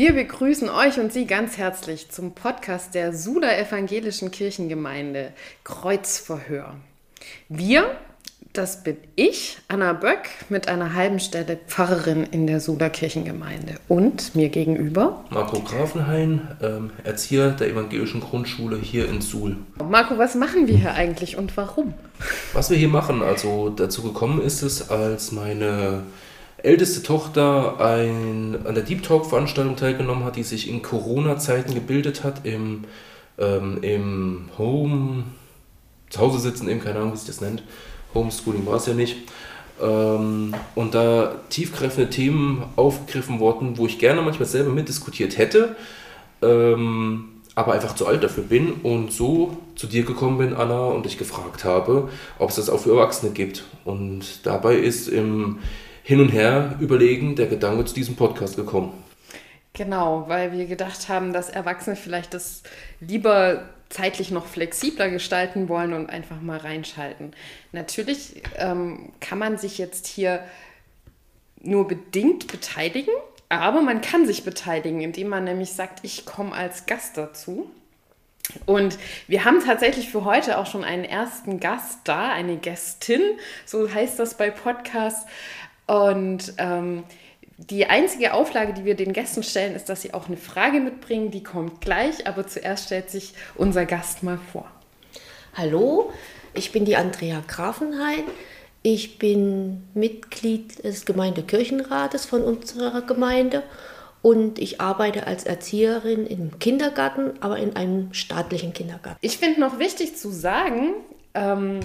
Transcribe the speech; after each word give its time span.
Wir 0.00 0.14
begrüßen 0.14 0.70
euch 0.70 0.98
und 0.98 1.12
Sie 1.12 1.26
ganz 1.26 1.58
herzlich 1.58 2.10
zum 2.10 2.32
Podcast 2.32 2.94
der 2.94 3.12
Suda 3.12 3.54
Evangelischen 3.54 4.30
Kirchengemeinde 4.30 5.34
Kreuzverhör. 5.62 6.76
Wir, 7.50 7.98
das 8.54 8.82
bin 8.82 8.96
ich, 9.14 9.58
Anna 9.68 9.92
Böck, 9.92 10.30
mit 10.48 10.68
einer 10.68 10.94
halben 10.94 11.20
Stelle 11.20 11.58
Pfarrerin 11.66 12.24
in 12.24 12.46
der 12.46 12.60
Suda 12.60 12.88
Kirchengemeinde. 12.88 13.74
Und 13.88 14.34
mir 14.34 14.48
gegenüber 14.48 15.22
Marco 15.28 15.60
Grafenhain, 15.60 16.48
ähm, 16.62 16.92
Erzieher 17.04 17.50
der 17.50 17.68
evangelischen 17.68 18.22
Grundschule 18.22 18.78
hier 18.78 19.06
in 19.06 19.20
Suhl. 19.20 19.58
Marco, 19.86 20.16
was 20.16 20.34
machen 20.34 20.66
wir 20.66 20.78
hier 20.78 20.94
eigentlich 20.94 21.36
und 21.36 21.58
warum? 21.58 21.92
Was 22.54 22.70
wir 22.70 22.78
hier 22.78 22.88
machen, 22.88 23.20
also 23.20 23.68
dazu 23.68 24.02
gekommen 24.02 24.40
ist 24.40 24.62
es, 24.62 24.88
als 24.88 25.30
meine 25.30 26.04
älteste 26.62 27.02
Tochter 27.02 27.80
ein, 27.80 28.58
an 28.64 28.74
der 28.74 28.84
Deep 28.84 29.02
Talk 29.02 29.26
Veranstaltung 29.26 29.76
teilgenommen 29.76 30.24
hat, 30.24 30.36
die 30.36 30.42
sich 30.42 30.68
in 30.68 30.82
Corona-Zeiten 30.82 31.74
gebildet 31.74 32.24
hat, 32.24 32.44
im, 32.44 32.84
ähm, 33.38 33.78
im 33.82 34.48
Home, 34.58 35.24
zu 36.10 36.20
Hause 36.20 36.40
sitzen, 36.40 36.68
eben 36.68 36.80
keine 36.80 36.98
Ahnung, 36.98 37.12
wie 37.12 37.16
sich 37.16 37.26
das 37.26 37.40
nennt. 37.40 37.62
Homeschooling 38.14 38.66
war 38.66 38.76
es 38.76 38.86
ja 38.86 38.94
nicht. 38.94 39.16
Ähm, 39.80 40.54
und 40.74 40.94
da 40.94 41.36
tiefgreifende 41.48 42.10
Themen 42.10 42.64
aufgegriffen 42.76 43.38
wurden, 43.38 43.78
wo 43.78 43.86
ich 43.86 43.98
gerne 43.98 44.20
manchmal 44.20 44.48
selber 44.48 44.70
mitdiskutiert 44.70 45.38
hätte, 45.38 45.76
ähm, 46.42 47.28
aber 47.54 47.72
einfach 47.72 47.94
zu 47.94 48.06
alt 48.06 48.22
dafür 48.22 48.44
bin 48.44 48.72
und 48.82 49.12
so 49.12 49.56
zu 49.76 49.86
dir 49.86 50.04
gekommen 50.04 50.38
bin, 50.38 50.54
Anna, 50.54 50.86
und 50.86 51.06
dich 51.06 51.18
gefragt 51.18 51.64
habe, 51.64 52.08
ob 52.38 52.50
es 52.50 52.56
das 52.56 52.68
auch 52.68 52.80
für 52.80 52.90
Erwachsene 52.90 53.32
gibt. 53.32 53.64
Und 53.84 54.44
dabei 54.44 54.74
ist 54.76 55.08
im 55.08 55.58
hin 56.02 56.20
und 56.20 56.30
her 56.30 56.76
überlegen 56.80 57.36
der 57.36 57.46
Gedanke 57.46 57.84
zu 57.84 57.94
diesem 57.94 58.16
Podcast 58.16 58.56
gekommen. 58.56 58.92
Genau, 59.72 60.24
weil 60.28 60.52
wir 60.52 60.66
gedacht 60.66 61.08
haben, 61.08 61.32
dass 61.32 61.48
Erwachsene 61.48 61.96
vielleicht 61.96 62.34
das 62.34 62.62
lieber 63.00 63.68
zeitlich 63.88 64.30
noch 64.30 64.46
flexibler 64.46 65.10
gestalten 65.10 65.68
wollen 65.68 65.92
und 65.92 66.08
einfach 66.08 66.40
mal 66.40 66.58
reinschalten. 66.58 67.32
Natürlich 67.72 68.42
ähm, 68.56 69.12
kann 69.20 69.38
man 69.38 69.58
sich 69.58 69.78
jetzt 69.78 70.06
hier 70.06 70.44
nur 71.60 71.86
bedingt 71.88 72.46
beteiligen, 72.46 73.12
aber 73.48 73.82
man 73.82 74.00
kann 74.00 74.26
sich 74.26 74.44
beteiligen, 74.44 75.00
indem 75.00 75.28
man 75.28 75.44
nämlich 75.44 75.72
sagt, 75.72 76.00
ich 76.04 76.24
komme 76.24 76.52
als 76.52 76.86
Gast 76.86 77.16
dazu. 77.16 77.70
Und 78.66 78.98
wir 79.28 79.44
haben 79.44 79.60
tatsächlich 79.64 80.08
für 80.08 80.24
heute 80.24 80.58
auch 80.58 80.66
schon 80.66 80.84
einen 80.84 81.04
ersten 81.04 81.60
Gast 81.60 82.00
da, 82.04 82.30
eine 82.32 82.56
Gästin, 82.56 83.22
so 83.66 83.92
heißt 83.92 84.18
das 84.18 84.36
bei 84.36 84.50
Podcasts. 84.50 85.26
Und 85.90 86.52
ähm, 86.58 87.02
die 87.56 87.86
einzige 87.86 88.32
Auflage, 88.32 88.72
die 88.74 88.84
wir 88.84 88.94
den 88.94 89.12
Gästen 89.12 89.42
stellen, 89.42 89.74
ist, 89.74 89.88
dass 89.88 90.02
sie 90.02 90.14
auch 90.14 90.28
eine 90.28 90.36
Frage 90.36 90.78
mitbringen. 90.78 91.32
Die 91.32 91.42
kommt 91.42 91.80
gleich, 91.80 92.28
aber 92.28 92.46
zuerst 92.46 92.86
stellt 92.86 93.10
sich 93.10 93.34
unser 93.56 93.86
Gast 93.86 94.22
mal 94.22 94.38
vor. 94.52 94.70
Hallo, 95.54 96.12
ich 96.54 96.70
bin 96.70 96.84
die 96.84 96.94
Andrea 96.94 97.42
Grafenhain. 97.44 98.22
Ich 98.82 99.18
bin 99.18 99.82
Mitglied 99.94 100.84
des 100.84 101.06
Gemeindekirchenrates 101.06 102.24
von 102.24 102.42
unserer 102.42 103.02
Gemeinde 103.02 103.64
und 104.22 104.60
ich 104.60 104.80
arbeite 104.80 105.26
als 105.26 105.42
Erzieherin 105.42 106.24
im 106.24 106.60
Kindergarten, 106.60 107.32
aber 107.40 107.58
in 107.58 107.74
einem 107.74 108.14
staatlichen 108.14 108.72
Kindergarten. 108.72 109.18
Ich 109.22 109.38
finde 109.38 109.58
noch 109.58 109.80
wichtig 109.80 110.16
zu 110.16 110.30
sagen, 110.30 110.94
ähm, 111.34 111.80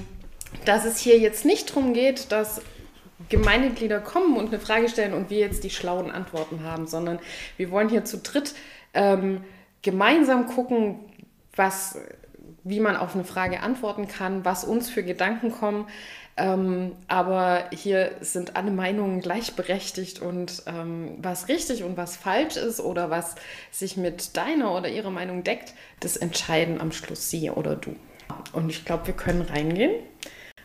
dass 0.63 0.85
es 0.85 0.99
hier 0.99 1.17
jetzt 1.17 1.43
nicht 1.43 1.71
darum 1.71 1.93
geht, 1.93 2.31
dass 2.31 2.61
Gemeindeglieder 3.29 3.99
kommen 3.99 4.37
und 4.37 4.47
eine 4.47 4.59
Frage 4.59 4.89
stellen 4.89 5.13
und 5.13 5.29
wir 5.29 5.39
jetzt 5.39 5.63
die 5.63 5.69
schlauen 5.69 6.11
Antworten 6.11 6.63
haben, 6.63 6.87
sondern 6.87 7.19
wir 7.57 7.71
wollen 7.71 7.89
hier 7.89 8.05
zu 8.05 8.17
dritt 8.17 8.55
ähm, 8.93 9.43
gemeinsam 9.81 10.47
gucken, 10.47 10.99
was, 11.55 11.99
wie 12.63 12.79
man 12.79 12.95
auf 12.95 13.15
eine 13.15 13.23
Frage 13.23 13.61
antworten 13.61 14.07
kann, 14.07 14.45
was 14.45 14.63
uns 14.63 14.89
für 14.89 15.03
Gedanken 15.03 15.51
kommen. 15.51 15.87
Ähm, 16.37 16.91
aber 17.07 17.69
hier 17.71 18.11
sind 18.19 18.57
alle 18.57 18.71
Meinungen 18.71 19.21
gleichberechtigt 19.21 20.21
und 20.21 20.63
ähm, 20.65 21.15
was 21.19 21.47
richtig 21.47 21.83
und 21.83 21.95
was 21.95 22.17
falsch 22.17 22.57
ist 22.57 22.81
oder 22.81 23.09
was 23.09 23.35
sich 23.71 23.95
mit 23.95 24.35
deiner 24.35 24.75
oder 24.75 24.89
ihrer 24.89 25.11
Meinung 25.11 25.43
deckt, 25.43 25.73
das 26.01 26.17
entscheiden 26.17 26.81
am 26.81 26.91
Schluss 26.91 27.29
sie 27.29 27.49
oder 27.49 27.77
du. 27.77 27.95
Und 28.51 28.69
ich 28.69 28.83
glaube, 28.83 29.07
wir 29.07 29.13
können 29.13 29.43
reingehen. 29.43 29.93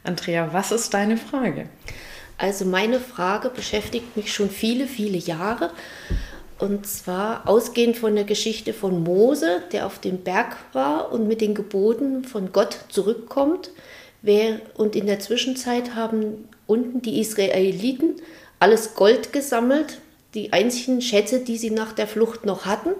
Andrea, 0.02 0.52
was 0.52 0.72
ist 0.72 0.92
deine 0.94 1.16
Frage? 1.16 1.68
Also 2.40 2.64
meine 2.64 3.00
Frage 3.00 3.50
beschäftigt 3.50 4.16
mich 4.16 4.32
schon 4.32 4.48
viele, 4.48 4.86
viele 4.86 5.18
Jahre. 5.18 5.68
Und 6.58 6.86
zwar 6.86 7.46
ausgehend 7.46 7.98
von 7.98 8.14
der 8.14 8.24
Geschichte 8.24 8.72
von 8.72 9.02
Mose, 9.02 9.62
der 9.72 9.84
auf 9.84 9.98
dem 9.98 10.22
Berg 10.24 10.56
war 10.72 11.12
und 11.12 11.28
mit 11.28 11.42
den 11.42 11.54
Geboten 11.54 12.24
von 12.24 12.50
Gott 12.50 12.78
zurückkommt. 12.88 13.70
Und 14.74 14.96
in 14.96 15.04
der 15.04 15.20
Zwischenzeit 15.20 15.94
haben 15.94 16.48
unten 16.66 17.02
die 17.02 17.20
Israeliten 17.20 18.16
alles 18.58 18.94
Gold 18.94 19.34
gesammelt, 19.34 19.98
die 20.32 20.54
einzigen 20.54 21.02
Schätze, 21.02 21.40
die 21.40 21.58
sie 21.58 21.70
nach 21.70 21.92
der 21.92 22.06
Flucht 22.06 22.46
noch 22.46 22.64
hatten, 22.64 22.94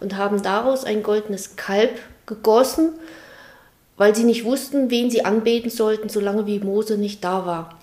und 0.00 0.18
haben 0.18 0.42
daraus 0.42 0.84
ein 0.84 1.02
goldenes 1.02 1.56
Kalb 1.56 1.98
gegossen, 2.26 2.90
weil 3.96 4.14
sie 4.14 4.24
nicht 4.24 4.44
wussten, 4.44 4.90
wen 4.90 5.10
sie 5.10 5.24
anbeten 5.24 5.70
sollten, 5.70 6.10
solange 6.10 6.46
wie 6.46 6.58
Mose 6.58 6.98
nicht 6.98 7.24
da 7.24 7.46
war. 7.46 7.78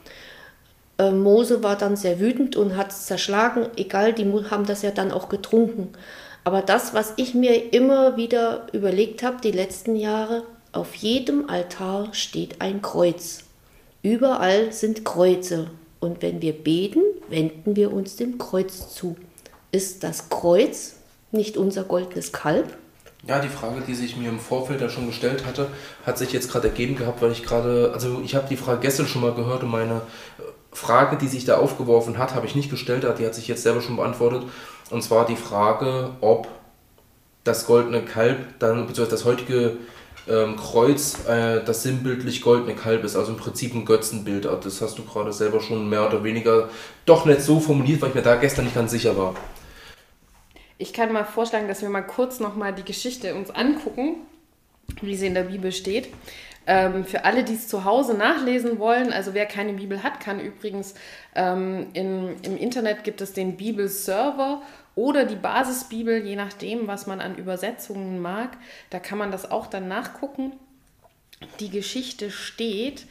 Äh, 0.99 1.11
Mose 1.11 1.63
war 1.63 1.77
dann 1.77 1.95
sehr 1.95 2.19
wütend 2.19 2.55
und 2.55 2.77
hat 2.77 2.91
es 2.91 3.07
zerschlagen. 3.07 3.67
Egal, 3.77 4.13
die 4.13 4.31
haben 4.51 4.65
das 4.65 4.83
ja 4.83 4.91
dann 4.91 5.11
auch 5.11 5.29
getrunken. 5.29 5.89
Aber 6.43 6.61
das, 6.61 6.93
was 6.93 7.13
ich 7.15 7.33
mir 7.33 7.73
immer 7.73 8.17
wieder 8.17 8.67
überlegt 8.73 9.23
habe, 9.23 9.37
die 9.41 9.51
letzten 9.51 9.95
Jahre, 9.95 10.43
auf 10.71 10.93
jedem 10.95 11.49
Altar 11.49 12.13
steht 12.13 12.61
ein 12.61 12.81
Kreuz. 12.81 13.45
Überall 14.03 14.71
sind 14.71 15.03
Kreuze. 15.03 15.71
Und 15.99 16.21
wenn 16.21 16.41
wir 16.41 16.53
beten, 16.53 17.01
wenden 17.29 17.75
wir 17.75 17.91
uns 17.91 18.15
dem 18.15 18.37
Kreuz 18.37 18.93
zu. 18.93 19.17
Ist 19.71 20.03
das 20.03 20.29
Kreuz 20.29 20.95
nicht 21.31 21.57
unser 21.57 21.83
goldenes 21.83 22.31
Kalb? 22.31 22.77
Ja, 23.27 23.39
die 23.39 23.49
Frage, 23.49 23.81
die 23.85 23.95
sich 23.95 24.15
mir 24.15 24.29
im 24.29 24.39
Vorfeld 24.39 24.79
ja 24.79 24.89
schon 24.89 25.07
gestellt 25.07 25.45
hatte, 25.45 25.67
hat 26.05 26.17
sich 26.17 26.31
jetzt 26.31 26.49
gerade 26.49 26.69
ergeben 26.69 26.95
gehabt, 26.95 27.21
weil 27.21 27.33
ich 27.33 27.43
gerade, 27.43 27.91
also 27.93 28.21
ich 28.23 28.35
habe 28.35 28.47
die 28.49 28.55
Frage 28.55 28.79
gestern 28.79 29.07
schon 29.07 29.21
mal 29.21 29.33
gehört 29.33 29.63
und 29.63 29.69
meine 29.69 30.01
Frage, 30.71 31.17
die 31.17 31.27
sich 31.27 31.45
da 31.45 31.57
aufgeworfen 31.57 32.17
hat, 32.17 32.35
habe 32.35 32.45
ich 32.45 32.55
nicht 32.55 32.69
gestellt, 32.69 33.03
die 33.19 33.25
hat 33.25 33.35
sich 33.35 33.47
jetzt 33.47 33.63
selber 33.63 33.81
schon 33.81 33.95
beantwortet. 33.95 34.43
Und 34.89 35.03
zwar 35.03 35.25
die 35.25 35.35
Frage, 35.35 36.11
ob 36.21 36.47
das 37.43 37.65
goldene 37.65 38.01
Kalb 38.03 38.59
dann, 38.59 38.85
beziehungsweise 38.85 39.11
das 39.11 39.25
heutige 39.25 39.77
ähm, 40.27 40.55
Kreuz, 40.57 41.25
äh, 41.27 41.63
das 41.63 41.83
sinnbildlich 41.83 42.41
goldene 42.41 42.75
Kalb 42.75 43.03
ist, 43.03 43.15
also 43.15 43.31
im 43.31 43.37
Prinzip 43.37 43.73
ein 43.73 43.85
Götzenbild. 43.85 44.45
Also 44.45 44.61
das 44.61 44.81
hast 44.81 44.97
du 44.97 45.03
gerade 45.03 45.33
selber 45.33 45.59
schon 45.59 45.89
mehr 45.89 46.05
oder 46.07 46.23
weniger 46.23 46.69
doch 47.05 47.25
nicht 47.25 47.41
so 47.41 47.59
formuliert, 47.59 48.01
weil 48.01 48.09
ich 48.09 48.15
mir 48.15 48.21
da 48.21 48.35
gestern 48.35 48.65
nicht 48.65 48.75
ganz 48.75 48.91
sicher 48.91 49.17
war. 49.17 49.35
Ich 50.77 50.93
kann 50.93 51.11
mal 51.11 51.25
vorschlagen, 51.25 51.67
dass 51.67 51.81
wir 51.81 51.89
mal 51.89 52.01
kurz 52.03 52.39
nochmal 52.39 52.73
die 52.73 52.85
Geschichte 52.85 53.35
uns 53.35 53.49
angucken, 53.49 54.17
wie 55.01 55.15
sie 55.15 55.27
in 55.27 55.33
der 55.33 55.43
Bibel 55.43 55.71
steht. 55.71 56.09
Ähm, 56.67 57.05
für 57.05 57.25
alle, 57.25 57.43
die 57.43 57.55
es 57.55 57.67
zu 57.67 57.83
Hause 57.85 58.13
nachlesen 58.13 58.79
wollen, 58.79 59.11
also 59.11 59.33
wer 59.33 59.45
keine 59.45 59.73
Bibel 59.73 60.03
hat, 60.03 60.19
kann 60.19 60.39
übrigens 60.39 60.93
ähm, 61.35 61.87
in, 61.93 62.35
im 62.43 62.57
Internet 62.57 63.03
gibt 63.03 63.21
es 63.21 63.33
den 63.33 63.57
Bibelserver 63.57 64.61
oder 64.95 65.25
die 65.25 65.35
Basisbibel, 65.35 66.25
je 66.25 66.35
nachdem, 66.35 66.87
was 66.87 67.07
man 67.07 67.21
an 67.21 67.37
Übersetzungen 67.37 68.21
mag. 68.21 68.57
Da 68.89 68.99
kann 68.99 69.17
man 69.17 69.31
das 69.31 69.49
auch 69.49 69.67
dann 69.67 69.87
nachgucken. 69.87 70.53
Die 71.59 71.69
Geschichte 71.69 72.31
steht 72.31 73.05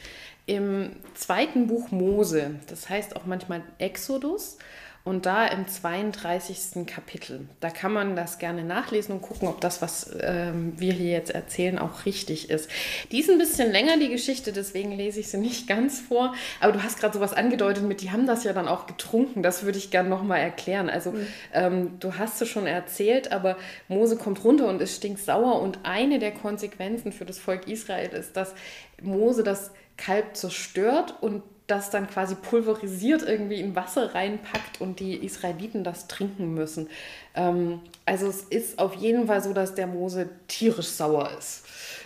im 0.45 0.95
zweiten 1.13 1.67
Buch 1.67 1.91
Mose, 1.91 2.55
das 2.67 2.89
heißt 2.89 3.15
auch 3.15 3.25
manchmal 3.25 3.63
Exodus 3.77 4.57
und 5.03 5.25
da 5.25 5.47
im 5.47 5.67
32. 5.67 6.85
Kapitel. 6.85 7.47
Da 7.59 7.69
kann 7.69 7.93
man 7.93 8.15
das 8.15 8.37
gerne 8.37 8.63
nachlesen 8.63 9.15
und 9.15 9.21
gucken, 9.21 9.47
ob 9.47 9.61
das, 9.61 9.81
was 9.81 10.11
ähm, 10.21 10.73
wir 10.77 10.93
hier 10.93 11.11
jetzt 11.11 11.31
erzählen, 11.31 11.79
auch 11.79 12.05
richtig 12.05 12.49
ist. 12.49 12.69
Die 13.11 13.19
ist 13.19 13.29
ein 13.29 13.37
bisschen 13.37 13.71
länger, 13.71 13.97
die 13.97 14.09
Geschichte, 14.09 14.51
deswegen 14.51 14.91
lese 14.91 15.21
ich 15.21 15.29
sie 15.29 15.37
nicht 15.37 15.67
ganz 15.67 15.99
vor. 15.99 16.35
Aber 16.59 16.73
du 16.73 16.83
hast 16.83 16.99
gerade 16.99 17.13
sowas 17.13 17.33
angedeutet 17.33 17.83
mit, 17.83 18.01
die 18.01 18.11
haben 18.11 18.27
das 18.27 18.43
ja 18.43 18.53
dann 18.53 18.67
auch 18.67 18.87
getrunken. 18.87 19.41
Das 19.41 19.63
würde 19.63 19.77
ich 19.77 19.89
gerne 19.89 20.09
nochmal 20.09 20.39
erklären. 20.39 20.89
Also 20.89 21.11
mhm. 21.11 21.27
ähm, 21.53 21.99
du 21.99 22.15
hast 22.17 22.41
es 22.41 22.49
schon 22.49 22.67
erzählt, 22.67 23.31
aber 23.31 23.57
Mose 23.87 24.17
kommt 24.17 24.43
runter 24.43 24.67
und 24.67 24.81
ist 24.81 24.97
stinksauer. 24.97 25.61
Und 25.61 25.79
eine 25.83 26.19
der 26.19 26.33
Konsequenzen 26.33 27.11
für 27.11 27.25
das 27.25 27.39
Volk 27.39 27.67
Israel 27.67 28.09
ist, 28.09 28.35
dass 28.35 28.53
Mose 29.01 29.43
das 29.43 29.71
Kalb 29.97 30.35
zerstört 30.35 31.15
und 31.21 31.43
das 31.69 31.89
dann 31.89 32.07
quasi 32.07 32.35
pulverisiert 32.35 33.23
irgendwie 33.23 33.59
in 33.59 33.75
Wasser 33.75 34.15
reinpackt 34.15 34.81
und 34.81 34.99
die 34.99 35.15
Israeliten 35.15 35.83
das 35.83 36.07
trinken 36.07 36.53
müssen. 36.53 36.89
Ähm, 37.35 37.81
also 38.05 38.27
es 38.27 38.41
ist 38.41 38.79
auf 38.79 38.95
jeden 38.95 39.27
Fall 39.27 39.41
so, 39.41 39.53
dass 39.53 39.75
der 39.75 39.87
Mose 39.87 40.29
tierisch 40.47 40.87
sauer 40.87 41.31
ist. 41.37 41.63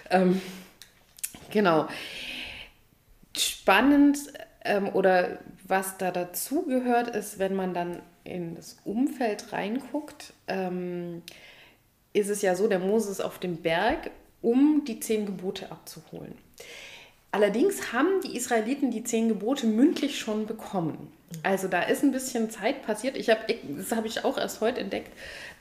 Ähm, 0.10 0.42
genau. 1.50 1.88
Spannend 3.36 4.20
ähm, 4.64 4.90
oder 4.90 5.40
was 5.66 5.98
da 5.98 6.12
dazu 6.12 6.64
gehört, 6.64 7.16
ist, 7.16 7.40
wenn 7.40 7.56
man 7.56 7.74
dann 7.74 8.02
in 8.24 8.56
das 8.56 8.78
Umfeld 8.86 9.52
reinguckt, 9.54 10.34
ähm, 10.48 11.24
ist 12.14 12.30
es 12.30 12.42
ja 12.42 12.56
so, 12.56 12.68
der 12.68 12.80
Mose 12.80 13.12
ist 13.12 13.22
auf 13.22 13.40
dem 13.40 13.58
Berg, 13.58 14.12
um 14.42 14.84
die 14.86 15.00
zehn 15.00 15.26
Gebote 15.26 15.72
abzuholen. 15.72 16.38
Allerdings 17.34 17.92
haben 17.92 18.22
die 18.24 18.38
Israeliten 18.38 18.92
die 18.92 19.04
zehn 19.04 19.28
Gebote 19.28 19.66
mündlich 19.66 20.20
schon 20.20 20.46
bekommen. 20.46 21.12
Also 21.42 21.68
da 21.68 21.82
ist 21.82 22.04
ein 22.04 22.12
bisschen 22.12 22.52
Zeit 22.52 22.84
passiert. 22.84 23.18
Ich 23.18 23.32
hab, 23.32 23.48
das 23.48 23.92
habe 23.92 24.06
ich 24.06 24.24
auch 24.24 24.38
erst 24.38 24.62
heute 24.62 24.82
entdeckt. 24.82 25.12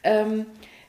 Ähm, 0.03 0.45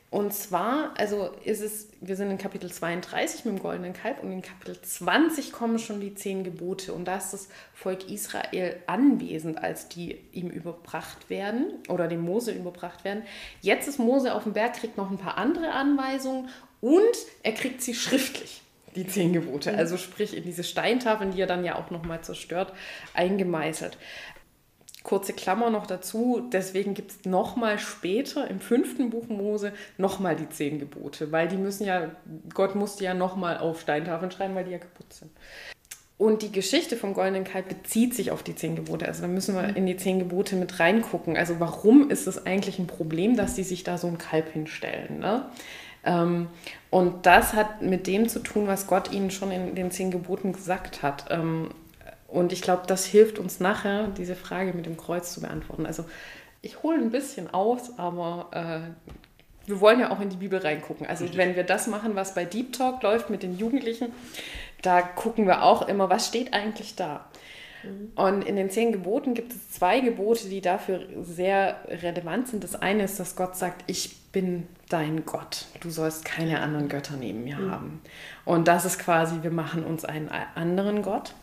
und 0.10 0.34
zwar, 0.34 0.94
also 0.98 1.30
ist 1.46 1.62
es, 1.62 1.88
wir 2.02 2.18
sind 2.18 2.32
in 2.32 2.38
Kapitel 2.38 2.70
32 2.70 3.46
mit 3.46 3.56
dem 3.56 3.62
goldenen 3.62 3.94
Kalb 3.94 4.22
und 4.22 4.34
in 4.34 4.42
Kapitel 4.42 4.78
20 4.82 5.54
kommen 5.54 5.80
schon 5.80 6.02
die 6.02 6.16
zehn 6.16 6.44
Gebote. 6.44 6.92
Und 6.92 7.06
da 7.06 7.16
ist 7.16 7.32
das 7.32 7.48
Volk 7.74 8.10
Israel 8.10 8.76
anwesend, 8.86 9.64
als 9.64 9.88
die 9.88 10.18
ihm 10.34 10.50
überbracht 10.50 11.30
werden 11.30 11.76
oder 11.88 12.10
dem 12.10 12.24
Mose 12.24 12.52
überbracht 12.52 13.06
werden. 13.06 13.24
Jetzt 13.62 13.88
ist 13.88 14.00
Mose 14.00 14.36
auf 14.36 14.44
dem 14.44 14.52
Berg, 14.52 14.74
kriegt 14.74 14.98
noch 14.98 15.10
ein 15.10 15.18
paar 15.18 15.38
andere 15.38 15.72
Anweisungen 15.72 16.50
und 16.82 17.16
er 17.42 17.54
kriegt 17.54 17.82
sie 17.82 17.96
schriftlich 17.96 18.64
die 18.96 19.08
zehn 19.08 19.34
Gebote. 19.34 19.72
Mhm. 19.72 19.78
Also 19.78 19.98
sprich 19.98 20.36
in 20.36 20.44
diese 20.44 20.64
Steintafeln, 20.64 21.32
die 21.32 21.42
er 21.42 21.48
dann 21.48 21.64
ja 21.64 21.76
auch 21.76 21.90
nochmal 21.92 22.22
zerstört, 22.22 22.74
eingemeißelt. 23.14 23.98
Kurze 25.04 25.34
Klammer 25.34 25.70
noch 25.70 25.86
dazu, 25.86 26.48
deswegen 26.54 26.94
gibt 26.94 27.12
es 27.12 27.26
nochmal 27.26 27.78
später 27.78 28.50
im 28.50 28.62
fünften 28.62 29.10
Buch 29.10 29.28
Mose 29.28 29.74
nochmal 29.98 30.38
die 30.38 30.48
zehn 30.48 30.80
Gebote, 30.80 31.34
weil 31.34 31.50
die 31.50 31.58
müssen 31.58 31.86
ja, 31.86 32.12
Gott 32.54 32.76
musste 32.76 33.04
ja 33.04 33.14
nochmal 33.14 33.58
auf 33.58 33.82
Steintafeln 33.82 34.32
schreiben, 34.32 34.56
weil 34.56 34.64
die 34.64 34.72
ja 34.72 34.78
kaputt 34.78 35.12
sind. 35.12 35.32
Und 36.18 36.42
die 36.42 36.54
Geschichte 36.54 36.96
vom 36.96 37.14
goldenen 37.14 37.44
Kalb 37.44 37.68
bezieht 37.68 38.14
sich 38.14 38.32
auf 38.32 38.44
die 38.44 38.56
zehn 38.56 38.78
Gebote. 38.78 39.08
Also 39.08 39.24
da 39.24 39.28
müssen 39.28 39.56
wir 39.56 39.76
in 39.76 39.86
die 39.86 39.98
zehn 39.98 40.20
Gebote 40.20 40.56
mit 40.56 40.80
reingucken. 40.80 41.36
Also 41.36 41.60
warum 41.60 42.10
ist 42.10 42.28
es 42.28 42.46
eigentlich 42.46 42.80
ein 42.80 42.88
Problem, 42.88 43.36
dass 43.36 43.56
die 43.56 43.64
sich 43.64 43.84
da 43.84 43.98
so 43.98 44.08
ein 44.08 44.20
Kalb 44.20 44.54
hinstellen? 44.54 45.20
Ne? 45.20 45.46
Ähm, 46.06 46.48
und 46.90 47.26
das 47.26 47.54
hat 47.54 47.82
mit 47.82 48.08
dem 48.08 48.28
zu 48.30 48.40
tun, 48.40 48.68
was 48.68 48.88
Gott 48.88 49.12
ihnen 49.12 49.32
schon 49.32 49.52
in 49.52 49.76
den 49.76 49.92
zehn 49.92 50.12
Geboten 50.12 50.54
gesagt 50.54 51.02
hat. 51.02 51.26
Ähm, 51.30 51.70
und 52.28 52.52
ich 52.52 52.62
glaube, 52.62 52.84
das 52.88 53.06
hilft 53.06 53.40
uns 53.40 53.60
nachher, 53.60 54.08
diese 54.08 54.36
Frage 54.36 54.74
mit 54.74 54.86
dem 54.86 54.98
Kreuz 54.98 55.34
zu 55.34 55.42
beantworten. 55.42 55.86
Also 55.86 56.06
ich 56.62 56.82
hole 56.82 56.98
ein 56.98 57.12
bisschen 57.12 57.54
aus, 57.54 57.98
aber 57.98 58.50
äh, 58.54 59.68
wir 59.68 59.80
wollen 59.80 60.00
ja 60.00 60.12
auch 60.12 60.20
in 60.20 60.30
die 60.30 60.38
Bibel 60.38 60.60
reingucken. 60.60 61.06
Also 61.06 61.24
Richtig. 61.24 61.38
wenn 61.38 61.56
wir 61.56 61.64
das 61.64 61.88
machen, 61.88 62.16
was 62.16 62.34
bei 62.34 62.46
Deep 62.46 62.74
Talk 62.74 63.04
läuft 63.04 63.30
mit 63.30 63.44
den 63.44 63.58
Jugendlichen, 63.58 64.12
da 64.82 65.02
gucken 65.02 65.46
wir 65.46 65.64
auch 65.64 65.88
immer, 65.88 66.10
was 66.10 66.28
steht 66.28 66.54
eigentlich 66.54 66.96
da. 66.96 67.26
Mhm. 67.84 68.12
Und 68.16 68.42
in 68.44 68.56
den 68.56 68.70
zehn 68.70 68.92
Geboten 68.92 69.34
gibt 69.34 69.54
es 69.54 69.72
zwei 69.72 70.00
Gebote, 70.00 70.50
die 70.50 70.62
dafür 70.62 71.02
sehr 71.24 71.78
relevant 71.88 72.48
sind. 72.48 72.64
Das 72.64 72.76
eine 72.76 73.04
ist, 73.04 73.20
dass 73.20 73.36
Gott 73.36 73.56
sagt, 73.56 73.84
ich 73.88 74.18
bin 74.32 74.68
dein 74.90 75.26
Gott. 75.26 75.66
Du 75.80 75.90
sollst 75.90 76.26
keine 76.26 76.62
anderen 76.62 76.90
Götter 76.90 77.16
neben 77.18 77.44
mir 77.44 77.58
mhm. 77.58 77.72
haben. 77.72 78.02
Und 78.46 78.68
das 78.68 78.86
ist 78.86 79.00
quasi, 79.00 79.44
wir 79.44 79.52
machen 79.52 79.84
uns 79.84 80.06
einen 80.06 80.30
anderen 80.30 81.02
Gott. 81.02 81.34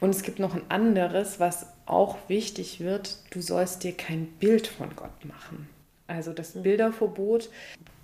Und 0.00 0.10
es 0.10 0.22
gibt 0.22 0.38
noch 0.38 0.54
ein 0.54 0.62
anderes, 0.68 1.38
was 1.40 1.66
auch 1.86 2.16
wichtig 2.28 2.80
wird. 2.80 3.18
Du 3.30 3.40
sollst 3.40 3.84
dir 3.84 3.92
kein 3.92 4.26
Bild 4.26 4.66
von 4.66 4.94
Gott 4.96 5.24
machen. 5.24 5.68
Also 6.06 6.32
das 6.32 6.54
mhm. 6.54 6.62
Bilderverbot, 6.62 7.50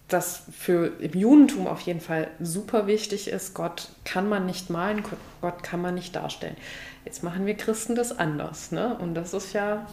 das 0.08 0.42
für 0.56 0.92
im 1.00 1.18
Judentum 1.18 1.66
auf 1.66 1.80
jeden 1.80 2.00
Fall 2.00 2.28
super 2.40 2.86
wichtig 2.86 3.28
ist. 3.28 3.54
Gott 3.54 3.88
kann 4.04 4.28
man 4.28 4.46
nicht 4.46 4.70
malen, 4.70 5.02
Gott 5.40 5.62
kann 5.62 5.82
man 5.82 5.94
nicht 5.94 6.14
darstellen. 6.14 6.56
Jetzt 7.04 7.22
machen 7.22 7.46
wir 7.46 7.54
Christen 7.54 7.94
das 7.94 8.16
anders, 8.16 8.72
ne? 8.72 8.96
Und 8.98 9.14
das 9.14 9.34
ist 9.34 9.52
ja 9.52 9.86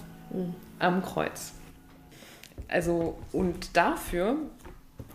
am 0.79 1.03
Kreuz. 1.03 1.53
Also 2.67 3.17
und 3.31 3.75
dafür, 3.75 4.35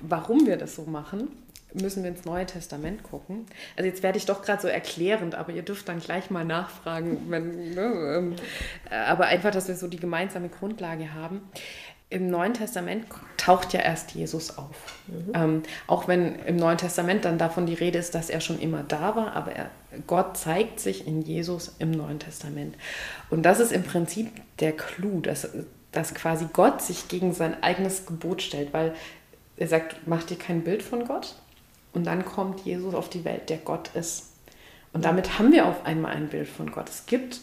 warum 0.01 0.47
wir 0.47 0.57
das 0.57 0.75
so 0.75 0.83
machen, 0.83 1.29
müssen 1.75 2.03
wir 2.03 2.11
ins 2.11 2.25
Neue 2.25 2.47
Testament 2.47 3.03
gucken. 3.03 3.47
Also 3.77 3.89
jetzt 3.89 4.03
werde 4.03 4.19
ich 4.19 4.27
doch 4.27 4.43
gerade 4.43 4.63
so 4.63 4.69
erklärend, 4.69 5.35
aber 5.35 5.53
ihr 5.53 5.63
dürft 5.63 5.89
dann 5.89 6.01
gleich 6.01 6.31
mal 6.31 6.45
nachfragen, 6.45 7.19
wenn, 7.29 7.75
ne, 7.75 8.17
ähm, 8.17 8.37
aber 8.91 9.27
einfach, 9.27 9.51
dass 9.51 9.69
wir 9.69 9.75
so 9.75 9.87
die 9.87 9.99
gemeinsame 10.01 10.49
Grundlage 10.49 11.15
haben. 11.15 11.43
Im 12.11 12.31
Neuen 12.31 12.55
Testament 12.55 13.07
taucht 13.37 13.75
ja 13.75 13.81
erst 13.81 14.13
Jesus 14.13 14.57
auf. 14.57 14.77
Mhm. 15.07 15.33
Ähm, 15.35 15.63
auch 15.87 16.09
wenn 16.09 16.37
im 16.47 16.57
Neuen 16.57 16.79
Testament 16.79 17.25
dann 17.25 17.37
davon 17.37 17.67
die 17.67 17.75
Rede 17.75 17.99
ist, 17.99 18.15
dass 18.15 18.31
er 18.31 18.41
schon 18.41 18.59
immer 18.59 18.83
da 18.83 19.15
war, 19.15 19.35
aber 19.35 19.53
er, 19.53 19.71
Gott 20.07 20.37
zeigt 20.37 20.81
sich 20.81 21.07
in 21.07 21.23
Jesus 21.23 21.77
im 21.79 21.91
Neuen 21.91 22.19
Testament. 22.19 22.77
Und 23.29 23.43
das 23.43 23.61
ist 23.61 23.73
im 23.73 23.83
Prinzip 23.83 24.31
der 24.59 24.73
Clou, 24.73 25.21
dass, 25.21 25.49
dass 25.93 26.15
quasi 26.15 26.47
Gott 26.53 26.81
sich 26.81 27.09
gegen 27.09 27.35
sein 27.35 27.63
eigenes 27.63 28.07
Gebot 28.07 28.41
stellt, 28.41 28.73
weil 28.73 28.95
er 29.57 29.69
sagt, 29.69 30.07
mach 30.07 30.23
dir 30.23 30.39
kein 30.39 30.63
Bild 30.63 30.83
von 30.83 31.05
Gott, 31.05 31.35
und 31.93 32.07
dann 32.07 32.25
kommt 32.25 32.61
Jesus 32.61 32.95
auf 32.95 33.09
die 33.09 33.25
Welt, 33.25 33.51
der 33.51 33.57
Gott 33.59 33.91
ist. 33.95 34.27
Und 34.93 35.05
damit 35.05 35.39
haben 35.39 35.53
wir 35.53 35.67
auf 35.67 35.85
einmal 35.85 36.15
ein 36.15 36.29
Bild 36.29 36.49
von 36.49 36.71
Gott. 36.71 36.89
Es 36.89 37.07
gibt 37.07 37.41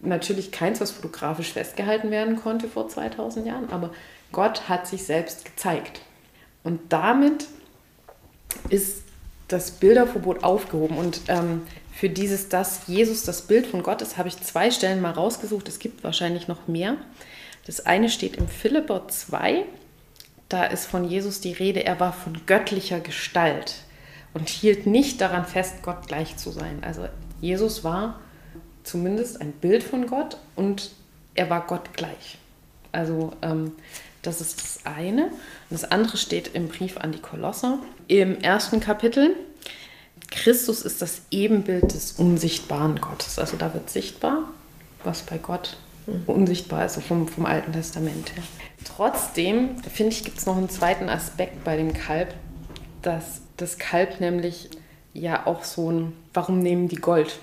natürlich 0.00 0.52
keins, 0.52 0.80
was 0.80 0.90
fotografisch 0.90 1.52
festgehalten 1.52 2.10
werden 2.10 2.36
konnte 2.36 2.68
vor 2.68 2.88
2000 2.88 3.46
Jahren, 3.46 3.70
aber 3.70 3.90
Gott 4.32 4.68
hat 4.68 4.86
sich 4.86 5.04
selbst 5.04 5.44
gezeigt. 5.44 6.02
Und 6.62 6.80
damit 6.92 7.46
ist 8.68 9.02
das 9.48 9.70
Bilderverbot 9.72 10.44
aufgehoben. 10.44 10.98
Und 10.98 11.22
ähm, 11.28 11.62
für 11.92 12.08
dieses, 12.08 12.48
dass 12.48 12.86
Jesus 12.86 13.22
das 13.24 13.42
Bild 13.42 13.66
von 13.66 13.82
Gott 13.82 14.02
ist, 14.02 14.18
habe 14.18 14.28
ich 14.28 14.40
zwei 14.40 14.70
Stellen 14.70 15.00
mal 15.00 15.12
rausgesucht. 15.12 15.68
Es 15.68 15.78
gibt 15.78 16.04
wahrscheinlich 16.04 16.46
noch 16.46 16.68
mehr. 16.68 16.96
Das 17.66 17.84
eine 17.84 18.10
steht 18.10 18.36
im 18.36 18.48
Philipper 18.48 19.08
2. 19.08 19.64
Da 20.48 20.64
ist 20.64 20.86
von 20.86 21.04
Jesus 21.04 21.40
die 21.40 21.52
Rede, 21.52 21.84
er 21.84 22.00
war 22.00 22.12
von 22.12 22.46
göttlicher 22.46 23.00
Gestalt 23.00 23.82
und 24.32 24.48
hielt 24.48 24.86
nicht 24.86 25.20
daran 25.20 25.44
fest, 25.44 25.82
Gott 25.82 26.06
gleich 26.06 26.36
zu 26.38 26.50
sein. 26.50 26.82
Also 26.82 27.06
Jesus 27.40 27.84
war 27.84 28.20
zumindest 28.88 29.40
ein 29.40 29.52
Bild 29.52 29.82
von 29.82 30.06
Gott 30.06 30.38
und 30.56 30.90
er 31.34 31.50
war 31.50 31.66
Gott 31.66 31.94
gleich. 31.94 32.38
Also 32.92 33.32
ähm, 33.42 33.72
das 34.22 34.40
ist 34.40 34.60
das 34.62 34.80
eine. 34.84 35.26
Und 35.26 35.32
das 35.70 35.84
andere 35.84 36.16
steht 36.16 36.54
im 36.54 36.68
Brief 36.68 36.96
an 36.96 37.12
die 37.12 37.20
Kolosser 37.20 37.78
im 38.08 38.40
ersten 38.40 38.80
Kapitel. 38.80 39.36
Christus 40.30 40.82
ist 40.82 41.00
das 41.00 41.22
Ebenbild 41.30 41.94
des 41.94 42.12
unsichtbaren 42.12 43.00
Gottes. 43.00 43.38
Also 43.38 43.56
da 43.56 43.72
wird 43.72 43.88
sichtbar, 43.90 44.50
was 45.04 45.22
bei 45.22 45.38
Gott 45.38 45.76
unsichtbar 46.26 46.86
ist, 46.86 47.00
vom, 47.02 47.28
vom 47.28 47.46
Alten 47.46 47.72
Testament 47.72 48.34
her. 48.34 48.42
Trotzdem, 48.84 49.76
finde 49.82 50.12
ich, 50.12 50.24
gibt 50.24 50.38
es 50.38 50.46
noch 50.46 50.56
einen 50.56 50.70
zweiten 50.70 51.08
Aspekt 51.08 51.64
bei 51.64 51.76
dem 51.76 51.92
Kalb, 51.92 52.34
dass 53.02 53.42
das 53.56 53.78
Kalb 53.78 54.20
nämlich 54.20 54.70
ja 55.12 55.46
auch 55.46 55.64
so 55.64 55.90
ein, 55.90 56.12
warum 56.32 56.60
nehmen 56.60 56.88
die 56.88 56.96
Gold? 56.96 57.38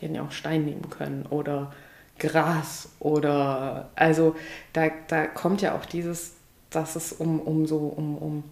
Die 0.00 0.06
hätten 0.06 0.14
ja 0.14 0.22
auch 0.22 0.32
Stein 0.32 0.64
nehmen 0.64 0.88
können 0.90 1.26
oder 1.26 1.72
Gras 2.18 2.90
oder, 3.00 3.90
also 3.94 4.36
da, 4.72 4.88
da 5.08 5.26
kommt 5.26 5.62
ja 5.62 5.74
auch 5.74 5.86
dieses, 5.86 6.34
dass 6.70 6.96
es 6.96 7.12
um, 7.12 7.40
um 7.40 7.66
so, 7.66 7.78
um, 7.78 8.16
um 8.18 8.44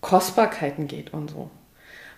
Kostbarkeiten 0.00 0.86
geht 0.86 1.12
und 1.12 1.30
so. 1.30 1.50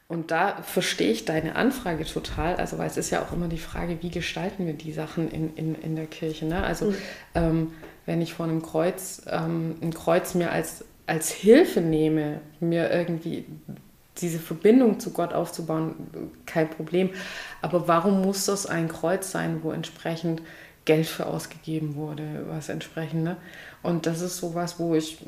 Und 0.09 0.31
da 0.31 0.61
verstehe 0.63 1.11
ich 1.11 1.25
deine 1.25 1.57
Anfrage 1.57 2.05
total, 2.05 2.57
also 2.57 2.77
weil 2.77 2.87
es 2.87 2.99
ist 2.99 3.11
ja 3.11 3.23
auch 3.23 3.33
immer 3.33 3.49
die 3.49 3.57
Frage, 3.57 4.03
wie 4.03 4.11
gestalten 4.11 4.67
wir 4.67 4.75
die 4.75 4.93
Sachen 4.93 5.31
in, 5.31 5.55
in, 5.57 5.75
in 5.75 5.97
der 5.97 6.07
Kirche. 6.07 6.45
Ne? 6.45 6.63
Also 6.63 6.87
mhm. 6.87 6.97
ähm, 7.35 7.73
wenn 8.05 8.21
ich 8.21 8.35
vor 8.35 8.45
einem 8.45 8.61
Kreuz 8.61 9.23
ähm, 9.27 9.77
ein 9.81 9.95
Kreuz 9.95 10.35
mir 10.35 10.51
als, 10.51 10.85
als 11.07 11.31
Hilfe 11.31 11.81
nehme, 11.81 12.41
mir 12.61 12.91
irgendwie 12.91 13.47
diese 14.21 14.39
Verbindung 14.39 15.01
zu 15.01 15.11
Gott 15.11 15.33
aufzubauen, 15.33 15.95
kein 16.47 16.69
Problem. 16.69 17.11
Aber 17.63 17.89
warum 17.89 18.23
muss 18.23 18.47
das 18.47 18.67
ein 18.67 18.89
Kreuz 18.89 19.31
sein, 19.31 19.61
wo 19.63 19.73
entsprechend 19.73 20.43
Geld 20.85 21.07
für 21.07 21.27
ausgegeben 21.27 21.95
wurde, 21.95 22.45
was 22.49 22.69
entsprechend, 22.69 23.25
ne? 23.25 23.37
Und 23.83 24.07
das 24.07 24.21
ist 24.21 24.37
sowas, 24.37 24.79
wo 24.79 24.95
ich 24.95 25.19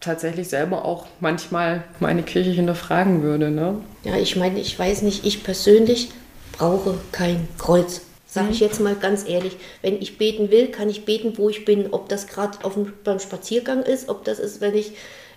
tatsächlich 0.00 0.48
selber 0.48 0.84
auch 0.84 1.06
manchmal 1.20 1.84
meine 2.00 2.22
Kirche 2.22 2.50
hinterfragen 2.50 3.22
würde, 3.22 3.50
ne? 3.50 3.76
Ja, 4.04 4.16
ich 4.16 4.36
meine, 4.36 4.58
ich 4.58 4.76
weiß 4.76 5.02
nicht, 5.02 5.24
ich 5.24 5.44
persönlich 5.44 6.10
brauche 6.52 6.98
kein 7.12 7.48
Kreuz. 7.58 8.02
Sage 8.26 8.48
ich 8.50 8.60
mhm. 8.60 8.66
jetzt 8.66 8.80
mal 8.80 8.94
ganz 8.96 9.28
ehrlich. 9.28 9.56
Wenn 9.82 10.00
ich 10.00 10.18
beten 10.18 10.50
will, 10.50 10.68
kann 10.68 10.88
ich 10.88 11.04
beten, 11.04 11.34
wo 11.36 11.48
ich 11.48 11.64
bin. 11.64 11.92
Ob 11.92 12.08
das 12.08 12.26
gerade 12.26 12.58
beim 13.04 13.20
Spaziergang 13.20 13.82
ist, 13.82 14.08
ob 14.08 14.24
das 14.24 14.38
ist, 14.38 14.60
wenn 14.60 14.74
ich 14.74 14.92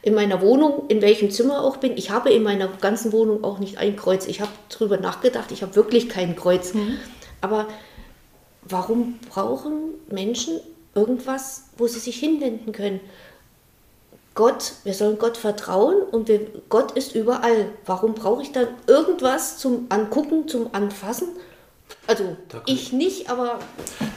in 0.06 0.14
meiner 0.14 0.40
Wohnung, 0.40 0.84
in 0.88 1.02
welchem 1.02 1.32
Zimmer 1.32 1.64
auch 1.64 1.78
bin. 1.78 1.98
Ich 1.98 2.12
habe 2.12 2.32
in 2.32 2.44
meiner 2.44 2.68
ganzen 2.68 3.12
Wohnung 3.12 3.44
auch 3.44 3.58
nicht 3.58 3.80
ein 3.80 3.96
Kreuz. 3.96 4.28
Ich 4.28 4.40
habe 4.40 4.52
darüber 4.70 4.98
nachgedacht, 4.98 5.52
ich 5.52 5.64
habe 5.64 5.76
wirklich 5.76 6.10
kein 6.10 6.36
Kreuz. 6.36 6.76
Mhm. 6.76 7.00
Aber 7.42 7.68
warum 8.62 9.20
brauchen 9.32 9.96
Menschen 10.12 10.60
irgendwas, 10.94 11.64
wo 11.78 11.88
sie 11.88 12.00
sich 12.00 12.18
hinwenden 12.18 12.72
können? 12.72 13.00
Gott, 14.36 14.74
wir 14.84 14.94
sollen 14.94 15.18
Gott 15.18 15.38
vertrauen 15.38 15.96
und 16.12 16.28
wir, 16.28 16.42
Gott 16.70 16.92
ist 16.92 17.16
überall. 17.16 17.70
Warum 17.88 18.14
brauche 18.14 18.44
ich 18.44 18.52
dann 18.52 18.68
irgendwas 18.86 19.58
zum 19.58 19.88
Angucken, 19.90 20.48
zum 20.48 20.70
Anfassen? 20.74 21.30
Also 22.06 22.38
ich 22.68 22.94
nicht, 22.94 23.32
aber. 23.32 23.58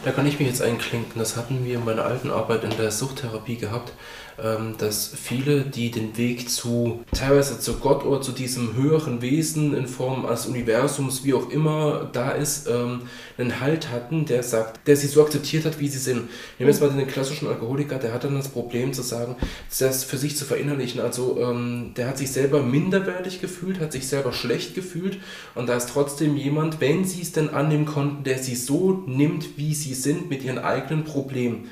Da 0.05 0.11
kann 0.11 0.27
ich 0.27 0.39
mich 0.39 0.49
jetzt 0.49 0.61
einklinken. 0.61 1.19
Das 1.19 1.37
hatten 1.37 1.65
wir 1.65 1.77
in 1.77 1.85
meiner 1.87 2.05
alten 2.05 2.31
Arbeit 2.31 2.65
in 2.65 2.77
der 2.77 2.91
Suchttherapie 2.91 3.57
gehabt. 3.57 3.93
Ähm, 4.41 4.77
dass 4.79 5.13
viele, 5.21 5.63
die 5.63 5.91
den 5.91 6.17
Weg 6.17 6.49
zu 6.49 7.05
teilweise 7.13 7.59
zu 7.59 7.75
Gott 7.79 8.05
oder 8.05 8.21
zu 8.21 8.31
diesem 8.31 8.77
höheren 8.77 9.21
Wesen 9.21 9.75
in 9.75 9.89
Form 9.89 10.25
des 10.29 10.47
Universums, 10.47 11.25
wie 11.25 11.35
auch 11.35 11.51
immer 11.51 12.09
da 12.13 12.31
ist, 12.31 12.69
ähm, 12.69 13.03
einen 13.37 13.59
Halt 13.59 13.91
hatten, 13.91 14.27
der 14.27 14.45
sagt, 14.45 14.87
der 14.87 14.97
sie 14.97 15.09
so 15.09 15.25
akzeptiert 15.25 15.65
hat, 15.65 15.81
wie 15.81 15.89
sie 15.89 15.99
sind. 15.99 16.19
Nehmen 16.19 16.31
wir 16.59 16.69
jetzt 16.69 16.81
mal 16.81 16.91
den 16.91 17.09
klassischen 17.09 17.49
Alkoholiker, 17.49 17.99
der 17.99 18.13
hat 18.13 18.23
dann 18.23 18.37
das 18.37 18.47
Problem 18.47 18.93
zu 18.93 19.03
sagen, 19.03 19.35
das 19.77 20.05
für 20.05 20.19
sich 20.19 20.37
zu 20.37 20.45
verinnerlichen. 20.45 21.01
Also 21.01 21.41
ähm, 21.41 21.95
der 21.97 22.07
hat 22.07 22.19
sich 22.19 22.31
selber 22.31 22.63
minderwertig 22.63 23.41
gefühlt, 23.41 23.81
hat 23.81 23.91
sich 23.91 24.07
selber 24.07 24.33
schlecht 24.33 24.77
gefühlt 24.77 25.19
und 25.57 25.69
da 25.69 25.75
ist 25.75 25.89
trotzdem 25.89 26.37
jemand, 26.37 26.81
wenn 26.81 27.05
sie 27.05 27.23
es 27.23 27.33
denn 27.33 27.49
annehmen 27.49 27.87
konnten, 27.87 28.23
der 28.23 28.39
sie 28.39 28.55
so 28.55 29.03
nimmt, 29.07 29.59
wie 29.59 29.75
sie 29.75 29.95
sind, 29.95 30.31
mit 30.31 30.45
ihren 30.45 30.59
eigenen 30.59 31.03
Problemen 31.03 31.69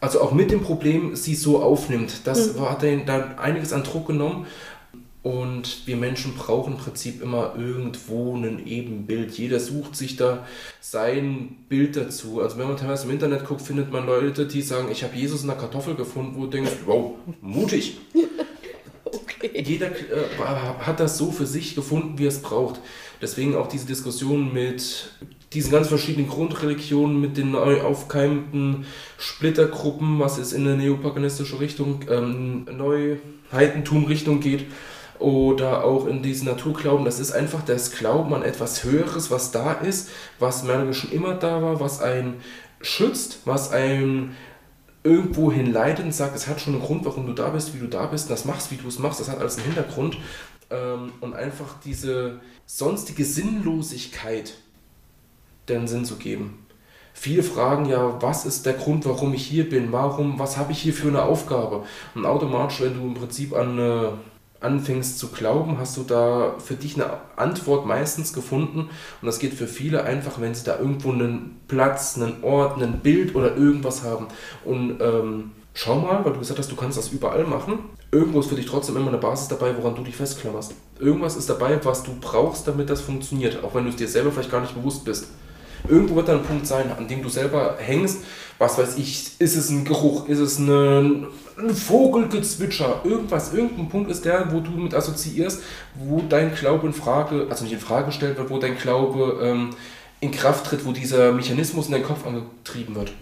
also 0.00 0.20
auch 0.22 0.32
mit 0.32 0.50
dem 0.50 0.62
Problem 0.62 1.14
sie 1.14 1.34
so 1.34 1.62
aufnimmt. 1.62 2.22
Das 2.24 2.54
mhm. 2.54 2.60
hat 2.62 2.82
er 2.82 2.96
dann 2.98 3.38
einiges 3.38 3.72
an 3.72 3.84
Druck 3.84 4.06
genommen. 4.06 4.46
Und 5.22 5.86
wir 5.86 5.96
Menschen 5.96 6.34
brauchen 6.34 6.72
im 6.72 6.78
Prinzip 6.78 7.20
immer 7.20 7.54
irgendwo 7.54 8.34
ein 8.34 8.66
Ebenbild. 8.66 9.36
Jeder 9.36 9.60
sucht 9.60 9.94
sich 9.94 10.16
da 10.16 10.46
sein 10.80 11.56
Bild 11.68 11.94
dazu. 11.96 12.40
Also 12.40 12.56
wenn 12.56 12.68
man 12.68 12.78
teilweise 12.78 13.04
im 13.04 13.10
Internet 13.10 13.44
guckt, 13.44 13.60
findet 13.60 13.92
man 13.92 14.06
Leute, 14.06 14.46
die 14.46 14.62
sagen, 14.62 14.88
ich 14.90 15.04
habe 15.04 15.14
Jesus 15.14 15.42
in 15.42 15.48
der 15.48 15.58
Kartoffel 15.58 15.94
gefunden, 15.94 16.36
wo 16.36 16.44
du 16.44 16.52
denkst, 16.52 16.70
wow, 16.86 17.16
mutig. 17.42 17.98
okay. 19.04 19.62
Jeder 19.62 19.88
äh, 19.88 20.38
hat 20.78 21.00
das 21.00 21.18
so 21.18 21.30
für 21.30 21.44
sich 21.44 21.74
gefunden, 21.74 22.16
wie 22.16 22.24
er 22.24 22.28
es 22.28 22.40
braucht. 22.40 22.80
Deswegen 23.20 23.56
auch 23.56 23.66
diese 23.66 23.86
Diskussion 23.86 24.54
mit 24.54 25.10
diesen 25.52 25.72
ganz 25.72 25.88
verschiedenen 25.88 26.28
Grundreligionen 26.28 27.20
mit 27.20 27.36
den 27.36 27.52
neu 27.52 27.80
aufkeimenden 27.82 28.86
Splittergruppen, 29.18 30.20
was 30.20 30.38
es 30.38 30.52
in 30.52 30.66
eine 30.66 30.76
neopaganistische 30.76 31.58
Richtung, 31.58 32.04
ähm, 32.08 32.66
Neuheitentum-Richtung 32.70 34.40
geht, 34.40 34.66
oder 35.20 35.84
auch 35.84 36.06
in 36.06 36.22
diesen 36.22 36.46
Naturglauben, 36.46 37.04
das 37.04 37.20
ist 37.20 37.32
einfach 37.32 37.62
das 37.62 37.92
Glauben 37.92 38.32
an 38.32 38.42
etwas 38.42 38.84
Höheres, 38.84 39.30
was 39.30 39.50
da 39.50 39.72
ist, 39.72 40.08
was 40.38 40.64
mehr 40.64 40.92
schon 40.94 41.12
immer 41.12 41.34
da 41.34 41.60
war, 41.60 41.78
was 41.78 42.00
einen 42.00 42.40
schützt, 42.80 43.40
was 43.44 43.70
einen 43.70 44.34
irgendwo 45.02 45.52
hinleitet 45.52 46.06
und 46.06 46.14
sagt, 46.14 46.36
es 46.36 46.46
hat 46.46 46.60
schon 46.60 46.74
einen 46.74 46.82
Grund, 46.82 47.04
warum 47.04 47.26
du 47.26 47.34
da 47.34 47.50
bist, 47.50 47.74
wie 47.74 47.78
du 47.78 47.86
da 47.86 48.06
bist, 48.06 48.30
das 48.30 48.46
machst, 48.46 48.70
wie 48.70 48.76
du 48.76 48.88
es 48.88 48.98
machst, 48.98 49.20
das 49.20 49.28
hat 49.28 49.38
alles 49.38 49.56
einen 49.56 49.66
Hintergrund. 49.66 50.16
Ähm, 50.70 51.12
und 51.20 51.34
einfach 51.34 51.80
diese 51.84 52.40
sonstige 52.64 53.24
Sinnlosigkeit, 53.24 54.54
den 55.70 55.88
Sinn 55.88 56.04
zu 56.04 56.16
geben. 56.16 56.66
Viele 57.12 57.42
fragen 57.42 57.86
ja, 57.86 58.20
was 58.22 58.46
ist 58.46 58.66
der 58.66 58.74
Grund, 58.74 59.04
warum 59.04 59.34
ich 59.34 59.44
hier 59.44 59.68
bin? 59.68 59.92
Warum, 59.92 60.38
was 60.38 60.56
habe 60.56 60.72
ich 60.72 60.80
hier 60.80 60.94
für 60.94 61.08
eine 61.08 61.22
Aufgabe? 61.22 61.84
Und 62.14 62.24
automatisch, 62.24 62.80
wenn 62.80 62.94
du 62.94 63.00
im 63.00 63.14
Prinzip 63.14 63.54
an 63.54 63.78
äh, 63.78 64.08
anfängst 64.60 65.18
zu 65.18 65.28
glauben, 65.28 65.78
hast 65.78 65.96
du 65.96 66.02
da 66.02 66.54
für 66.58 66.74
dich 66.74 66.94
eine 66.94 67.10
Antwort 67.36 67.86
meistens 67.86 68.32
gefunden. 68.32 68.80
Und 69.20 69.26
das 69.26 69.38
geht 69.38 69.54
für 69.54 69.66
viele 69.66 70.04
einfach, 70.04 70.40
wenn 70.40 70.54
sie 70.54 70.64
da 70.64 70.78
irgendwo 70.78 71.12
einen 71.12 71.60
Platz, 71.66 72.16
einen 72.16 72.44
Ort, 72.44 72.80
ein 72.80 73.00
Bild 73.00 73.34
oder 73.34 73.56
irgendwas 73.56 74.04
haben. 74.04 74.28
Und 74.64 75.00
ähm, 75.00 75.52
schau 75.72 75.98
mal, 75.98 76.24
weil 76.24 76.34
du 76.34 76.38
gesagt 76.40 76.58
hast, 76.58 76.70
du 76.70 76.76
kannst 76.76 76.98
das 76.98 77.08
überall 77.08 77.44
machen. 77.44 77.78
Irgendwo 78.12 78.40
ist 78.40 78.48
für 78.48 78.56
dich 78.56 78.66
trotzdem 78.66 78.96
immer 78.96 79.08
eine 79.08 79.18
Basis 79.18 79.48
dabei, 79.48 79.74
woran 79.76 79.94
du 79.94 80.02
dich 80.02 80.16
festklammerst. 80.16 80.74
Irgendwas 80.98 81.36
ist 81.36 81.48
dabei, 81.48 81.82
was 81.84 82.02
du 82.02 82.12
brauchst, 82.20 82.68
damit 82.68 82.90
das 82.90 83.00
funktioniert, 83.00 83.64
auch 83.64 83.74
wenn 83.74 83.84
du 83.84 83.90
es 83.90 83.96
dir 83.96 84.08
selber 84.08 84.30
vielleicht 84.30 84.50
gar 84.50 84.60
nicht 84.60 84.74
bewusst 84.74 85.04
bist. 85.04 85.28
Irgendwo 85.88 86.16
wird 86.16 86.28
da 86.28 86.34
ein 86.34 86.42
Punkt 86.42 86.66
sein, 86.66 86.90
an 86.96 87.08
dem 87.08 87.22
du 87.22 87.28
selber 87.28 87.76
hängst. 87.78 88.18
Was 88.58 88.76
weiß 88.76 88.98
ich, 88.98 89.32
ist 89.38 89.56
es 89.56 89.70
ein 89.70 89.84
Geruch, 89.84 90.28
ist 90.28 90.38
es 90.38 90.58
ein, 90.58 91.26
ein 91.58 91.74
Vogelgezwitscher, 91.74 93.00
irgendwas, 93.04 93.54
irgendein 93.54 93.88
Punkt 93.88 94.10
ist 94.10 94.24
der, 94.24 94.52
wo 94.52 94.60
du 94.60 94.70
mit 94.72 94.94
assoziierst, 94.94 95.62
wo 95.94 96.20
dein 96.28 96.54
Glaube 96.54 96.86
in 96.86 96.92
Frage, 96.92 97.46
also 97.48 97.64
nicht 97.64 97.72
in 97.72 97.80
Frage 97.80 98.06
gestellt 98.06 98.36
wird, 98.36 98.50
wo 98.50 98.58
dein 98.58 98.76
Glaube 98.76 99.40
ähm, 99.42 99.70
in 100.20 100.30
Kraft 100.30 100.66
tritt, 100.66 100.84
wo 100.84 100.92
dieser 100.92 101.32
Mechanismus 101.32 101.86
in 101.86 101.92
deinen 101.92 102.04
Kopf 102.04 102.26
angetrieben 102.26 102.94
wird. 102.94 103.12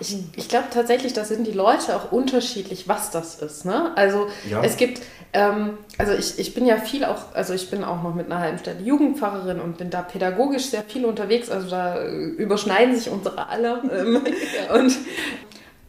Ich, 0.00 0.16
ich 0.34 0.48
glaube 0.48 0.68
tatsächlich, 0.72 1.12
da 1.12 1.24
sind 1.24 1.46
die 1.46 1.52
Leute 1.52 1.94
auch 1.94 2.10
unterschiedlich, 2.10 2.88
was 2.88 3.10
das 3.10 3.34
ist. 3.42 3.66
Ne? 3.66 3.92
Also 3.96 4.28
ja. 4.48 4.62
es 4.62 4.78
gibt, 4.78 5.02
ähm, 5.32 5.78
also 5.96 6.12
ich, 6.12 6.38
ich 6.38 6.54
bin 6.54 6.66
ja 6.66 6.76
viel 6.76 7.04
auch, 7.04 7.34
also 7.34 7.54
ich 7.54 7.70
bin 7.70 7.84
auch 7.84 8.02
noch 8.02 8.14
mit 8.14 8.26
einer 8.26 8.40
halben 8.40 8.58
Stelle 8.58 8.80
Jugendpfarrerin 8.82 9.60
und 9.60 9.78
bin 9.78 9.90
da 9.90 10.02
pädagogisch 10.02 10.66
sehr 10.66 10.82
viel 10.82 11.04
unterwegs. 11.04 11.50
Also 11.50 11.70
da 11.70 12.02
äh, 12.02 12.10
überschneiden 12.10 12.96
sich 12.96 13.10
unsere 13.10 13.48
alle. 13.48 13.82
Ähm, 13.90 14.22
und, 14.74 14.96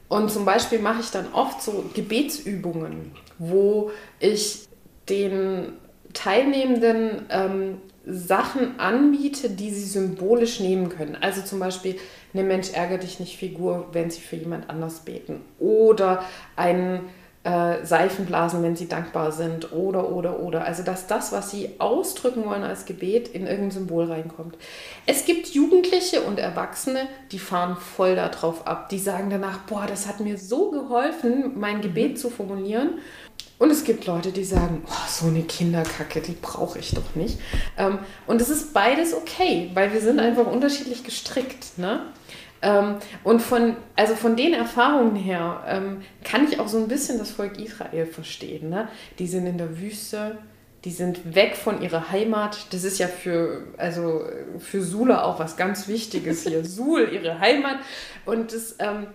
und 0.10 0.32
zum 0.32 0.46
Beispiel 0.46 0.80
mache 0.80 1.02
ich 1.02 1.12
dann 1.12 1.34
oft 1.34 1.62
so 1.62 1.86
Gebetsübungen, 1.94 3.12
wo 3.38 3.92
ich 4.20 4.68
den 5.10 5.74
Teilnehmenden 6.14 7.26
ähm, 7.30 7.78
Sachen 8.06 8.80
anbiete, 8.80 9.50
die 9.50 9.72
sie 9.72 9.86
symbolisch 9.86 10.60
nehmen 10.60 10.90
können. 10.90 11.18
Also 11.20 11.42
zum 11.42 11.60
Beispiel 11.60 11.98
eine 12.34 12.44
Mensch 12.44 12.72
ärger 12.74 12.98
dich 12.98 13.20
nicht 13.20 13.38
Figur, 13.38 13.88
wenn 13.94 14.10
sie 14.10 14.22
für 14.22 14.36
jemand 14.36 14.70
anders 14.70 15.02
beten. 15.02 15.42
Oder 15.60 16.24
ein 16.56 17.02
äh, 17.44 17.84
Seifenblasen, 17.84 18.62
wenn 18.62 18.76
sie 18.76 18.88
dankbar 18.88 19.32
sind. 19.32 19.72
Oder, 19.72 20.12
oder, 20.12 20.40
oder. 20.40 20.64
Also 20.66 20.84
dass 20.84 21.08
das, 21.08 21.32
was 21.32 21.52
sie 21.52 21.72
ausdrücken 21.80 22.46
wollen 22.46 22.64
als 22.64 22.86
Gebet, 22.86 23.30
in 23.30 23.48
irgendein 23.48 23.72
Symbol 23.72 24.06
reinkommt. 24.06 24.58
Es 25.06 25.26
gibt 25.26 25.48
Jugendliche 25.48 26.22
und 26.22 26.40
Erwachsene, 26.40 27.08
die 27.32 27.40
fahren 27.40 27.78
voll 27.78 28.16
darauf 28.16 28.68
ab. 28.68 28.90
Die 28.90 29.00
sagen 29.00 29.30
danach, 29.30 29.60
boah, 29.60 29.86
das 29.88 30.08
hat 30.08 30.20
mir 30.20 30.38
so 30.38 30.70
geholfen, 30.70 31.60
mein 31.60 31.82
Gebet 31.82 32.20
zu 32.20 32.30
formulieren. 32.30 33.00
Und 33.58 33.70
es 33.70 33.84
gibt 33.84 34.08
Leute, 34.08 34.32
die 34.32 34.44
sagen, 34.44 34.84
oh, 34.88 35.08
so 35.08 35.28
eine 35.28 35.44
Kinderkacke, 35.44 36.22
die 36.22 36.36
brauche 36.40 36.80
ich 36.80 36.92
doch 36.92 37.16
nicht. 37.16 37.40
Ähm, 37.78 38.00
und 38.26 38.42
es 38.42 38.50
ist 38.50 38.74
beides 38.74 39.14
okay, 39.14 39.70
weil 39.76 39.94
wir 39.94 40.02
sind 40.02 40.20
einfach 40.20 40.48
unterschiedlich 40.48 41.04
gestrickt. 41.04 41.78
Ne? 41.78 42.02
Ähm, 42.62 42.96
und 43.24 43.42
von, 43.42 43.76
also 43.96 44.16
von 44.16 44.36
den 44.36 44.54
Erfahrungen 44.54 45.16
her 45.16 45.64
ähm, 45.68 46.02
kann 46.24 46.48
ich 46.48 46.60
auch 46.60 46.68
so 46.68 46.78
ein 46.78 46.88
bisschen 46.88 47.18
das 47.18 47.32
Volk 47.32 47.60
Israel 47.60 48.06
verstehen. 48.06 48.70
Ne? 48.70 48.88
Die 49.20 49.28
sind 49.28 49.48
in 49.48 49.58
der 49.58 49.80
Wüste, 49.80 50.38
die 50.86 50.92
sind 50.92 51.36
weg 51.36 51.56
von 51.56 51.82
ihrer 51.82 52.12
Heimat. 52.12 52.68
Das 52.72 52.84
ist 52.84 53.00
ja 53.00 53.08
für, 53.08 53.64
also 53.78 54.26
für 54.60 54.82
Sula 54.82 55.24
auch 55.24 55.40
was 55.40 55.58
ganz 55.58 55.88
Wichtiges 55.88 56.44
hier. 56.44 56.66
Sul, 56.66 57.10
ihre 57.12 57.40
Heimat. 57.40 57.78
Und 58.26 58.54
das, 58.54 58.76
ähm, 58.80 59.08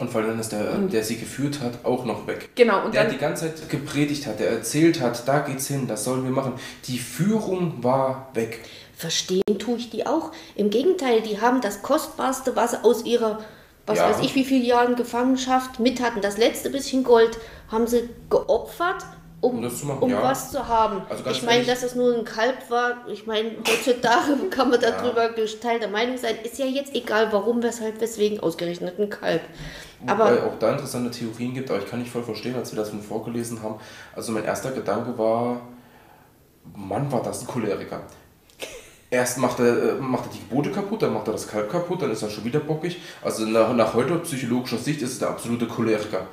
und 0.00 0.08
vor 0.08 0.22
allem 0.22 0.40
ist 0.40 0.50
der, 0.52 0.78
der 0.78 1.04
sie 1.04 1.18
geführt 1.18 1.60
hat, 1.60 1.84
auch 1.84 2.06
noch 2.06 2.26
weg. 2.26 2.48
Genau. 2.54 2.86
Und 2.86 2.94
der 2.94 3.04
dann, 3.04 3.12
die 3.12 3.18
ganze 3.18 3.54
Zeit 3.54 3.68
gepredigt 3.68 4.26
hat, 4.26 4.40
der 4.40 4.48
erzählt 4.48 4.98
hat, 4.98 5.28
da 5.28 5.40
geht's 5.40 5.68
hin, 5.68 5.86
das 5.86 6.04
sollen 6.04 6.24
wir 6.24 6.30
machen. 6.30 6.54
Die 6.86 6.98
Führung 6.98 7.84
war 7.84 8.30
weg. 8.32 8.60
Verstehen 9.00 9.58
tue 9.58 9.78
ich 9.78 9.88
die 9.88 10.06
auch. 10.06 10.30
Im 10.56 10.68
Gegenteil, 10.68 11.22
die 11.22 11.40
haben 11.40 11.62
das 11.62 11.80
Kostbarste, 11.80 12.54
was 12.54 12.84
aus 12.84 13.06
ihrer, 13.06 13.38
was 13.86 13.96
ja. 13.96 14.10
weiß 14.10 14.20
ich, 14.20 14.34
wie 14.34 14.44
viele 14.44 14.62
Jahren 14.62 14.94
Gefangenschaft 14.94 15.80
mit 15.80 16.02
hatten. 16.02 16.20
Das 16.20 16.36
letzte 16.36 16.68
bisschen 16.68 17.02
Gold 17.02 17.38
haben 17.72 17.86
sie 17.86 18.10
geopfert, 18.28 19.06
um, 19.40 19.62
machen, 19.62 19.98
um 20.00 20.10
ja. 20.10 20.22
was 20.22 20.50
zu 20.50 20.68
haben. 20.68 21.00
Also 21.08 21.24
ich 21.30 21.42
meine, 21.44 21.64
dass 21.64 21.82
es 21.82 21.94
nur 21.94 22.14
ein 22.14 22.26
Kalb 22.26 22.68
war, 22.68 23.08
ich 23.08 23.26
meine, 23.26 23.52
heutzutage 23.66 24.36
kann 24.50 24.68
man 24.68 24.78
darüber 24.78 25.22
ja. 25.22 25.32
geteilter 25.32 25.88
Meinung 25.88 26.18
sein. 26.18 26.34
Ist 26.44 26.58
ja 26.58 26.66
jetzt 26.66 26.94
egal, 26.94 27.28
warum, 27.32 27.62
weshalb, 27.62 28.02
weswegen 28.02 28.38
ausgerechnet 28.40 28.98
ein 28.98 29.08
Kalb. 29.08 29.40
Aber 30.06 30.26
Wobei 30.26 30.42
auch 30.42 30.58
da 30.58 30.72
interessante 30.72 31.10
Theorien 31.10 31.54
gibt, 31.54 31.70
aber 31.70 31.78
ich 31.78 31.88
kann 31.88 32.00
nicht 32.00 32.12
voll 32.12 32.22
verstehen, 32.22 32.54
als 32.54 32.70
wir 32.70 32.76
das 32.76 32.90
vorgelesen 33.08 33.62
haben. 33.62 33.76
Also 34.14 34.32
mein 34.32 34.44
erster 34.44 34.72
Gedanke 34.72 35.16
war, 35.16 35.62
Mann, 36.76 37.10
war 37.10 37.22
das 37.22 37.40
ein 37.40 37.46
Choleriker. 37.46 38.02
Erst 39.12 39.38
macht 39.38 39.58
er, 39.58 39.66
äh, 39.66 39.94
macht 39.94 40.26
er 40.26 40.32
die 40.32 40.38
Gebote 40.38 40.70
kaputt, 40.70 41.02
dann 41.02 41.12
macht 41.12 41.26
er 41.26 41.32
das 41.32 41.48
Kalb 41.48 41.68
kaputt, 41.70 42.00
dann 42.00 42.12
ist 42.12 42.22
er 42.22 42.30
schon 42.30 42.44
wieder 42.44 42.60
bockig. 42.60 42.98
Also 43.22 43.44
nach, 43.44 43.72
nach 43.74 43.94
heute 43.94 44.16
psychologischer 44.18 44.78
Sicht 44.78 45.02
ist 45.02 45.12
es 45.12 45.18
der 45.18 45.30
absolute 45.30 45.66
Choleriker. 45.66 46.28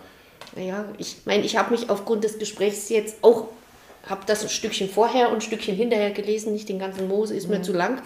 Ja, 0.55 0.85
ich 0.97 1.17
meine, 1.25 1.43
ich 1.43 1.57
habe 1.57 1.71
mich 1.71 1.89
aufgrund 1.89 2.23
des 2.23 2.37
Gesprächs 2.37 2.89
jetzt 2.89 3.17
auch, 3.23 3.47
habe 4.07 4.21
das 4.27 4.43
ein 4.43 4.49
Stückchen 4.49 4.89
vorher 4.89 5.29
und 5.29 5.35
ein 5.35 5.41
Stückchen 5.41 5.75
hinterher 5.75 6.11
gelesen, 6.11 6.53
nicht 6.53 6.69
den 6.69 6.79
ganzen 6.79 7.07
Mose, 7.07 7.35
ist 7.35 7.47
mhm. 7.47 7.55
mir 7.55 7.61
zu 7.63 7.73
lang. 7.73 8.01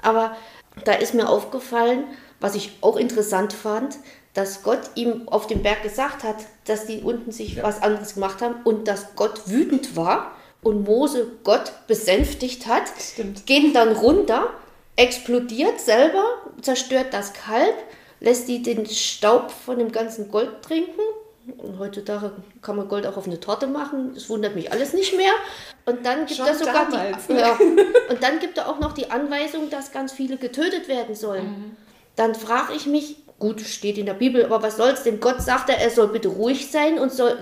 Aber 0.00 0.36
da 0.84 0.92
ist 0.92 1.14
mir 1.14 1.28
aufgefallen, 1.28 2.04
was 2.38 2.54
ich 2.54 2.78
auch 2.80 2.96
interessant 2.96 3.52
fand, 3.52 3.96
dass 4.32 4.62
Gott 4.62 4.90
ihm 4.94 5.26
auf 5.26 5.48
dem 5.48 5.62
Berg 5.62 5.82
gesagt 5.82 6.22
hat, 6.22 6.36
dass 6.66 6.86
die 6.86 7.00
unten 7.00 7.32
sich 7.32 7.56
ja. 7.56 7.64
was 7.64 7.82
anderes 7.82 8.14
gemacht 8.14 8.40
haben 8.42 8.54
und 8.62 8.86
dass 8.86 9.16
Gott 9.16 9.48
wütend 9.48 9.96
war 9.96 10.30
und 10.62 10.84
Mose 10.84 11.26
Gott 11.44 11.72
besänftigt 11.86 12.66
hat, 12.66 12.84
Stimmt. 12.98 13.46
gehen 13.46 13.72
dann 13.72 13.92
runter, 13.92 14.50
explodiert 14.96 15.80
selber, 15.80 16.24
zerstört 16.60 17.08
das 17.12 17.32
Kalb, 17.32 17.74
lässt 18.20 18.48
die 18.48 18.62
den 18.62 18.86
Staub 18.86 19.50
von 19.50 19.78
dem 19.78 19.92
ganzen 19.92 20.30
Gold 20.30 20.62
trinken 20.62 21.00
Und 21.56 21.78
heutzutage 21.78 22.32
kann 22.60 22.76
man 22.76 22.88
Gold 22.88 23.06
auch 23.06 23.16
auf 23.16 23.26
eine 23.26 23.38
Torte 23.38 23.68
machen. 23.68 24.12
Das 24.14 24.28
wundert 24.28 24.54
mich 24.56 24.72
alles 24.72 24.92
nicht 24.92 25.16
mehr. 25.16 25.32
Und 25.86 26.04
dann 26.04 26.26
gibt 26.26 26.40
er 26.40 26.54
sogar 26.54 26.90
damals, 26.90 27.26
die, 27.28 27.32
ne? 27.34 27.40
ja, 27.40 27.58
und 28.10 28.22
dann 28.22 28.40
gibt 28.40 28.58
er 28.58 28.68
auch 28.68 28.80
noch 28.80 28.92
die 28.92 29.10
Anweisung, 29.10 29.70
dass 29.70 29.92
ganz 29.92 30.12
viele 30.12 30.36
getötet 30.36 30.88
werden 30.88 31.14
sollen. 31.14 31.44
Mhm. 31.44 31.76
Dann 32.16 32.34
frage 32.34 32.74
ich 32.74 32.86
mich, 32.86 33.16
gut, 33.38 33.60
steht 33.60 33.98
in 33.98 34.06
der 34.06 34.14
Bibel, 34.14 34.44
aber 34.44 34.62
was 34.62 34.76
soll's 34.76 35.02
denn? 35.04 35.20
Gott 35.20 35.40
sagt, 35.42 35.70
er 35.70 35.90
soll 35.90 36.08
bitte 36.08 36.28
ruhig 36.28 36.70
sein 36.70 36.98
und 36.98 37.12
soll, 37.12 37.36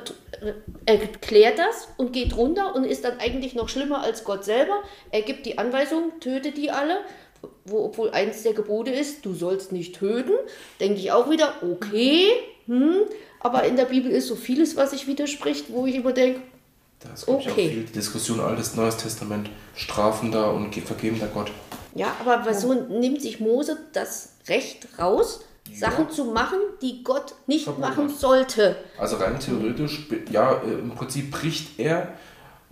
er 0.84 0.98
klärt 0.98 1.58
das 1.58 1.88
und 1.96 2.12
geht 2.12 2.36
runter 2.36 2.74
und 2.74 2.84
ist 2.84 3.04
dann 3.04 3.18
eigentlich 3.18 3.54
noch 3.54 3.68
schlimmer 3.68 4.02
als 4.02 4.24
Gott 4.24 4.44
selber. 4.44 4.82
Er 5.10 5.22
gibt 5.22 5.46
die 5.46 5.56
Anweisung, 5.58 6.12
töte 6.20 6.52
die 6.52 6.70
alle, 6.70 6.98
wo, 7.64 7.84
obwohl 7.84 8.10
eins 8.10 8.42
der 8.42 8.52
Gebote 8.52 8.90
ist, 8.90 9.24
du 9.24 9.34
sollst 9.34 9.72
nicht 9.72 9.96
töten. 9.96 10.32
Denke 10.80 11.00
ich 11.00 11.12
auch 11.12 11.30
wieder, 11.30 11.54
okay, 11.62 12.26
hm, 12.66 12.96
aber 13.40 13.64
in 13.64 13.76
der 13.76 13.84
Bibel 13.86 14.10
ist 14.10 14.26
so 14.28 14.36
vieles, 14.36 14.76
was 14.76 14.90
sich 14.90 15.06
widerspricht, 15.06 15.66
wo 15.72 15.86
ich 15.86 15.94
immer 15.94 16.12
denke, 16.12 16.40
Da 17.00 17.12
ist, 17.12 17.28
Okay. 17.28 17.50
auch 17.50 17.54
viel 17.54 17.84
die 17.84 17.92
Diskussion 17.92 18.40
Altes, 18.40 18.74
Neues 18.74 18.96
Testament, 18.96 19.48
strafender 19.76 20.52
und 20.52 20.70
ge- 20.72 20.82
vergebender 20.82 21.28
Gott. 21.32 21.50
ja, 21.94 22.14
aber 22.24 22.52
so 22.54 22.72
nimmt 22.74 23.22
sich 23.22 23.38
Mose 23.40 23.78
das 23.92 24.30
Recht 24.48 24.88
raus, 24.98 25.40
Ja. 25.72 25.90
Sachen 25.90 26.10
zu 26.10 26.26
machen, 26.26 26.58
die 26.82 27.02
Gott 27.02 27.34
nicht 27.46 27.64
Verboten 27.64 27.88
machen 27.88 28.08
sollte. 28.08 28.76
Also 28.98 29.16
rein 29.16 29.38
theoretisch, 29.38 30.06
ja, 30.30 30.52
äh, 30.62 30.72
im 30.78 30.90
Prinzip 30.90 31.30
bricht 31.30 31.78
er 31.78 32.12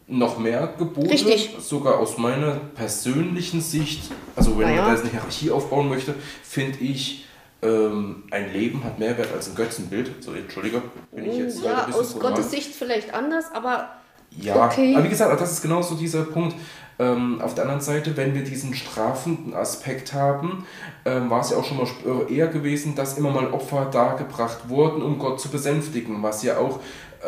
noch 0.07 0.39
mehr 0.39 0.75
Gebote, 0.79 1.11
Richtig. 1.11 1.57
sogar 1.61 1.99
aus 1.99 2.19
meiner 2.19 2.57
persönlichen 2.75 3.61
Sicht, 3.63 4.11
also 4.37 4.59
wenn 4.59 4.67
Naja. 4.69 4.77
man 4.83 4.85
da 4.87 4.93
jetzt 4.93 5.03
eine 5.03 5.11
Hierarchie 5.13 5.51
aufbauen 5.51 5.89
möchte, 5.89 6.15
finde 6.43 6.79
ich, 6.81 7.25
ähm, 7.63 8.25
ein 8.31 8.53
Leben 8.53 8.85
hat 8.85 8.99
mehr 8.99 9.17
Wert 9.17 9.33
als 9.33 9.49
ein 9.49 9.55
Götzenbild. 9.55 10.23
So, 10.23 10.33
Entschuldige, 10.35 10.83
bin 11.13 11.25
ich 11.31 11.39
jetzt 11.39 11.63
leider 11.63 11.71
Ja, 11.73 11.81
ein 11.81 11.87
bisschen 11.87 12.03
aus. 12.03 12.21
Gottes 12.21 12.51
Sicht 12.51 12.75
vielleicht 12.75 13.15
anders, 13.15 13.47
aber 13.55 13.89
Ja, 14.37 14.67
Okay. 14.67 14.95
aber 14.95 15.05
wie 15.05 15.09
gesagt, 15.09 15.41
das 15.41 15.53
ist 15.53 15.63
genau 15.63 15.81
so 15.81 15.95
dieser 15.95 16.25
Punkt. 16.25 16.57
Ähm, 16.99 17.41
auf 17.41 17.55
der 17.55 17.65
anderen 17.65 17.81
Seite, 17.81 18.17
wenn 18.17 18.35
wir 18.35 18.45
diesen 18.45 18.75
strafenden 18.75 19.55
Aspekt 19.55 20.13
haben, 20.13 20.65
ähm, 21.05 21.29
war 21.29 21.41
es 21.41 21.51
ja 21.51 21.57
auch 21.57 21.65
schon 21.65 21.79
mal 21.79 21.87
sp- 21.91 22.31
eher 22.31 22.47
gewesen, 22.47 22.95
dass 22.95 23.19
immer 23.19 23.31
mal 23.31 23.49
Opfer 23.53 23.87
dargebracht 23.91 24.69
wurden, 24.69 25.03
um 25.03 25.19
Gott 25.19 25.41
zu 25.41 25.49
besänftigen, 25.49 26.23
was 26.23 26.43
ja 26.45 26.59
auch 26.59 26.79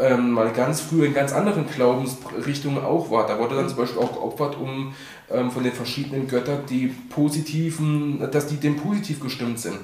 ähm, 0.01 0.31
mal 0.31 0.53
ganz 0.53 0.81
früh 0.83 1.05
in 1.07 1.15
ganz 1.15 1.33
anderen 1.33 1.67
Glaubensrichtungen 1.69 2.85
auch 2.85 3.11
war. 3.11 3.27
Da 3.27 3.39
wurde 3.39 3.57
dann 3.57 3.69
zum 3.69 3.79
Beispiel 3.79 4.01
auch 4.03 4.13
geopfert, 4.13 4.57
um 4.61 4.95
ähm, 5.31 5.51
von 5.51 5.65
den 5.65 5.73
verschiedenen 5.73 6.29
Göttern 6.29 6.61
die 6.69 6.95
positiven, 7.09 8.31
dass 8.31 8.47
die 8.47 8.57
dem 8.57 8.77
positiv 8.77 9.21
gestimmt 9.21 9.59
sind. 9.59 9.79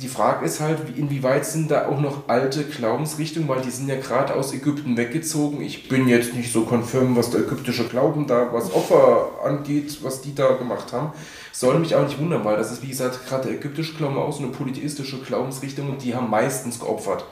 Die 0.00 0.08
Frage 0.08 0.46
ist 0.46 0.60
halt, 0.60 0.78
wie- 0.88 0.98
inwieweit 0.98 1.44
sind 1.44 1.70
da 1.70 1.86
auch 1.88 2.00
noch 2.00 2.22
alte 2.28 2.64
Glaubensrichtungen, 2.64 3.48
weil 3.48 3.60
die 3.60 3.70
sind 3.70 3.88
ja 3.88 3.96
gerade 3.96 4.34
aus 4.34 4.54
Ägypten 4.54 4.96
weggezogen. 4.96 5.60
Ich 5.60 5.88
bin 5.88 6.08
jetzt 6.08 6.34
nicht 6.34 6.52
so 6.52 6.62
konfirm, 6.62 7.16
was 7.16 7.30
der 7.30 7.40
ägyptische 7.40 7.86
Glauben 7.86 8.26
da, 8.26 8.48
was 8.52 8.72
Opfer 8.72 9.28
angeht, 9.44 9.98
was 10.02 10.22
die 10.22 10.34
da 10.34 10.52
gemacht 10.52 10.92
haben. 10.94 11.12
Soll 11.52 11.78
mich 11.78 11.94
auch 11.94 12.04
nicht 12.04 12.18
wundern, 12.18 12.44
weil 12.44 12.56
das 12.56 12.72
ist, 12.72 12.82
wie 12.82 12.88
gesagt, 12.88 13.26
gerade 13.28 13.48
der 13.48 13.58
ägyptische 13.58 13.94
Glauben 13.94 14.16
auch 14.16 14.32
so 14.32 14.42
eine 14.42 14.52
polytheistische 14.52 15.18
Glaubensrichtung 15.20 15.90
und 15.90 16.02
die 16.02 16.14
haben 16.14 16.30
meistens 16.30 16.80
geopfert. 16.80 17.24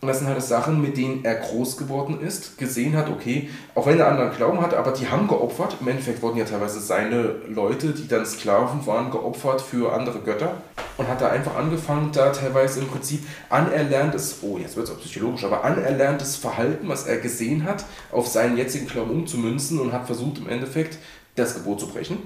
Und 0.00 0.08
das 0.08 0.18
sind 0.18 0.28
halt 0.28 0.42
Sachen, 0.42 0.80
mit 0.80 0.96
denen 0.96 1.24
er 1.26 1.34
groß 1.34 1.76
geworden 1.76 2.20
ist, 2.22 2.56
gesehen 2.56 2.96
hat, 2.96 3.10
okay, 3.10 3.50
auch 3.74 3.86
wenn 3.86 4.00
er 4.00 4.08
anderen 4.08 4.34
Glauben 4.34 4.60
hatte, 4.62 4.78
aber 4.78 4.92
die 4.92 5.06
haben 5.08 5.28
geopfert. 5.28 5.76
Im 5.80 5.88
Endeffekt 5.88 6.22
wurden 6.22 6.38
ja 6.38 6.46
teilweise 6.46 6.80
seine 6.80 7.34
Leute, 7.46 7.88
die 7.92 8.08
dann 8.08 8.24
Sklaven 8.24 8.86
waren, 8.86 9.10
geopfert 9.10 9.60
für 9.60 9.92
andere 9.92 10.20
Götter. 10.20 10.54
Und 11.00 11.08
hat 11.08 11.22
da 11.22 11.30
einfach 11.30 11.56
angefangen, 11.56 12.12
da 12.12 12.28
teilweise 12.28 12.80
im 12.80 12.86
Prinzip 12.86 13.22
anerlerntes, 13.48 14.40
oh, 14.42 14.58
jetzt 14.58 14.76
wird 14.76 14.86
es 14.86 14.92
auch 14.92 15.00
psychologisch, 15.00 15.44
aber 15.44 15.64
anerlerntes 15.64 16.36
Verhalten, 16.36 16.90
was 16.90 17.06
er 17.06 17.16
gesehen 17.16 17.64
hat, 17.64 17.86
auf 18.12 18.26
seinen 18.26 18.58
jetzigen 18.58 18.86
Glauben 18.86 19.10
umzumünzen 19.10 19.80
und 19.80 19.94
hat 19.94 20.04
versucht, 20.04 20.36
im 20.36 20.48
Endeffekt 20.50 20.98
das 21.36 21.54
Gebot 21.54 21.80
zu 21.80 21.88
brechen. 21.88 22.18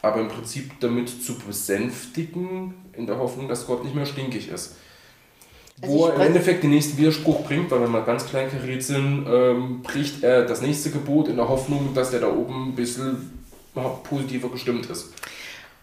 Aber 0.00 0.18
im 0.18 0.28
Prinzip 0.28 0.80
damit 0.80 1.10
zu 1.10 1.34
besänftigen, 1.40 2.72
in 2.94 3.06
der 3.06 3.18
Hoffnung, 3.18 3.48
dass 3.48 3.66
Gott 3.66 3.84
nicht 3.84 3.94
mehr 3.94 4.06
stinkig 4.06 4.48
ist. 4.48 4.76
Also 5.82 5.94
Wo 5.94 6.06
er 6.06 6.14
im 6.14 6.22
Endeffekt 6.22 6.62
den 6.62 6.70
nächsten 6.70 6.96
Widerspruch 6.96 7.44
bringt, 7.44 7.70
weil 7.70 7.82
wenn 7.82 7.90
wir 7.90 8.00
ganz 8.00 8.24
klein 8.24 8.50
kariert 8.50 8.82
sind, 8.82 9.26
ähm, 9.28 9.82
bricht 9.82 10.22
er 10.22 10.46
das 10.46 10.62
nächste 10.62 10.88
Gebot 10.88 11.28
in 11.28 11.36
der 11.36 11.50
Hoffnung, 11.50 11.92
dass 11.92 12.12
der 12.12 12.20
da 12.20 12.32
oben 12.32 12.70
ein 12.70 12.74
bisschen 12.74 13.42
positiver 14.04 14.48
gestimmt 14.48 14.86
ist. 14.86 15.12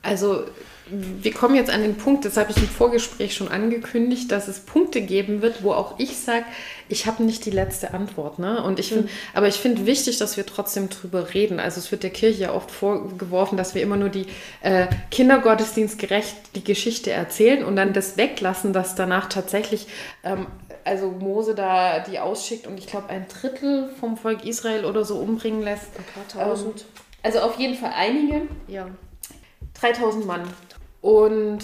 Also 0.02 0.46
wir 0.92 1.34
kommen 1.34 1.56
jetzt 1.56 1.70
an 1.70 1.82
den 1.82 1.96
Punkt, 1.96 2.26
das 2.26 2.36
habe 2.38 2.52
ich 2.52 2.58
im 2.58 2.68
Vorgespräch 2.68 3.36
schon 3.36 3.48
angekündigt, 3.48 4.32
dass 4.32 4.48
es 4.48 4.60
Punkte 4.60 5.02
geben 5.02 5.42
wird, 5.42 5.64
wo 5.64 5.72
auch 5.72 6.00
ich 6.00 6.18
sage, 6.18 6.46
ich 6.88 7.06
habe 7.06 7.24
nicht 7.24 7.46
die 7.46 7.52
letzte 7.52 7.94
Antwort. 7.94 8.40
Ne? 8.40 8.64
Und 8.64 8.80
ich 8.80 8.90
find, 8.90 9.10
Aber 9.34 9.48
ich 9.48 9.56
finde 9.56 9.86
wichtig, 9.86 10.18
dass 10.18 10.38
wir 10.38 10.46
trotzdem 10.46 10.90
drüber 10.90 11.34
reden. 11.34 11.60
Also 11.60 11.80
es 11.80 11.92
wird 11.92 12.04
der 12.04 12.10
Kirche 12.10 12.42
ja 12.42 12.54
oft 12.54 12.72
vorgeworfen, 12.72 13.58
dass 13.58 13.76
wir 13.76 13.84
immer 13.84 13.98
nur 13.98 14.10
die 14.10 14.26
äh, 14.62 14.88
Kindergottesdienstgerecht 15.12 16.36
die 16.56 16.64
Geschichte 16.64 17.12
erzählen 17.12 17.64
und 17.64 17.76
dann 17.76 17.94
das 17.94 18.18
weglassen, 18.18 18.74
dass 18.74 18.96
danach 18.96 19.30
tatsächlich 19.30 19.88
ähm, 20.24 20.48
also 20.86 21.12
Mose 21.12 21.54
da 21.54 22.00
die 22.00 22.18
ausschickt 22.20 22.66
und 22.66 22.80
ich 22.80 22.88
glaube 22.88 23.10
ein 23.10 23.28
Drittel 23.28 23.90
vom 24.00 24.18
Volk 24.18 24.44
Israel 24.44 24.86
oder 24.86 25.06
so 25.06 25.18
umbringen 25.18 25.62
lässt. 25.62 25.88
ein 25.98 26.06
paar 26.14 26.48
tausend. 26.48 26.86
Also 27.22 27.40
auf 27.40 27.60
jeden 27.60 27.76
Fall 27.76 27.92
einige. 27.96 28.42
ja. 28.68 28.88
3000 29.80 30.26
Mann. 30.26 30.42
Und 31.02 31.60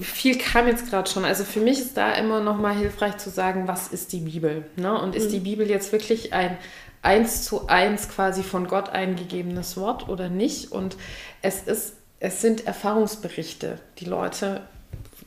viel 0.00 0.38
kam 0.38 0.66
jetzt 0.66 0.88
gerade 0.88 1.10
schon. 1.10 1.24
Also 1.24 1.44
für 1.44 1.60
mich 1.60 1.78
ist 1.78 1.96
da 1.96 2.12
immer 2.12 2.40
noch 2.40 2.56
mal 2.56 2.74
hilfreich 2.74 3.18
zu 3.18 3.30
sagen, 3.30 3.68
was 3.68 3.88
ist 3.88 4.12
die 4.12 4.20
Bibel? 4.20 4.64
Ne? 4.76 4.98
Und 5.00 5.14
ist 5.14 5.32
die 5.32 5.40
Bibel 5.40 5.68
jetzt 5.68 5.92
wirklich 5.92 6.32
ein 6.32 6.56
eins 7.02 7.44
zu 7.44 7.66
eins 7.66 8.08
quasi 8.08 8.42
von 8.42 8.68
Gott 8.68 8.88
eingegebenes 8.90 9.76
Wort 9.76 10.08
oder 10.08 10.28
nicht? 10.28 10.72
Und 10.72 10.96
es 11.42 11.62
ist, 11.62 11.94
es 12.20 12.40
sind 12.40 12.66
Erfahrungsberichte. 12.66 13.78
Die 13.98 14.04
Leute 14.04 14.62